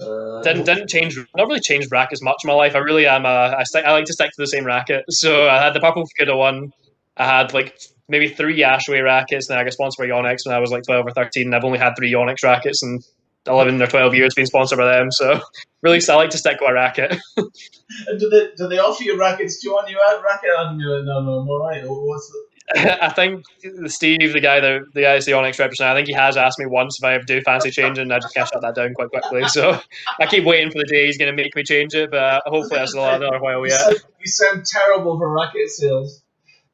Uh, 0.00 0.42
Didn't 0.42 0.64
didn't 0.64 0.88
change. 0.88 1.16
Not 1.36 1.46
really 1.46 1.60
changed 1.60 1.92
rackets 1.92 2.20
much 2.20 2.38
in 2.42 2.48
my 2.48 2.54
life. 2.54 2.74
I 2.74 2.78
really 2.78 3.06
am. 3.06 3.24
A, 3.24 3.54
I 3.58 3.62
stick. 3.62 3.84
I 3.84 3.92
like 3.92 4.06
to 4.06 4.12
stick 4.12 4.30
to 4.30 4.42
the 4.42 4.46
same 4.46 4.64
racket. 4.64 5.04
So 5.10 5.48
I 5.48 5.62
had 5.62 5.72
the 5.72 5.80
purple 5.80 6.04
Fukuda 6.04 6.36
one. 6.36 6.72
I 7.16 7.26
had 7.26 7.54
like 7.54 7.78
maybe 8.08 8.28
three 8.28 8.58
Ashaway 8.58 9.04
rackets. 9.04 9.46
Then 9.46 9.58
I 9.58 9.62
got 9.62 9.72
sponsored 9.72 10.08
by 10.08 10.12
Yonex 10.12 10.38
when 10.44 10.54
I 10.54 10.58
was 10.58 10.72
like 10.72 10.82
twelve 10.82 11.06
or 11.06 11.12
thirteen. 11.12 11.54
I've 11.54 11.64
only 11.64 11.78
had 11.78 11.94
three 11.96 12.12
Yonex 12.12 12.42
rackets 12.42 12.82
and 12.82 13.04
eleven 13.46 13.80
or 13.80 13.86
twelve 13.86 14.16
years 14.16 14.34
being 14.34 14.46
sponsored 14.46 14.78
by 14.78 14.92
them. 14.92 15.12
So 15.12 15.40
really, 15.82 16.00
I 16.08 16.14
like 16.16 16.30
to 16.30 16.38
stick 16.38 16.60
with 16.60 16.70
a 16.70 16.74
racket. 16.74 17.16
and 17.36 18.18
do 18.18 18.28
they 18.28 18.48
do 18.56 18.68
they 18.68 18.80
offer 18.80 19.04
you 19.04 19.16
rackets? 19.16 19.60
Do 19.60 19.68
you 19.68 19.74
want 19.74 19.88
your 19.88 20.00
racket? 20.24 20.50
And 20.56 20.80
you're 20.80 20.96
like, 20.96 21.06
no, 21.06 21.20
no, 21.20 21.38
I'm 21.38 21.48
all 21.48 21.60
right. 21.60 21.82
What's 21.86 22.28
the, 22.30 22.46
I 22.74 23.10
think 23.10 23.44
Steve, 23.86 24.32
the 24.32 24.40
guy, 24.40 24.58
the 24.58 24.86
the 24.94 25.02
guy 25.02 25.14
is 25.16 25.26
the 25.26 25.32
Yonex 25.32 25.58
representative. 25.58 25.94
I 25.94 25.94
think 25.94 26.08
he 26.08 26.14
has 26.14 26.36
asked 26.38 26.58
me 26.58 26.64
once 26.64 26.98
if 26.98 27.04
I 27.04 27.14
ever 27.14 27.24
do 27.24 27.40
fancy 27.42 27.70
changing. 27.72 28.10
I 28.10 28.18
just 28.18 28.34
can't 28.34 28.48
shut 28.48 28.62
that 28.62 28.74
down 28.74 28.94
quite 28.94 29.10
quickly. 29.10 29.44
So 29.48 29.78
I 30.20 30.26
keep 30.26 30.44
waiting 30.44 30.70
for 30.70 30.78
the 30.78 30.84
day 30.84 31.06
he's 31.06 31.18
going 31.18 31.34
to 31.34 31.36
make 31.40 31.54
me 31.54 31.62
change 31.62 31.94
it, 31.94 32.10
but 32.10 32.42
hopefully 32.46 32.78
that's 32.78 32.92
still 32.92 33.04
another 33.04 33.38
while 33.38 33.60
you, 33.60 33.70
yet. 33.70 33.80
sound, 33.80 33.96
you 34.18 34.26
sound 34.26 34.64
terrible 34.64 35.18
for 35.18 35.30
racket 35.30 35.68
sales. 35.68 36.22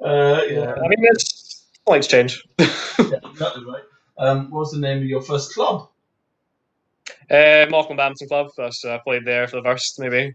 Uh, 0.02 0.40
yeah, 0.48 0.74
I 0.76 0.88
mean, 0.88 0.98
it's 1.00 1.66
points 1.84 2.06
change. 2.06 2.42
yeah, 2.58 2.66
exactly 2.98 3.64
right. 3.64 3.82
Um, 4.18 4.50
what 4.50 4.60
was 4.60 4.72
the 4.72 4.78
name 4.78 4.98
of 4.98 5.04
your 5.04 5.20
first 5.20 5.52
club? 5.52 5.88
Uh, 7.30 7.66
Mauchline 7.66 7.96
Badminton 7.96 8.28
Club. 8.28 8.48
That's, 8.56 8.84
uh, 8.84 8.94
I 8.94 8.98
played 8.98 9.24
there 9.24 9.48
for 9.48 9.56
the 9.56 9.62
first 9.62 9.98
maybe 9.98 10.34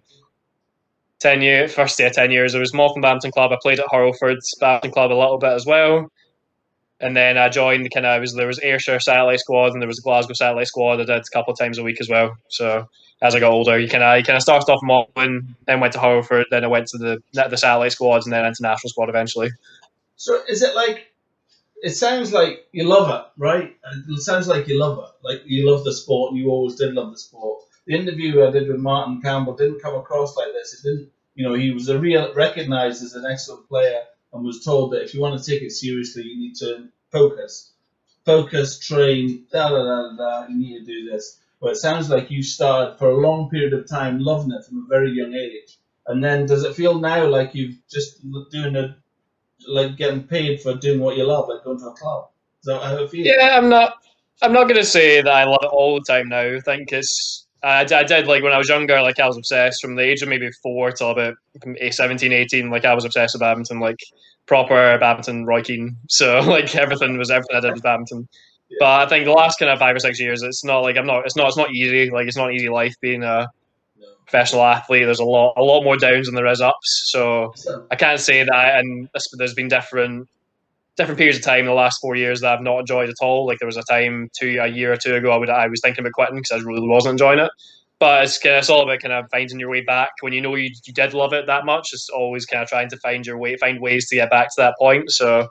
ten 1.19 1.41
years, 1.41 1.73
first 1.73 1.99
yeah, 1.99 2.09
ten 2.09 2.31
years. 2.31 2.55
It 2.55 2.59
was 2.59 2.71
Badminton 2.71 3.31
Club. 3.31 3.51
I 3.51 3.57
played 3.61 3.79
at 3.79 3.87
Hurlford 3.87 4.37
Badminton 4.59 4.91
Club 4.91 5.11
a 5.11 5.13
little 5.13 5.37
bit 5.37 5.51
as 5.51 5.65
well, 5.65 6.11
and 6.99 7.15
then 7.15 7.37
I 7.37 7.49
joined 7.49 7.85
the 7.85 7.89
kind 7.89 8.05
of 8.05 8.21
was 8.21 8.33
there 8.33 8.47
was 8.47 8.59
Ayrshire 8.59 8.99
Satellite 8.99 9.39
Squad 9.39 9.73
and 9.73 9.81
there 9.81 9.87
was 9.87 9.97
the 9.97 10.03
Glasgow 10.03 10.33
Satellite 10.33 10.67
Squad. 10.67 10.99
I 10.99 11.05
did 11.05 11.09
a 11.09 11.23
couple 11.33 11.53
of 11.53 11.59
times 11.59 11.77
a 11.77 11.83
week 11.83 11.97
as 11.99 12.09
well. 12.09 12.37
So 12.49 12.87
as 13.21 13.35
I 13.35 13.39
got 13.39 13.51
older, 13.51 13.79
you 13.79 13.87
kind 13.87 14.03
of 14.03 14.17
you 14.17 14.23
kind 14.23 14.37
of 14.37 14.43
started 14.43 14.71
off 14.71 15.07
in 15.17 15.55
then 15.65 15.79
went 15.79 15.93
to 15.93 15.99
Hurlford, 15.99 16.45
then 16.51 16.63
I 16.63 16.67
went 16.67 16.87
to 16.87 16.97
the 16.97 17.21
the 17.33 17.57
Satellite 17.57 17.93
Squads, 17.93 18.25
and 18.25 18.33
then 18.33 18.45
international 18.45 18.89
squad 18.89 19.09
eventually. 19.09 19.51
So 20.15 20.41
is 20.47 20.61
it 20.61 20.75
like? 20.75 21.11
It 21.83 21.91
sounds 21.91 22.33
like 22.33 22.65
you 22.71 22.85
love 22.85 23.09
it, 23.13 23.27
right? 23.37 23.75
It 24.09 24.21
sounds 24.21 24.47
like 24.47 24.67
you 24.67 24.79
love 24.79 24.97
it, 24.97 25.27
like 25.27 25.41
you 25.45 25.69
love 25.69 25.83
the 25.83 25.93
sport, 25.93 26.31
and 26.31 26.39
you 26.39 26.49
always 26.49 26.75
did 26.75 26.93
love 26.93 27.11
the 27.11 27.17
sport 27.17 27.64
the 27.85 27.95
interview 27.95 28.45
I 28.45 28.51
did 28.51 28.67
with 28.67 28.79
Martin 28.79 29.21
Campbell 29.21 29.55
didn't 29.55 29.81
come 29.81 29.95
across 29.95 30.35
like 30.35 30.53
this. 30.53 30.73
It 30.73 30.87
didn't, 30.87 31.09
you 31.35 31.47
know, 31.47 31.53
he 31.53 31.71
was 31.71 31.89
a 31.89 31.99
real 31.99 32.33
recognized 32.33 33.03
as 33.03 33.13
an 33.13 33.25
excellent 33.29 33.67
player 33.67 34.01
and 34.33 34.43
was 34.43 34.63
told 34.63 34.91
that 34.91 35.03
if 35.03 35.13
you 35.13 35.21
want 35.21 35.41
to 35.41 35.51
take 35.51 35.61
it 35.61 35.71
seriously, 35.71 36.23
you 36.23 36.37
need 36.37 36.55
to 36.55 36.89
focus, 37.11 37.73
focus, 38.25 38.79
train, 38.79 39.45
da 39.51 39.69
da 39.69 39.83
da 39.83 40.15
da. 40.17 40.47
you 40.47 40.57
need 40.57 40.79
to 40.79 40.85
do 40.85 41.09
this. 41.09 41.39
But 41.61 41.71
it 41.71 41.77
sounds 41.77 42.09
like 42.09 42.31
you 42.31 42.43
started 42.43 42.97
for 42.97 43.09
a 43.09 43.17
long 43.17 43.49
period 43.49 43.73
of 43.73 43.87
time 43.87 44.19
loving 44.19 44.51
it 44.51 44.65
from 44.65 44.83
a 44.83 44.87
very 44.89 45.11
young 45.11 45.33
age. 45.33 45.77
And 46.07 46.23
then 46.23 46.45
does 46.45 46.63
it 46.63 46.75
feel 46.75 46.99
now 46.99 47.25
like 47.27 47.55
you've 47.55 47.77
just 47.89 48.21
doing 48.51 48.75
it, 48.75 48.91
like 49.67 49.97
getting 49.97 50.23
paid 50.23 50.61
for 50.61 50.75
doing 50.75 50.99
what 50.99 51.17
you 51.17 51.23
love, 51.23 51.49
like 51.49 51.63
going 51.63 51.79
to 51.79 51.87
a 51.87 51.95
club? 51.95 52.29
Is 52.61 52.65
that 52.65 52.81
how 52.81 53.03
it 53.03 53.09
feels? 53.09 53.27
Yeah, 53.27 53.57
I'm 53.57 53.69
not. 53.69 53.95
I'm 54.41 54.51
not 54.51 54.63
going 54.63 54.75
to 54.75 54.85
say 54.85 55.21
that 55.21 55.33
I 55.33 55.45
love 55.45 55.61
it 55.63 55.67
all 55.67 55.95
the 55.95 56.03
time 56.05 56.27
now. 56.27 56.41
I 56.41 56.59
think 56.59 56.91
it's 56.91 57.44
Uh, 57.65 57.83
I, 57.89 57.95
I 57.95 58.03
did 58.03 58.27
like 58.27 58.43
when 58.43 58.53
I 58.53 58.59
was 58.59 58.69
younger, 58.69 59.01
like 59.01 59.19
I 59.19 59.25
was 59.25 59.37
obsessed 59.37 59.81
from 59.81 59.95
the 59.95 60.03
age 60.03 60.21
of 60.21 60.29
maybe 60.29 60.51
four 60.61 60.91
till 60.91 61.09
about 61.09 61.33
17, 61.89 62.31
18. 62.31 62.69
Like 62.69 62.85
I 62.85 62.93
was 62.93 63.05
obsessed 63.05 63.33
with 63.33 63.39
badminton, 63.39 63.79
like 63.79 63.97
proper 64.45 64.99
badminton 64.99 65.47
Roy 65.47 65.63
Keane. 65.63 65.97
So 66.07 66.39
like 66.45 66.75
everything 66.75 67.17
was 67.17 67.31
everything 67.31 67.57
I 67.57 67.61
did 67.61 67.71
was 67.71 67.81
badminton. 67.81 68.27
Yeah. 68.69 68.77
But 68.81 69.01
I 69.01 69.09
think 69.09 69.25
the 69.25 69.31
last 69.31 69.57
kind 69.57 69.71
of 69.71 69.79
five 69.79 69.95
or 69.95 69.99
six 69.99 70.19
years, 70.19 70.43
it's 70.43 70.63
not 70.63 70.81
like 70.81 70.95
I'm 70.95 71.07
not. 71.07 71.25
It's 71.25 71.35
not. 71.35 71.47
It's 71.47 71.57
not 71.57 71.71
easy. 71.71 72.11
Like 72.11 72.27
it's 72.27 72.37
not 72.37 72.53
easy 72.53 72.69
life 72.69 72.93
being 73.01 73.23
a 73.23 73.49
no. 73.97 74.07
professional 74.27 74.63
athlete. 74.63 75.05
There's 75.05 75.19
a 75.19 75.25
lot, 75.25 75.55
a 75.57 75.63
lot 75.63 75.83
more 75.83 75.97
downs 75.97 76.27
than 76.27 76.35
there 76.35 76.45
is 76.45 76.61
ups. 76.61 77.05
So 77.07 77.51
I 77.89 77.95
can't 77.95 78.19
say 78.19 78.43
that. 78.43 78.79
And 78.79 79.09
uh, 79.15 79.19
there's 79.39 79.55
been 79.55 79.69
different 79.69 80.29
different 80.97 81.17
periods 81.17 81.37
of 81.37 81.43
time 81.43 81.61
in 81.61 81.65
the 81.65 81.73
last 81.73 81.99
four 81.99 82.15
years 82.15 82.41
that 82.41 82.53
I've 82.53 82.63
not 82.63 82.79
enjoyed 82.79 83.09
at 83.09 83.15
all. 83.21 83.45
Like 83.45 83.59
there 83.59 83.67
was 83.67 83.77
a 83.77 83.83
time 83.83 84.29
two 84.37 84.57
a 84.61 84.67
year 84.67 84.93
or 84.93 84.97
two 84.97 85.15
ago 85.15 85.31
I 85.31 85.37
would 85.37 85.49
I 85.49 85.67
was 85.67 85.81
thinking 85.81 86.01
about 86.01 86.13
quitting 86.13 86.35
because 86.35 86.51
I 86.51 86.65
really 86.65 86.87
wasn't 86.87 87.13
enjoying 87.13 87.39
it. 87.39 87.51
But 87.97 88.25
it's, 88.25 88.39
it's 88.43 88.69
all 88.69 88.83
about 88.83 88.99
kind 88.99 89.13
of 89.13 89.29
finding 89.31 89.59
your 89.59 89.69
way 89.69 89.81
back 89.81 90.11
when 90.19 90.33
you 90.33 90.41
know 90.41 90.55
you, 90.55 90.69
you 90.85 90.93
did 90.93 91.13
love 91.13 91.31
it 91.31 91.47
that 91.47 91.65
much. 91.65 91.93
It's 91.93 92.09
always 92.09 92.45
kind 92.45 92.61
of 92.61 92.67
trying 92.67 92.89
to 92.89 92.97
find 92.97 93.25
your 93.25 93.37
way, 93.37 93.55
find 93.55 93.79
ways 93.79 94.09
to 94.09 94.15
get 94.15 94.29
back 94.29 94.47
to 94.47 94.61
that 94.61 94.75
point. 94.77 95.11
So 95.11 95.47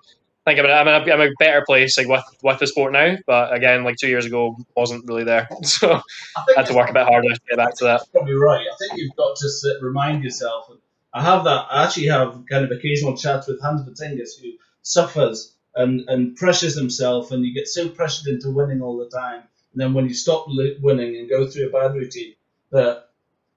I 0.46 0.50
think 0.50 0.60
I'm 0.60 0.66
in, 0.66 0.70
I'm 0.70 0.88
in, 0.88 0.94
a, 0.94 1.14
I'm 1.14 1.20
in 1.22 1.28
a 1.28 1.34
better 1.38 1.64
place 1.66 1.96
like 1.96 2.06
with 2.06 2.22
with 2.42 2.58
the 2.58 2.66
sport 2.66 2.92
now. 2.92 3.16
But 3.26 3.54
again, 3.54 3.82
like 3.82 3.96
two 3.96 4.08
years 4.08 4.26
ago, 4.26 4.56
wasn't 4.76 5.06
really 5.06 5.24
there. 5.24 5.48
So 5.62 5.94
I, 5.94 6.00
I 6.40 6.44
had 6.56 6.66
to 6.66 6.74
work 6.74 6.90
a 6.90 6.92
bit 6.92 7.06
harder 7.06 7.28
to 7.28 7.40
get 7.48 7.56
back 7.56 7.74
to 7.76 7.84
that. 7.84 8.02
Probably 8.12 8.34
right. 8.34 8.60
I 8.60 8.76
think 8.78 9.00
you've 9.00 9.16
got 9.16 9.36
to 9.36 9.48
sit, 9.48 9.82
remind 9.82 10.22
yourself. 10.22 10.70
I 11.14 11.22
have 11.22 11.44
that. 11.44 11.66
I 11.70 11.84
actually 11.84 12.08
have 12.08 12.44
kind 12.50 12.64
of 12.64 12.70
occasional 12.72 13.16
chats 13.16 13.46
with 13.46 13.62
Hans 13.62 13.82
Batingas 13.88 14.40
who 14.40 14.52
suffers 14.84 15.56
and, 15.74 16.08
and 16.08 16.36
pressures 16.36 16.76
himself, 16.76 17.32
and 17.32 17.44
you 17.44 17.52
get 17.52 17.66
so 17.66 17.88
pressured 17.88 18.32
into 18.32 18.50
winning 18.50 18.80
all 18.80 18.98
the 18.98 19.10
time. 19.10 19.42
And 19.72 19.80
then 19.80 19.92
when 19.92 20.06
you 20.06 20.14
stop 20.14 20.46
winning 20.80 21.16
and 21.16 21.28
go 21.28 21.48
through 21.48 21.68
a 21.68 21.72
bad 21.72 21.94
routine, 21.94 22.34
that 22.70 23.08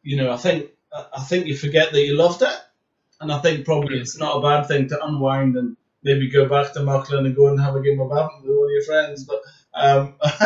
you 0.01 0.17
know, 0.17 0.31
I 0.31 0.37
think 0.37 0.71
I 0.91 1.21
think 1.23 1.45
you 1.45 1.55
forget 1.55 1.91
that 1.91 2.01
you 2.01 2.15
loved 2.17 2.41
it, 2.41 2.57
and 3.21 3.31
I 3.31 3.39
think 3.39 3.65
probably 3.65 3.99
it's 3.99 4.17
not 4.17 4.37
a 4.37 4.41
bad 4.41 4.67
thing 4.67 4.89
to 4.89 5.05
unwind 5.05 5.55
and 5.55 5.77
maybe 6.01 6.29
go 6.29 6.47
back 6.47 6.73
to 6.73 6.79
Mauchline 6.79 7.25
and 7.25 7.35
go 7.35 7.47
and 7.47 7.59
have 7.59 7.75
a 7.75 7.81
game 7.81 7.99
of 7.99 8.09
badminton 8.09 8.41
with 8.47 8.57
all 8.57 8.71
your 8.71 8.83
friends, 8.83 9.23
but. 9.23 9.41
Um, 9.73 10.15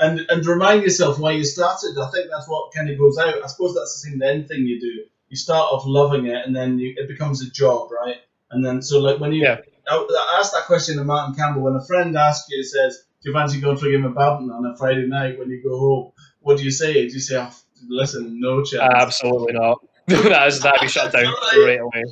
and 0.00 0.26
and 0.28 0.44
remind 0.44 0.82
yourself 0.82 1.20
why 1.20 1.30
you 1.30 1.44
started. 1.44 1.96
I 1.96 2.10
think 2.10 2.28
that's 2.28 2.48
what 2.48 2.74
kind 2.74 2.90
of 2.90 2.98
goes 2.98 3.16
out. 3.18 3.40
I 3.40 3.46
suppose 3.46 3.72
that's 3.72 4.02
the 4.02 4.10
same 4.10 4.20
anything 4.20 4.66
you 4.66 4.80
do. 4.80 5.04
You 5.28 5.36
start 5.36 5.70
off 5.70 5.84
loving 5.86 6.26
it, 6.26 6.44
and 6.44 6.56
then 6.56 6.80
you, 6.80 6.92
it 6.96 7.06
becomes 7.06 7.40
a 7.40 7.48
job, 7.52 7.92
right? 7.92 8.16
And 8.50 8.64
then 8.64 8.82
so 8.82 8.98
like 8.98 9.20
when 9.20 9.30
you 9.30 9.42
yeah. 9.42 9.58
I, 9.88 9.96
I 9.96 10.38
asked 10.40 10.52
that 10.54 10.64
question 10.66 10.96
to 10.96 11.04
Martin 11.04 11.34
Campbell 11.34 11.62
when 11.62 11.76
a 11.76 11.84
friend 11.84 12.16
asks 12.16 12.48
you, 12.50 12.62
says, 12.62 13.04
"Do 13.22 13.30
you 13.30 13.34
fancy 13.34 13.60
going 13.60 13.76
for 13.76 13.88
a 13.88 13.90
game 13.90 14.04
of 14.04 14.14
badminton 14.14 14.50
on 14.50 14.66
a 14.66 14.76
Friday 14.76 15.06
night 15.06 15.38
when 15.38 15.50
you 15.50 15.62
go 15.62 15.78
home?" 15.78 16.12
What 16.40 16.58
do 16.58 16.64
you 16.64 16.70
say? 16.70 16.92
Do 16.92 17.14
you 17.14 17.20
say, 17.20 17.36
oh, 17.36 17.50
"Listen, 17.88 18.40
no 18.40 18.62
chance"? 18.62 18.92
Absolutely 18.94 19.54
not. 19.54 19.78
That's 20.06 20.60
that'd 20.60 20.80
be 20.80 20.88
shut 20.88 21.12
down 21.12 21.34
straight 21.48 21.80
away. 21.80 22.04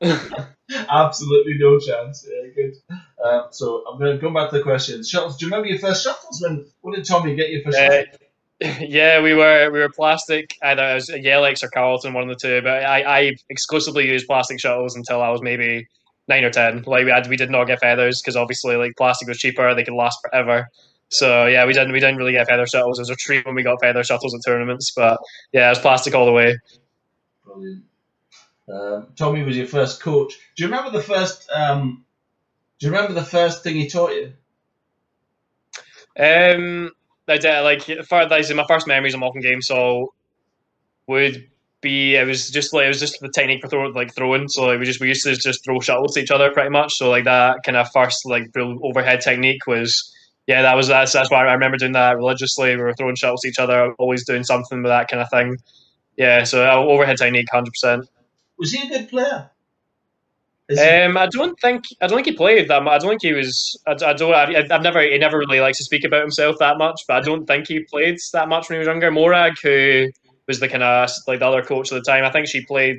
Absolutely 0.90 1.54
no 1.58 1.78
chance. 1.78 2.26
Yeah, 2.28 2.50
good. 2.54 2.74
Um, 3.24 3.46
so 3.50 3.84
I'm 3.86 3.98
going 3.98 4.16
to 4.16 4.20
go 4.20 4.32
back 4.32 4.50
to 4.50 4.58
the 4.58 4.62
questions. 4.62 5.08
Shuttles. 5.08 5.36
Do 5.36 5.46
you 5.46 5.50
remember 5.50 5.68
your 5.68 5.78
first 5.78 6.04
shuttles? 6.04 6.40
When 6.42 6.66
what 6.80 6.94
did 6.94 7.04
Tommy 7.04 7.34
get 7.34 7.50
you 7.50 7.62
for 7.62 7.76
uh, 7.76 8.02
Yeah, 8.80 9.20
we 9.20 9.34
were 9.34 9.70
we 9.70 9.80
were 9.80 9.90
plastic. 9.90 10.54
Either 10.62 10.82
it 10.90 10.94
was 10.94 11.08
Yonex 11.08 11.62
or 11.62 11.68
Carlton, 11.68 12.14
one 12.14 12.28
of 12.30 12.38
the 12.38 12.48
two. 12.48 12.62
But 12.62 12.84
I, 12.84 13.02
I 13.02 13.36
exclusively 13.50 14.08
used 14.08 14.26
plastic 14.26 14.60
shuttles 14.60 14.96
until 14.96 15.20
I 15.20 15.30
was 15.30 15.42
maybe 15.42 15.86
nine 16.28 16.44
or 16.44 16.50
ten. 16.50 16.82
Like 16.86 17.04
we 17.04 17.10
had, 17.10 17.28
we 17.28 17.36
did 17.36 17.50
not 17.50 17.66
get 17.66 17.80
feathers 17.80 18.20
because 18.20 18.36
obviously 18.36 18.76
like 18.76 18.96
plastic 18.96 19.28
was 19.28 19.38
cheaper. 19.38 19.74
They 19.74 19.84
could 19.84 19.94
last 19.94 20.18
forever. 20.22 20.68
So 21.08 21.46
yeah, 21.46 21.64
we 21.66 21.72
didn't 21.72 21.92
we 21.92 22.00
didn't 22.00 22.16
really 22.16 22.32
get 22.32 22.48
feather 22.48 22.66
shuttles. 22.66 22.98
It 22.98 23.02
was 23.02 23.10
a 23.10 23.16
treat 23.16 23.46
when 23.46 23.54
we 23.54 23.62
got 23.62 23.80
feather 23.80 24.02
shuttles 24.02 24.34
at 24.34 24.40
tournaments. 24.44 24.92
But 24.94 25.18
yeah, 25.52 25.66
it 25.66 25.70
was 25.70 25.78
plastic 25.78 26.14
all 26.14 26.26
the 26.26 26.32
way. 26.32 26.58
Brilliant. 27.44 27.84
Um, 28.72 29.08
Tommy 29.16 29.42
was 29.42 29.56
your 29.56 29.66
first 29.66 30.02
coach. 30.02 30.34
Do 30.56 30.64
you 30.64 30.70
remember 30.70 30.90
the 30.90 31.02
first? 31.02 31.48
Um, 31.54 32.04
do 32.78 32.86
you 32.86 32.92
remember 32.92 33.12
the 33.12 33.24
first 33.24 33.62
thing 33.62 33.76
he 33.76 33.88
taught 33.88 34.12
you? 34.12 34.32
Um, 36.18 36.90
I 37.28 37.38
did 37.38 37.60
like 37.60 37.82
for 37.82 38.26
my 38.28 38.64
first 38.66 38.86
memories 38.86 39.14
of 39.14 39.20
Mauchline 39.20 39.42
game. 39.42 39.62
So 39.62 40.14
would 41.06 41.48
be 41.84 42.16
it 42.16 42.26
was 42.26 42.50
just 42.50 42.72
like 42.72 42.86
it 42.86 42.88
was 42.88 42.98
just 42.98 43.20
the 43.20 43.28
technique 43.28 43.60
for 43.62 43.68
throwing 43.68 43.92
like 43.92 44.12
throwing. 44.14 44.48
So 44.48 44.64
like, 44.66 44.80
we 44.80 44.86
just 44.86 45.00
we 45.00 45.08
used 45.08 45.22
to 45.24 45.36
just 45.36 45.64
throw 45.64 45.78
shuttles 45.78 46.14
to 46.14 46.20
each 46.20 46.32
other 46.32 46.50
pretty 46.50 46.70
much. 46.70 46.94
So 46.94 47.10
like 47.10 47.24
that 47.24 47.58
kind 47.64 47.76
of 47.76 47.88
first 47.92 48.26
like 48.26 48.50
overhead 48.56 49.20
technique 49.20 49.66
was 49.68 50.12
yeah 50.48 50.62
that 50.62 50.74
was 50.74 50.88
that's 50.88 51.12
that's 51.12 51.30
why 51.30 51.46
I 51.46 51.52
remember 51.52 51.76
doing 51.76 51.92
that 51.92 52.16
religiously. 52.16 52.74
We 52.74 52.82
were 52.82 52.94
throwing 52.94 53.14
shuttles 53.14 53.42
to 53.42 53.48
each 53.48 53.60
other, 53.60 53.92
always 53.98 54.26
doing 54.26 54.42
something 54.42 54.82
with 54.82 54.90
that 54.90 55.08
kind 55.08 55.22
of 55.22 55.30
thing. 55.30 55.56
Yeah, 56.16 56.44
so 56.44 56.66
uh, 56.66 56.76
overhead 56.76 57.18
technique, 57.18 57.46
hundred 57.52 57.70
percent. 57.70 58.08
Was 58.58 58.72
he 58.72 58.86
a 58.86 58.90
good 58.90 59.08
player? 59.08 59.50
Um, 60.70 61.18
I 61.18 61.26
don't 61.26 61.60
think 61.60 61.84
I 62.00 62.06
don't 62.06 62.16
think 62.16 62.26
he 62.26 62.32
played 62.32 62.68
that 62.68 62.82
much. 62.82 62.94
I 62.94 62.98
don't 62.98 63.10
think 63.10 63.22
he 63.22 63.34
was. 63.34 63.78
I, 63.86 63.92
I 63.92 64.12
don't. 64.14 64.32
I, 64.32 64.64
have 64.70 64.82
never. 64.82 65.02
He 65.02 65.18
never 65.18 65.38
really 65.38 65.60
likes 65.60 65.76
to 65.78 65.84
speak 65.84 66.04
about 66.04 66.22
himself 66.22 66.56
that 66.60 66.78
much. 66.78 67.02
But 67.06 67.18
I 67.18 67.20
don't 67.20 67.44
think 67.44 67.68
he 67.68 67.80
played 67.80 68.16
that 68.32 68.48
much 68.48 68.68
when 68.68 68.76
he 68.76 68.78
was 68.78 68.86
younger. 68.86 69.10
Morag, 69.10 69.54
who 69.62 70.08
was 70.46 70.60
the 70.60 70.68
kind 70.68 70.82
of 70.82 71.10
like 71.26 71.40
the 71.40 71.46
other 71.46 71.62
coach 71.62 71.92
at 71.92 71.96
the 71.96 72.10
time, 72.10 72.24
I 72.24 72.30
think 72.30 72.48
she 72.48 72.64
played 72.64 72.98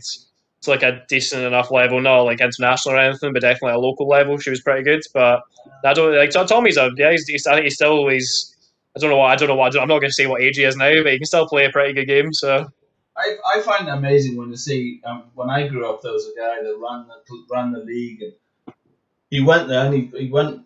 to 0.61 0.69
like 0.69 0.83
a 0.83 1.03
decent 1.07 1.43
enough 1.43 1.71
level, 1.71 2.01
not 2.01 2.21
like 2.21 2.41
international 2.41 2.95
or 2.95 2.99
anything, 2.99 3.33
but 3.33 3.41
definitely 3.41 3.75
a 3.75 3.79
local 3.79 4.07
level. 4.07 4.37
She 4.37 4.49
was 4.49 4.61
pretty 4.61 4.83
good. 4.83 5.01
But 5.13 5.41
I 5.83 5.93
don't 5.93 6.15
like 6.15 6.31
Tommy's 6.31 6.77
a 6.77 6.91
yeah. 6.97 7.11
He's, 7.11 7.27
he's 7.27 7.47
I 7.47 7.53
think 7.53 7.65
he's 7.65 7.75
still 7.75 7.91
always. 7.91 8.51
I 8.95 8.99
don't 8.99 9.09
know 9.09 9.17
what 9.17 9.31
I 9.31 9.35
don't 9.35 9.49
know 9.49 9.55
what 9.55 9.75
I'm 9.75 9.87
not 9.87 9.99
going 9.99 10.09
to 10.09 10.13
say 10.13 10.27
what 10.27 10.41
age 10.41 10.57
he 10.57 10.63
is 10.63 10.75
now, 10.75 11.03
but 11.03 11.11
he 11.11 11.19
can 11.19 11.25
still 11.25 11.47
play 11.47 11.65
a 11.65 11.69
pretty 11.69 11.93
good 11.93 12.05
game. 12.05 12.33
So 12.33 12.67
I, 13.17 13.37
I 13.55 13.61
find 13.61 13.87
it 13.87 13.91
amazing 13.91 14.37
when 14.37 14.49
you 14.49 14.57
see 14.57 15.01
um, 15.05 15.23
when 15.35 15.49
I 15.49 15.67
grew 15.67 15.89
up 15.89 16.01
there 16.01 16.11
was 16.11 16.27
a 16.27 16.39
guy 16.39 16.61
that 16.63 16.77
ran 16.77 17.07
the 17.07 17.45
ran 17.49 17.71
the 17.71 17.79
league 17.79 18.21
and 18.21 18.33
he 19.29 19.41
went 19.41 19.67
there 19.67 19.85
and 19.85 19.93
he, 19.93 20.11
he 20.17 20.31
went 20.31 20.61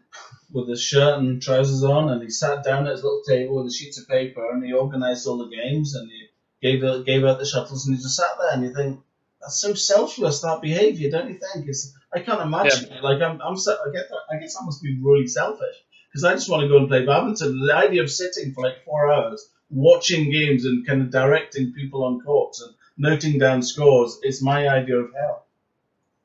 with 0.52 0.68
his 0.68 0.82
shirt 0.82 1.20
and 1.20 1.42
trousers 1.42 1.84
on 1.84 2.10
and 2.10 2.22
he 2.22 2.30
sat 2.30 2.63
down 2.63 2.88
at 2.88 2.94
his 2.94 3.04
little 3.04 3.22
table 3.28 3.58
with 3.58 3.68
a 3.68 3.72
sheets 3.72 4.00
of 4.00 4.08
paper 4.08 4.50
and 4.52 4.63
he 4.63 4.74
organised 4.74 5.28
all 5.28 5.38
the 5.38 5.56
games 5.56 5.96
and 5.96 6.10
he 6.10 6.29
gave 6.62 6.84
out, 6.84 7.06
gave 7.06 7.24
out 7.24 7.39
the 7.39 7.45
shuttles 7.45 7.88
and 7.88 7.95
he 7.95 8.02
just 8.02 8.15
sat 8.15 8.38
there 8.39 8.54
and 8.54 8.63
you 8.63 8.74
think 8.74 9.00
that's 9.41 9.60
so 9.62 9.74
selfless 9.74 10.41
that 10.41 10.62
behaviour 10.62 11.10
don't 11.10 11.30
you 11.30 11.39
think 11.39 11.67
it's 11.67 11.93
I 12.13 12.19
can't 12.19 12.41
imagine 12.41 12.89
yeah. 12.91 13.02
like 13.02 13.22
I'm, 13.22 13.41
I'm 13.41 13.58
so, 13.58 13.74
I 13.74 13.91
get 13.91 14.10
that 14.10 14.36
I 14.36 14.39
guess 14.39 14.56
I 14.60 14.65
must 14.65 14.84
be 14.84 15.00
really 15.02 15.28
selfish 15.28 15.76
because 16.10 16.24
I 16.24 16.34
just 16.34 16.50
want 16.50 16.62
to 16.62 16.67
go 16.67 16.78
and 16.78 16.88
play 16.88 17.06
badminton 17.06 17.65
the 17.65 17.76
idea 17.76 18.04
of 18.04 18.12
sitting 18.12 18.54
for 18.54 18.63
like 18.63 18.84
four 18.86 19.12
hours 19.12 19.50
watching 19.69 20.32
games 20.32 20.65
and 20.65 20.86
kind 20.86 21.02
of 21.02 21.12
directing 21.12 21.74
people 21.74 22.04
on 22.04 22.22
courts 22.22 22.62
and 22.62 22.74
noting 22.98 23.39
down 23.39 23.62
scores 23.62 24.19
is 24.24 24.43
my 24.43 24.67
idea 24.67 24.98
of 24.98 25.12
hell. 25.13 25.45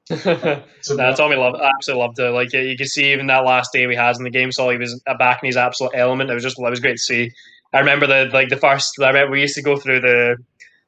so 0.82 0.96
no, 0.96 1.14
Tommy 1.14 1.36
loved, 1.36 1.56
I 1.56 1.70
absolutely 1.74 2.02
loved 2.02 2.18
it. 2.18 2.30
Like 2.30 2.52
you 2.52 2.76
can 2.76 2.86
see, 2.86 3.12
even 3.12 3.26
that 3.28 3.44
last 3.44 3.72
day 3.72 3.86
we 3.86 3.96
had 3.96 4.16
in 4.16 4.24
the 4.24 4.30
game, 4.30 4.52
so 4.52 4.68
he 4.68 4.76
was 4.76 5.00
back 5.18 5.42
in 5.42 5.46
his 5.46 5.56
absolute 5.56 5.92
element. 5.94 6.30
It 6.30 6.34
was 6.34 6.42
just, 6.42 6.58
it 6.58 6.70
was 6.70 6.80
great 6.80 6.96
to 6.96 7.02
see. 7.02 7.32
I 7.74 7.80
remember 7.80 8.06
the 8.06 8.30
like 8.32 8.48
the 8.48 8.56
first. 8.56 8.94
I 9.00 9.08
remember 9.08 9.32
we 9.32 9.40
used 9.40 9.56
to 9.56 9.62
go 9.62 9.76
through 9.76 10.00
the 10.00 10.36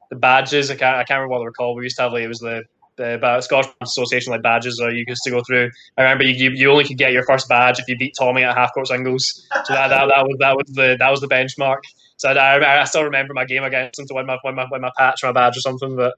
the 0.09 0.15
badges. 0.15 0.71
I 0.71 0.75
can't, 0.75 0.95
I 0.95 1.03
can't 1.03 1.19
remember 1.19 1.33
what 1.33 1.39
they 1.39 1.45
were 1.45 1.51
called. 1.51 1.77
We 1.77 1.83
used 1.83 1.97
to 1.97 2.03
have 2.03 2.13
like 2.13 2.23
it 2.23 2.27
was 2.27 2.39
the 2.39 2.63
the 2.97 3.41
Scottish 3.41 3.71
Association 3.81 4.31
like 4.31 4.41
badges 4.41 4.79
or 4.79 4.89
you 4.89 5.05
used 5.07 5.23
to 5.23 5.31
go 5.31 5.41
through. 5.45 5.69
I 5.97 6.01
remember 6.01 6.23
you, 6.23 6.49
you 6.49 6.71
only 6.71 6.83
could 6.83 6.97
get 6.97 7.11
your 7.11 7.23
first 7.25 7.47
badge 7.47 7.79
if 7.79 7.87
you 7.87 7.95
beat 7.95 8.15
Tommy 8.17 8.43
at 8.43 8.57
half 8.57 8.73
court 8.73 8.87
singles. 8.87 9.47
So 9.65 9.73
that, 9.73 9.89
that, 9.89 10.07
that 10.07 10.25
was 10.25 10.35
that 10.39 10.55
was 10.55 10.65
the 10.73 10.97
that 10.99 11.11
was 11.11 11.21
the 11.21 11.27
benchmark. 11.27 11.79
So 12.17 12.29
I, 12.29 12.81
I 12.81 12.83
still 12.85 13.03
remember 13.03 13.33
my 13.33 13.45
game 13.45 13.63
against 13.63 13.99
him 13.99 14.07
to 14.07 14.13
win 14.15 14.25
my 14.25 14.37
win 14.43 14.55
my, 14.55 14.65
win 14.71 14.81
my 14.81 14.91
patch 14.97 15.23
or 15.23 15.27
my 15.27 15.33
badge 15.33 15.57
or 15.57 15.61
something. 15.61 15.95
But 15.95 16.15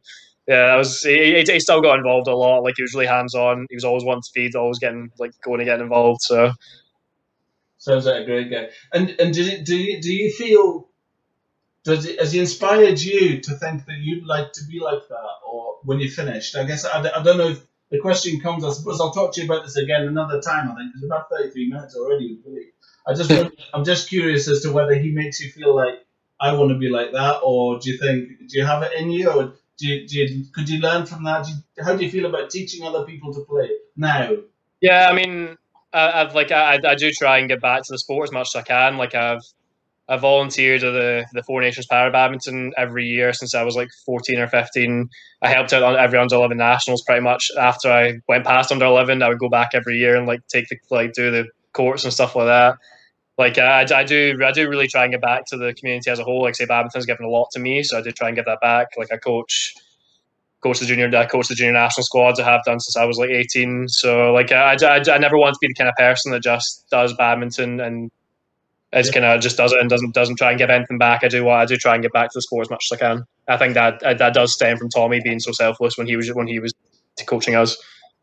yeah, 0.47 0.67
that 0.67 0.75
was 0.77 1.01
he, 1.01 1.43
he, 1.45 1.59
still 1.59 1.81
got 1.81 1.97
involved 1.97 2.27
a 2.27 2.35
lot. 2.35 2.63
Like 2.63 2.75
he 2.77 2.81
was 2.81 2.93
really 2.93 3.07
hands 3.07 3.35
on. 3.35 3.67
He 3.69 3.75
was 3.75 3.83
always 3.83 4.03
wanting 4.03 4.23
to 4.23 4.31
feed, 4.33 4.55
always 4.55 4.79
getting 4.79 5.11
like 5.19 5.31
going 5.43 5.59
and 5.59 5.67
getting 5.67 5.83
involved. 5.83 6.21
So 6.21 6.53
sounds 7.79 8.05
like 8.05 8.21
a 8.21 8.25
great 8.25 8.51
guy. 8.51 8.69
And 8.93 9.09
and 9.19 9.33
did 9.33 9.47
it, 9.47 9.65
do 9.65 9.75
you 9.75 9.99
do 10.01 10.13
you 10.13 10.31
feel 10.31 10.87
does 11.83 12.05
it 12.05 12.19
has 12.19 12.31
he 12.31 12.39
inspired 12.39 12.99
you 12.99 13.41
to 13.41 13.55
think 13.55 13.85
that 13.85 13.97
you'd 13.97 14.25
like 14.25 14.53
to 14.53 14.65
be 14.65 14.79
like 14.79 15.07
that, 15.07 15.29
or 15.47 15.79
when 15.83 15.99
you 15.99 16.09
finished? 16.09 16.55
I 16.55 16.65
guess 16.65 16.85
I, 16.85 16.99
I 16.99 17.23
don't 17.23 17.37
know 17.37 17.49
if 17.49 17.65
the 17.89 17.99
question 17.99 18.39
comes. 18.39 18.63
I 18.63 18.71
suppose 18.71 19.01
I'll 19.01 19.11
talk 19.11 19.33
to 19.33 19.41
you 19.41 19.47
about 19.47 19.65
this 19.65 19.77
again 19.77 20.07
another 20.07 20.41
time. 20.41 20.71
I 20.71 20.75
think 20.75 20.91
it's 20.93 21.03
about 21.03 21.29
thirty 21.29 21.49
three 21.49 21.69
minutes 21.69 21.95
already. 21.95 22.39
I 23.07 23.13
just 23.13 23.31
I'm 23.73 23.85
just 23.85 24.09
curious 24.09 24.47
as 24.47 24.61
to 24.61 24.71
whether 24.71 24.93
he 24.93 25.11
makes 25.11 25.39
you 25.39 25.49
feel 25.51 25.75
like 25.75 26.05
I 26.39 26.53
want 26.53 26.69
to 26.69 26.77
be 26.77 26.89
like 26.89 27.13
that, 27.13 27.39
or 27.43 27.79
do 27.79 27.91
you 27.91 27.97
think 27.97 28.49
do 28.49 28.57
you 28.57 28.65
have 28.65 28.83
it 28.83 28.93
in 28.93 29.09
you, 29.09 29.29
or 29.29 29.53
do 29.77 29.87
you, 29.87 30.07
do 30.07 30.19
you 30.19 30.45
could 30.53 30.69
you 30.69 30.79
learn 30.79 31.05
from 31.05 31.23
that? 31.23 31.45
Do 31.45 31.51
you, 31.51 31.83
how 31.83 31.95
do 31.95 32.03
you 32.03 32.11
feel 32.11 32.25
about 32.25 32.49
teaching 32.49 32.85
other 32.85 33.05
people 33.05 33.33
to 33.33 33.45
play 33.45 33.69
now? 33.95 34.35
Yeah, 34.81 35.09
I 35.09 35.13
mean, 35.13 35.57
I, 35.93 36.19
have 36.19 36.35
like 36.35 36.51
I, 36.51 36.79
I 36.85 36.95
do 36.95 37.11
try 37.11 37.39
and 37.39 37.49
get 37.49 37.61
back 37.61 37.83
to 37.83 37.91
the 37.91 37.99
sport 37.99 38.29
as 38.29 38.31
much 38.31 38.49
as 38.53 38.55
I 38.55 38.61
can. 38.63 38.97
Like 38.97 39.15
I've 39.15 39.41
I 40.07 40.17
volunteered 40.17 40.83
at 40.83 40.91
the, 40.91 41.25
the 41.33 41.43
Four 41.43 41.61
Nations 41.61 41.85
Para 41.85 42.11
Badminton 42.11 42.73
every 42.75 43.05
year 43.05 43.31
since 43.31 43.53
I 43.53 43.63
was 43.63 43.75
like 43.75 43.89
14 44.07 44.39
or 44.39 44.47
15. 44.47 45.07
I 45.43 45.49
helped 45.49 45.71
out 45.71 45.83
on 45.83 45.95
every 45.95 46.17
under 46.17 46.35
11 46.35 46.57
nationals 46.57 47.03
pretty 47.03 47.21
much. 47.21 47.51
After 47.59 47.91
I 47.91 48.19
went 48.27 48.43
past 48.43 48.71
under 48.71 48.85
11, 48.85 49.21
I 49.21 49.29
would 49.29 49.37
go 49.37 49.49
back 49.49 49.71
every 49.73 49.97
year 49.97 50.15
and 50.15 50.25
like 50.25 50.41
take 50.47 50.67
the 50.69 50.77
like 50.89 51.13
do 51.13 51.29
the 51.29 51.45
courts 51.73 52.03
and 52.03 52.13
stuff 52.13 52.35
like 52.35 52.47
that 52.47 52.77
like 53.39 53.57
I, 53.57 53.87
I 53.95 54.03
do 54.03 54.37
I 54.45 54.51
do 54.51 54.69
really 54.69 54.87
try 54.87 55.05
and 55.05 55.13
get 55.13 55.21
back 55.21 55.45
to 55.47 55.57
the 55.57 55.73
community 55.73 56.11
as 56.11 56.19
a 56.19 56.23
whole. 56.25 56.43
Like 56.43 56.55
say 56.55 56.65
badminton's 56.65 57.05
given 57.05 57.25
a 57.25 57.29
lot 57.29 57.47
to 57.53 57.59
me, 57.59 57.81
so 57.83 57.97
I 57.97 58.01
do 58.01 58.11
try 58.11 58.27
and 58.27 58.35
get 58.35 58.45
that 58.45 58.59
back. 58.59 58.89
Like 58.97 59.13
I 59.13 59.17
coach 59.17 59.73
coach 60.61 60.79
the 60.79 60.85
junior 60.85 61.15
I 61.15 61.25
coach 61.25 61.47
the 61.47 61.55
junior 61.55 61.73
national 61.73 62.03
squads. 62.03 62.39
I 62.39 62.43
have 62.43 62.63
done 62.65 62.79
since 62.79 62.97
I 62.97 63.05
was 63.05 63.17
like 63.17 63.29
18. 63.29 63.87
So 63.87 64.33
like 64.33 64.51
I, 64.51 64.75
I, 64.81 65.01
I 65.11 65.17
never 65.17 65.37
want 65.37 65.53
to 65.53 65.59
be 65.61 65.67
the 65.67 65.73
kind 65.73 65.89
of 65.89 65.95
person 65.95 66.31
that 66.31 66.43
just 66.43 66.85
does 66.91 67.13
badminton 67.13 67.79
and 67.79 68.11
is 68.91 69.07
yeah. 69.07 69.13
kind 69.13 69.25
of 69.25 69.41
just 69.41 69.57
does 69.57 69.71
it 69.71 69.79
and 69.79 69.89
doesn't 69.89 70.13
doesn't 70.13 70.37
try 70.37 70.49
and 70.49 70.57
give 70.57 70.69
anything 70.69 70.97
back. 70.97 71.23
I 71.23 71.27
do 71.27 71.43
what 71.43 71.59
I 71.59 71.65
do 71.65 71.77
try 71.77 71.93
and 71.93 72.01
get 72.01 72.13
back 72.13 72.29
to 72.29 72.37
the 72.37 72.41
sport 72.41 72.65
as 72.65 72.69
much 72.69 72.87
as 72.91 72.97
I 72.97 72.99
can. 72.99 73.23
I 73.47 73.57
think 73.57 73.73
that 73.75 73.99
that 74.01 74.33
does 74.33 74.53
stem 74.53 74.77
from 74.77 74.89
Tommy 74.89 75.21
being 75.23 75.39
so 75.39 75.51
selfless 75.51 75.97
when 75.97 76.07
he 76.07 76.15
was 76.15 76.29
when 76.33 76.47
he 76.47 76.59
was 76.59 76.73
coaching 77.25 77.55
us. 77.55 77.77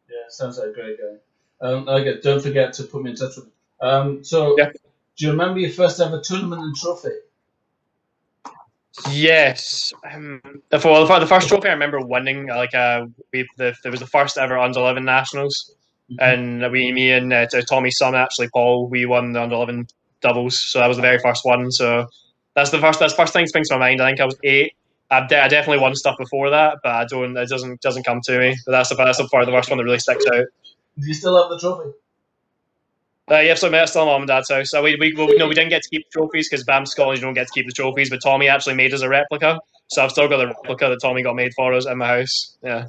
Yeah, 0.09 0.17
sounds 0.29 0.59
like 0.59 0.69
a 0.69 0.73
great 0.73 0.99
guy. 0.99 1.17
Um, 1.61 1.89
okay, 1.89 2.21
don't 2.21 2.43
forget 2.43 2.75
to 2.75 2.85
put 2.85 3.03
me 3.03 3.11
in 3.11 3.17
touch 3.17 3.37
with. 3.37 3.47
Him. 3.47 3.53
Um, 3.81 4.25
so, 4.25 4.57
Yeah. 4.59 4.71
do 5.17 5.25
you 5.25 5.31
remember 5.31 5.61
your 5.61 5.71
first 5.71 6.01
ever 6.01 6.21
tournament 6.21 6.63
and 6.63 6.77
trophy? 6.77 7.11
Yes. 9.11 9.93
Um, 10.11 10.41
the, 10.71 10.81
well, 10.85 11.07
the, 11.07 11.19
the 11.21 11.27
first 11.27 11.49
trophy 11.49 11.69
I 11.69 11.73
remember 11.73 12.01
winning, 12.01 12.47
like 12.49 12.75
uh, 12.75 13.07
we 13.33 13.47
the, 13.59 13.75
there 13.83 13.93
was 13.93 14.01
the 14.01 14.07
first 14.07 14.39
ever 14.39 14.59
under 14.59 14.81
eleven 14.81 15.05
nationals, 15.05 15.73
Mm-hmm. 16.09 16.63
and 16.63 16.73
we, 16.73 16.93
me 16.93 17.11
and 17.11 17.33
uh, 17.33 17.47
Tommy's 17.69 17.99
son 17.99 18.15
actually, 18.15 18.49
Paul, 18.51 18.87
we 18.89 19.07
won 19.07 19.33
the 19.33 19.43
under 19.43 19.57
eleven 19.57 19.89
doubles. 20.21 20.61
So 20.71 20.79
that 20.79 20.87
was 20.87 20.99
the 20.99 21.03
very 21.03 21.19
first 21.19 21.45
one. 21.45 21.73
So 21.73 22.07
that's 22.55 22.71
the 22.71 22.79
first. 22.79 23.01
That's 23.01 23.13
the 23.13 23.17
first 23.17 23.33
thing 23.33 23.43
that 23.43 23.49
springs 23.49 23.69
to 23.71 23.75
my 23.75 23.89
mind. 23.89 24.01
I 24.01 24.11
think 24.11 24.21
I 24.21 24.25
was 24.25 24.39
eight. 24.45 24.75
I've 25.11 25.29
de- 25.29 25.43
I 25.43 25.49
definitely 25.49 25.83
won 25.83 25.97
stuff 25.97 26.17
before 26.17 26.49
that, 26.51 26.79
but 26.85 26.93
I 26.93 27.05
don't. 27.07 27.37
It 27.37 27.49
doesn't 27.49 27.81
doesn't 27.81 28.05
come 28.05 28.21
to 28.27 28.39
me. 28.39 28.55
But 28.67 28.71
that's 28.73 28.89
the 28.91 28.95
that's 28.95 29.19
the 29.19 29.27
part 29.27 29.43
of 29.43 29.47
the 29.49 29.53
first 29.53 29.69
one 29.69 29.79
that 29.79 29.85
really 29.85 29.99
sticks 29.99 30.25
out. 30.33 30.45
Do 30.97 31.07
you 31.09 31.15
still 31.15 31.41
have 31.43 31.51
the 31.51 31.59
trophy? 31.59 31.91
Uh, 33.29 33.41
yeah, 33.41 33.55
so 33.55 33.73
it's 33.73 33.91
still 33.91 34.07
mom 34.07 34.23
and 34.23 34.29
dad's 34.29 34.51
house. 34.51 34.71
So 34.71 34.83
we, 34.83 34.97
we 35.01 35.13
well, 35.17 35.29
no, 35.37 35.49
we 35.49 35.55
didn't 35.55 35.71
get 35.71 35.83
to 35.83 35.89
keep 35.89 36.05
the 36.11 36.21
trophies 36.21 36.49
because 36.49 36.65
BAM 36.65 36.87
Scotland 36.87 37.19
you 37.19 37.25
don't 37.25 37.35
get 37.35 37.49
to 37.49 37.53
keep 37.53 37.67
the 37.67 37.73
trophies. 37.73 38.09
But 38.09 38.21
Tommy 38.23 38.49
actually 38.49 38.77
made 38.77 38.95
us 38.95 39.03
a 39.03 39.09
replica, 39.09 39.59
so 39.89 40.05
I've 40.05 40.13
still 40.13 40.29
got 40.29 40.37
the 40.37 40.47
replica 40.47 40.89
that 40.89 41.01
Tommy 41.03 41.23
got 41.23 41.35
made 41.35 41.53
for 41.55 41.75
us 41.75 41.87
in 41.87 41.99
my 41.99 42.07
house. 42.07 42.57
Yeah, 42.63 42.87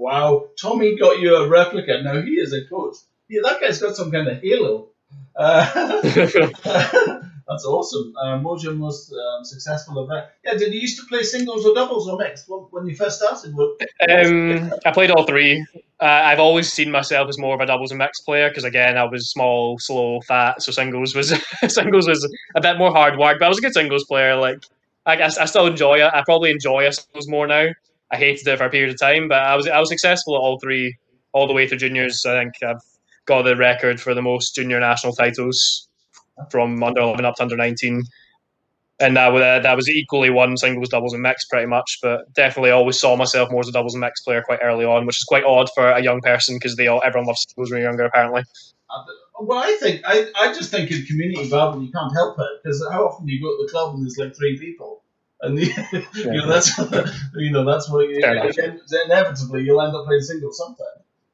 Wow, 0.00 0.48
Tommy 0.58 0.96
got 0.96 1.20
you 1.20 1.36
a 1.36 1.46
replica. 1.46 2.00
Now 2.02 2.22
he 2.22 2.30
is 2.30 2.54
a 2.54 2.64
coach. 2.70 2.96
Yeah, 3.28 3.42
that 3.44 3.60
guy's 3.60 3.82
got 3.82 3.96
some 3.96 4.10
kind 4.10 4.28
of 4.28 4.40
halo. 4.40 4.88
Uh, 5.36 6.00
that's 6.02 7.66
awesome. 7.66 8.14
Um, 8.16 8.42
what 8.42 8.54
was 8.54 8.64
your 8.64 8.72
most 8.72 9.12
um, 9.12 9.44
successful 9.44 10.02
event? 10.02 10.28
Yeah, 10.42 10.54
did 10.54 10.72
you 10.72 10.80
used 10.80 10.98
to 11.00 11.06
play 11.06 11.22
singles 11.22 11.66
or 11.66 11.74
doubles 11.74 12.08
or 12.08 12.16
mixed 12.16 12.48
when 12.48 12.60
when 12.70 12.86
you 12.86 12.96
first 12.96 13.18
started? 13.18 13.54
What, 13.54 13.78
um, 14.08 14.72
I 14.86 14.90
played 14.90 15.10
all 15.10 15.26
three. 15.26 15.66
Uh, 16.00 16.22
I've 16.24 16.40
always 16.40 16.72
seen 16.72 16.90
myself 16.90 17.28
as 17.28 17.38
more 17.38 17.54
of 17.54 17.60
a 17.60 17.66
doubles 17.66 17.90
and 17.90 17.98
mixed 17.98 18.24
player 18.24 18.48
because 18.48 18.64
again, 18.64 18.96
I 18.96 19.04
was 19.04 19.30
small, 19.30 19.78
slow, 19.78 20.20
fat, 20.22 20.62
so 20.62 20.72
singles 20.72 21.14
was 21.14 21.34
singles 21.68 22.08
was 22.08 22.26
a 22.54 22.60
bit 22.60 22.78
more 22.78 22.90
hard 22.90 23.18
work. 23.18 23.38
But 23.38 23.46
I 23.46 23.48
was 23.48 23.58
a 23.58 23.62
good 23.62 23.74
singles 23.74 24.04
player. 24.04 24.34
Like 24.36 24.62
I 25.04 25.16
guess 25.16 25.36
I 25.36 25.44
still 25.44 25.66
enjoy 25.66 25.96
it. 25.96 26.10
I 26.14 26.22
probably 26.24 26.50
enjoy 26.50 26.86
a 26.86 26.92
singles 26.92 27.28
more 27.28 27.46
now. 27.46 27.68
I 28.10 28.16
hated 28.16 28.48
it 28.48 28.58
for 28.58 28.64
a 28.64 28.70
period 28.70 28.90
of 28.90 28.98
time, 28.98 29.28
but 29.28 29.42
I 29.42 29.54
was 29.56 29.68
I 29.68 29.78
was 29.78 29.90
successful 29.90 30.36
at 30.36 30.40
all 30.40 30.58
three, 30.58 30.96
all 31.32 31.46
the 31.46 31.52
way 31.52 31.68
through 31.68 31.78
juniors. 31.78 32.24
I 32.24 32.40
think 32.40 32.54
I've 32.62 32.82
got 33.26 33.42
the 33.42 33.56
record 33.56 34.00
for 34.00 34.14
the 34.14 34.22
most 34.22 34.54
junior 34.54 34.80
national 34.80 35.12
titles 35.12 35.88
from 36.50 36.82
under 36.82 37.02
11 37.02 37.24
up 37.24 37.36
to 37.36 37.42
under 37.42 37.56
19. 37.56 38.02
And 39.00 39.16
that, 39.16 39.28
was- 39.32 39.42
uh, 39.42 39.60
that 39.60 39.76
was 39.76 39.88
equally 39.88 40.30
one 40.30 40.56
singles, 40.56 40.88
doubles, 40.90 41.14
and 41.14 41.22
mixed 41.22 41.48
pretty 41.48 41.66
much. 41.66 41.98
But 42.02 42.32
definitely 42.34 42.70
always 42.70 43.00
saw 43.00 43.16
myself 43.16 43.50
more 43.50 43.60
as 43.60 43.68
a 43.68 43.72
doubles 43.72 43.94
and 43.94 44.00
mixed 44.00 44.24
player 44.24 44.42
quite 44.42 44.60
early 44.62 44.84
on, 44.84 45.06
which 45.06 45.16
is 45.16 45.24
quite 45.24 45.44
odd 45.44 45.68
for 45.74 45.90
a 45.90 46.02
young 46.02 46.20
person 46.20 46.56
because 46.56 46.76
they 46.76 46.86
all 46.86 47.00
everyone 47.04 47.26
loves 47.26 47.46
singles 47.48 47.70
when 47.70 47.80
you're 47.80 47.88
younger, 47.88 48.04
apparently. 48.04 48.42
well, 49.40 49.58
I 49.58 49.76
think 49.80 50.02
I, 50.04 50.26
I 50.36 50.52
just 50.52 50.70
think 50.70 50.90
in 50.90 51.04
community 51.06 51.48
badminton 51.48 51.86
you 51.86 51.92
can't 51.92 52.12
help 52.12 52.38
it 52.38 52.62
because 52.62 52.86
how 52.92 53.06
often 53.06 53.26
do 53.26 53.32
you 53.32 53.40
go 53.40 53.56
to 53.56 53.64
the 53.64 53.70
club 53.70 53.94
and 53.94 54.04
there's 54.04 54.18
like 54.18 54.36
three 54.36 54.58
people, 54.58 55.02
and 55.40 55.58
you, 55.60 55.72
you 56.14 56.32
know 56.32 56.46
that's 56.46 56.76
you 57.34 57.50
know 57.50 57.64
that's 57.64 57.88
what 57.88 58.08
you, 58.08 58.20
Fair 58.20 58.34
enough. 58.48 58.56
inevitably 59.06 59.62
you'll 59.62 59.80
end 59.80 59.94
up 59.94 60.04
playing 60.06 60.20
singles 60.22 60.58
sometime. 60.58 60.86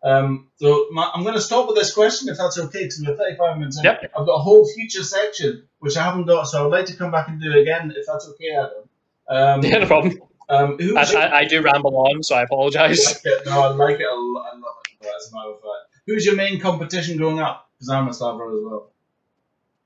Um, 0.03 0.49
so 0.57 0.87
my, 0.93 1.11
I'm 1.13 1.23
going 1.23 1.35
to 1.35 1.41
stop 1.41 1.67
with 1.67 1.77
this 1.77 1.93
question 1.93 2.29
if 2.29 2.39
that's 2.39 2.59
okay 2.59 2.85
because 2.85 3.03
we're 3.05 3.17
35 3.17 3.59
minutes 3.59 3.79
in. 3.79 3.85
Yep. 3.85 4.13
I've 4.17 4.27
got 4.27 4.35
a 4.35 4.43
whole 4.43 4.65
future 4.65 5.03
section 5.03 5.67
which 5.87 5.97
I 5.97 6.03
haven't 6.03 6.27
got, 6.27 6.45
so 6.45 6.67
I'd 6.67 6.73
like 6.73 6.87
to 6.87 6.97
come 6.97 7.13
back 7.13 7.29
and 7.29 7.41
do 7.41 7.51
it 7.53 7.63
again 7.63 7.93
if 7.97 8.05
that's 8.07 8.29
okay, 8.31 8.51
Adam. 8.55 8.89
Um, 9.29 9.63
Yeah, 9.65 9.79
no 9.79 9.87
problem. 9.87 10.21
um, 10.49 10.77
I, 10.97 11.15
I, 11.15 11.39
I 11.39 11.45
do 11.45 11.63
ramble 11.63 11.97
on, 11.97 12.23
so 12.23 12.35
I 12.35 12.43
apologise. 12.43 13.25
like. 13.25 13.35
No, 13.47 13.63
I 13.63 13.69
like 13.69 14.01
it 14.01 14.07
a 14.07 14.15
lot. 14.15 14.51
I 14.53 14.57
love 14.57 14.75
it. 15.01 15.07
As 15.07 15.31
a 15.31 15.35
matter 15.37 15.51
of 15.51 15.57
fact, 15.57 16.03
who's 16.07 16.27
your 16.27 16.35
main 16.35 16.61
competition 16.61 17.17
growing 17.17 17.39
up? 17.39 17.71
Because 17.79 17.89
I'm 17.89 18.09
a 18.09 18.13
Slavro 18.13 18.57
as 18.57 18.65
well. 18.65 18.91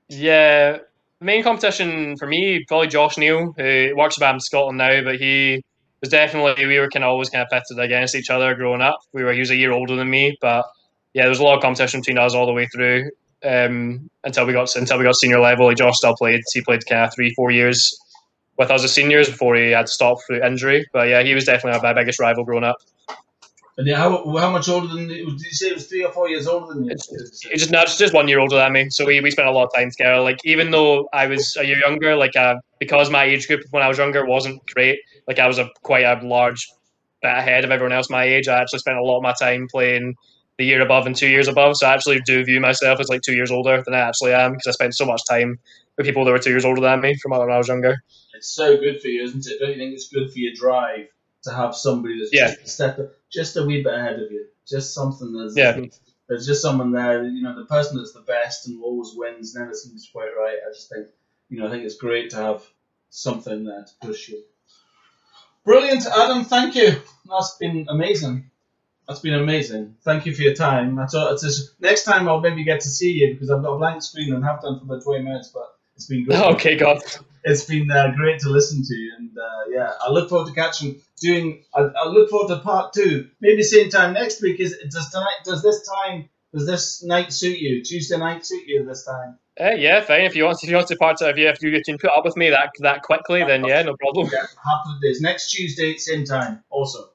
Yeah, 0.09 0.79
main 1.19 1.43
competition 1.43 2.17
for 2.17 2.27
me 2.27 2.65
probably 2.67 2.87
Josh 2.87 3.17
Neal, 3.17 3.53
who 3.55 3.93
works 3.95 4.15
for 4.15 4.21
BAM 4.21 4.39
Scotland 4.39 4.77
now, 4.79 5.03
but 5.03 5.17
he 5.17 5.63
was 6.01 6.09
definitely 6.09 6.65
we 6.65 6.79
were 6.79 6.89
kind 6.89 7.03
of 7.05 7.09
always 7.09 7.29
kind 7.29 7.43
of 7.43 7.49
pitted 7.49 7.79
against 7.83 8.15
each 8.15 8.29
other 8.29 8.55
growing 8.55 8.81
up. 8.81 8.97
We 9.13 9.23
were 9.23 9.33
he 9.33 9.39
was 9.39 9.51
a 9.51 9.55
year 9.55 9.71
older 9.71 9.95
than 9.95 10.09
me, 10.09 10.35
but 10.41 10.65
yeah, 11.13 11.23
there 11.23 11.29
was 11.29 11.39
a 11.39 11.43
lot 11.43 11.57
of 11.57 11.61
competition 11.61 11.99
between 12.01 12.17
us 12.17 12.33
all 12.33 12.45
the 12.47 12.53
way 12.53 12.65
through 12.67 13.11
um, 13.45 14.09
until 14.23 14.45
we 14.45 14.53
got 14.53 14.75
until 14.75 14.97
we 14.97 15.03
got 15.03 15.15
senior 15.15 15.39
level. 15.39 15.73
Josh 15.73 15.97
still 15.97 16.15
played. 16.15 16.41
He 16.53 16.61
played 16.61 16.85
kind 16.87 17.05
of 17.05 17.13
three 17.13 17.33
four 17.35 17.51
years 17.51 17.97
with 18.57 18.71
us 18.71 18.83
as 18.83 18.93
seniors 18.93 19.29
before 19.29 19.55
he 19.55 19.71
had 19.71 19.87
to 19.87 19.91
stop 19.91 20.17
through 20.25 20.43
injury. 20.43 20.85
But 20.93 21.07
yeah, 21.09 21.23
he 21.23 21.33
was 21.33 21.45
definitely 21.45 21.81
my 21.81 21.93
biggest 21.93 22.19
rival 22.19 22.43
growing 22.43 22.63
up. 22.63 22.77
And 23.77 23.87
yeah, 23.87 23.97
how, 23.97 24.37
how 24.37 24.51
much 24.51 24.67
older 24.67 24.87
than 24.87 25.09
you? 25.09 25.25
Did 25.25 25.41
you 25.41 25.51
say 25.51 25.67
it 25.69 25.75
was 25.75 25.87
three 25.87 26.03
or 26.03 26.11
four 26.11 26.29
years 26.29 26.45
older 26.45 26.73
than 26.73 26.83
you? 26.83 26.91
He's 26.91 27.61
just 27.61 27.71
not 27.71 27.87
just, 27.87 27.99
just 27.99 28.13
one 28.13 28.27
year 28.27 28.39
older 28.39 28.57
than 28.57 28.73
me, 28.73 28.89
so 28.89 29.05
we, 29.05 29.21
we 29.21 29.31
spent 29.31 29.47
a 29.47 29.51
lot 29.51 29.65
of 29.65 29.73
time 29.73 29.89
together. 29.89 30.19
Like 30.21 30.37
even 30.43 30.71
though 30.71 31.07
I 31.13 31.25
was 31.27 31.55
a 31.57 31.65
year 31.65 31.79
younger, 31.79 32.15
like 32.15 32.35
uh, 32.35 32.55
because 32.79 33.09
my 33.09 33.23
age 33.23 33.47
group 33.47 33.61
when 33.71 33.81
I 33.81 33.87
was 33.87 33.97
younger 33.97 34.25
wasn't 34.25 34.61
great, 34.67 34.99
like 35.27 35.39
I 35.39 35.47
was 35.47 35.57
a 35.57 35.69
quite 35.83 36.03
a 36.03 36.19
large 36.25 36.67
bit 37.21 37.31
ahead 37.31 37.63
of 37.63 37.71
everyone 37.71 37.93
else 37.93 38.09
my 38.09 38.23
age. 38.23 38.47
I 38.47 38.61
actually 38.61 38.79
spent 38.79 38.97
a 38.97 39.03
lot 39.03 39.17
of 39.17 39.23
my 39.23 39.33
time 39.39 39.67
playing 39.71 40.15
the 40.61 40.67
year 40.67 40.81
above 40.81 41.07
and 41.07 41.15
two 41.15 41.27
years 41.27 41.47
above. 41.47 41.75
So 41.75 41.87
I 41.87 41.93
actually 41.93 42.21
do 42.21 42.45
view 42.45 42.59
myself 42.59 42.99
as 42.99 43.09
like 43.09 43.21
two 43.21 43.33
years 43.33 43.51
older 43.51 43.81
than 43.83 43.95
I 43.95 43.99
actually 43.99 44.33
am 44.33 44.51
because 44.51 44.67
I 44.67 44.71
spent 44.71 44.95
so 44.95 45.05
much 45.05 45.21
time 45.27 45.59
with 45.97 46.05
people 46.05 46.23
that 46.23 46.31
were 46.31 46.39
two 46.39 46.51
years 46.51 46.65
older 46.65 46.81
than 46.81 47.01
me 47.01 47.15
from 47.15 47.31
when 47.31 47.41
I 47.49 47.57
was 47.57 47.67
younger. 47.67 48.03
It's 48.35 48.49
so 48.49 48.77
good 48.77 49.01
for 49.01 49.07
you, 49.07 49.23
isn't 49.23 49.45
it? 49.47 49.59
Don't 49.59 49.71
you 49.71 49.77
think 49.77 49.93
it's 49.93 50.09
good 50.09 50.31
for 50.31 50.37
your 50.37 50.53
drive 50.53 51.07
to 51.45 51.51
have 51.51 51.75
somebody 51.75 52.19
that's 52.19 52.31
Yeah. 52.31 52.51
just 52.51 52.61
a 52.61 52.69
step, 52.69 53.15
just 53.31 53.57
a 53.57 53.63
wee 53.63 53.81
bit 53.81 53.93
ahead 53.93 54.19
of 54.19 54.31
you, 54.31 54.45
just 54.67 54.93
something 54.93 55.33
that's 55.33 55.57
Yeah. 55.57 55.79
There's 56.29 56.45
just 56.45 56.61
someone 56.61 56.91
there, 56.91 57.23
you 57.25 57.41
know, 57.41 57.55
the 57.59 57.65
person 57.65 57.97
that's 57.97 58.13
the 58.13 58.21
best 58.21 58.67
and 58.67 58.81
always 58.83 59.13
wins 59.15 59.55
never 59.55 59.73
seems 59.73 60.07
quite 60.13 60.29
right. 60.39 60.59
I 60.65 60.71
just 60.71 60.89
think, 60.89 61.07
you 61.49 61.59
know, 61.59 61.67
I 61.67 61.71
think 61.71 61.83
it's 61.83 61.97
great 61.97 62.29
to 62.29 62.37
have 62.37 62.61
something 63.09 63.65
there 63.65 63.83
to 63.83 64.07
push 64.07 64.29
you. 64.29 64.43
Brilliant, 65.65 66.05
Adam. 66.05 66.45
Thank 66.45 66.75
you. 66.75 67.01
That's 67.27 67.57
been 67.57 67.87
amazing. 67.89 68.50
That's 69.11 69.19
been 69.19 69.33
amazing. 69.33 69.97
Thank 70.05 70.25
you 70.25 70.33
for 70.33 70.41
your 70.41 70.53
time. 70.53 70.97
I 70.97 71.05
thought 71.05 71.33
it's 71.33 71.43
just, 71.43 71.81
next 71.81 72.05
time 72.05 72.29
I'll 72.29 72.39
maybe 72.39 72.63
get 72.63 72.79
to 72.79 72.87
see 72.87 73.11
you 73.11 73.33
because 73.33 73.51
I've 73.51 73.61
got 73.61 73.73
a 73.73 73.77
blank 73.77 74.01
screen 74.01 74.33
and 74.33 74.41
have 74.41 74.61
done 74.61 74.79
for 74.79 74.85
about 74.85 75.03
20 75.03 75.21
minutes, 75.21 75.49
but 75.53 75.65
it's 75.97 76.05
been 76.05 76.23
great. 76.23 76.39
Okay, 76.55 76.77
God. 76.77 77.01
It's 77.43 77.65
been 77.65 77.91
uh, 77.91 78.13
great 78.15 78.39
to 78.39 78.49
listen 78.49 78.81
to 78.85 78.95
you, 78.95 79.13
and 79.17 79.37
uh, 79.37 79.69
yeah, 79.69 79.91
I 79.99 80.11
look 80.11 80.29
forward 80.29 80.47
to 80.47 80.53
catching 80.53 81.01
doing. 81.19 81.63
I, 81.75 81.81
I 81.81 82.07
look 82.07 82.29
forward 82.29 82.55
to 82.55 82.59
part 82.61 82.93
two. 82.93 83.29
Maybe 83.41 83.63
same 83.63 83.89
time 83.89 84.13
next 84.13 84.41
week. 84.41 84.59
Is 84.61 84.77
does 84.89 85.09
tonight? 85.09 85.39
Does 85.43 85.63
this 85.63 85.85
time? 85.85 86.29
Does 86.53 86.67
this 86.67 87.03
night 87.03 87.33
suit 87.33 87.57
you? 87.57 87.83
Tuesday 87.83 88.17
night 88.17 88.45
suit 88.45 88.63
you 88.67 88.85
this 88.85 89.03
time? 89.05 89.39
Uh, 89.59 89.71
yeah, 89.71 90.01
fine. 90.01 90.21
If 90.21 90.35
you 90.35 90.45
want, 90.45 90.63
if 90.63 90.69
you 90.69 90.75
want 90.75 90.87
to 90.89 90.95
part, 90.97 91.17
if 91.19 91.35
you 91.35 91.49
if 91.49 91.63
you 91.63 91.81
can 91.83 91.97
put 91.97 92.11
up 92.11 92.23
with 92.23 92.37
me 92.37 92.51
that 92.51 92.69
that 92.79 93.01
quickly, 93.01 93.43
then 93.43 93.65
yeah, 93.65 93.81
no 93.81 93.97
problem. 93.97 94.29
Yeah, 94.31 94.41
happy 94.41 94.99
days. 95.01 95.19
Next 95.19 95.49
Tuesday, 95.49 95.97
same 95.97 96.25
time. 96.25 96.63
Awesome. 96.69 97.05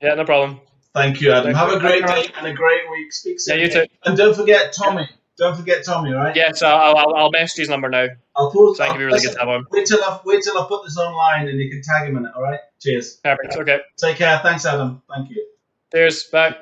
Yeah, 0.00 0.14
no 0.14 0.24
problem. 0.24 0.60
Thank 0.94 1.20
you, 1.20 1.32
Adam. 1.32 1.54
Have 1.54 1.72
a 1.72 1.78
great 1.78 2.06
Thank 2.06 2.26
day 2.26 2.32
and 2.36 2.46
a 2.46 2.52
great 2.52 2.82
week. 2.90 3.12
Speak 3.12 3.40
soon. 3.40 3.58
Yeah, 3.58 3.64
you 3.64 3.70
too. 3.70 3.86
And 4.04 4.16
don't 4.16 4.36
forget 4.36 4.72
Tommy. 4.72 5.08
Don't 5.38 5.56
forget 5.56 5.84
Tommy, 5.84 6.12
right? 6.12 6.36
Yes, 6.36 6.62
I'll 6.62 6.96
I'll, 6.96 7.14
I'll 7.14 7.30
message 7.30 7.56
his 7.56 7.68
number 7.70 7.88
now. 7.88 8.06
I'll 8.36 8.50
post. 8.52 8.76
So 8.76 8.84
I 8.84 8.88
can 8.88 8.98
be 8.98 9.04
really 9.04 9.18
good 9.18 9.28
listen, 9.28 9.34
to 9.34 9.40
have 9.40 9.48
on. 9.48 9.66
wait 9.70 9.86
till 9.86 10.02
I 10.04 10.20
wait 10.24 10.42
till 10.42 10.58
I 10.58 10.66
put 10.68 10.84
this 10.84 10.98
online 10.98 11.48
and 11.48 11.58
you 11.58 11.70
can 11.70 11.82
tag 11.82 12.08
him 12.08 12.18
in 12.18 12.26
it. 12.26 12.32
All 12.36 12.42
right. 12.42 12.60
Cheers. 12.80 13.16
Perfect. 13.24 13.56
Okay. 13.56 13.80
Take 13.96 14.16
care. 14.16 14.38
Thanks, 14.42 14.66
Adam. 14.66 15.02
Thank 15.12 15.30
you. 15.30 15.46
Cheers. 15.92 16.24
Bye. 16.24 16.54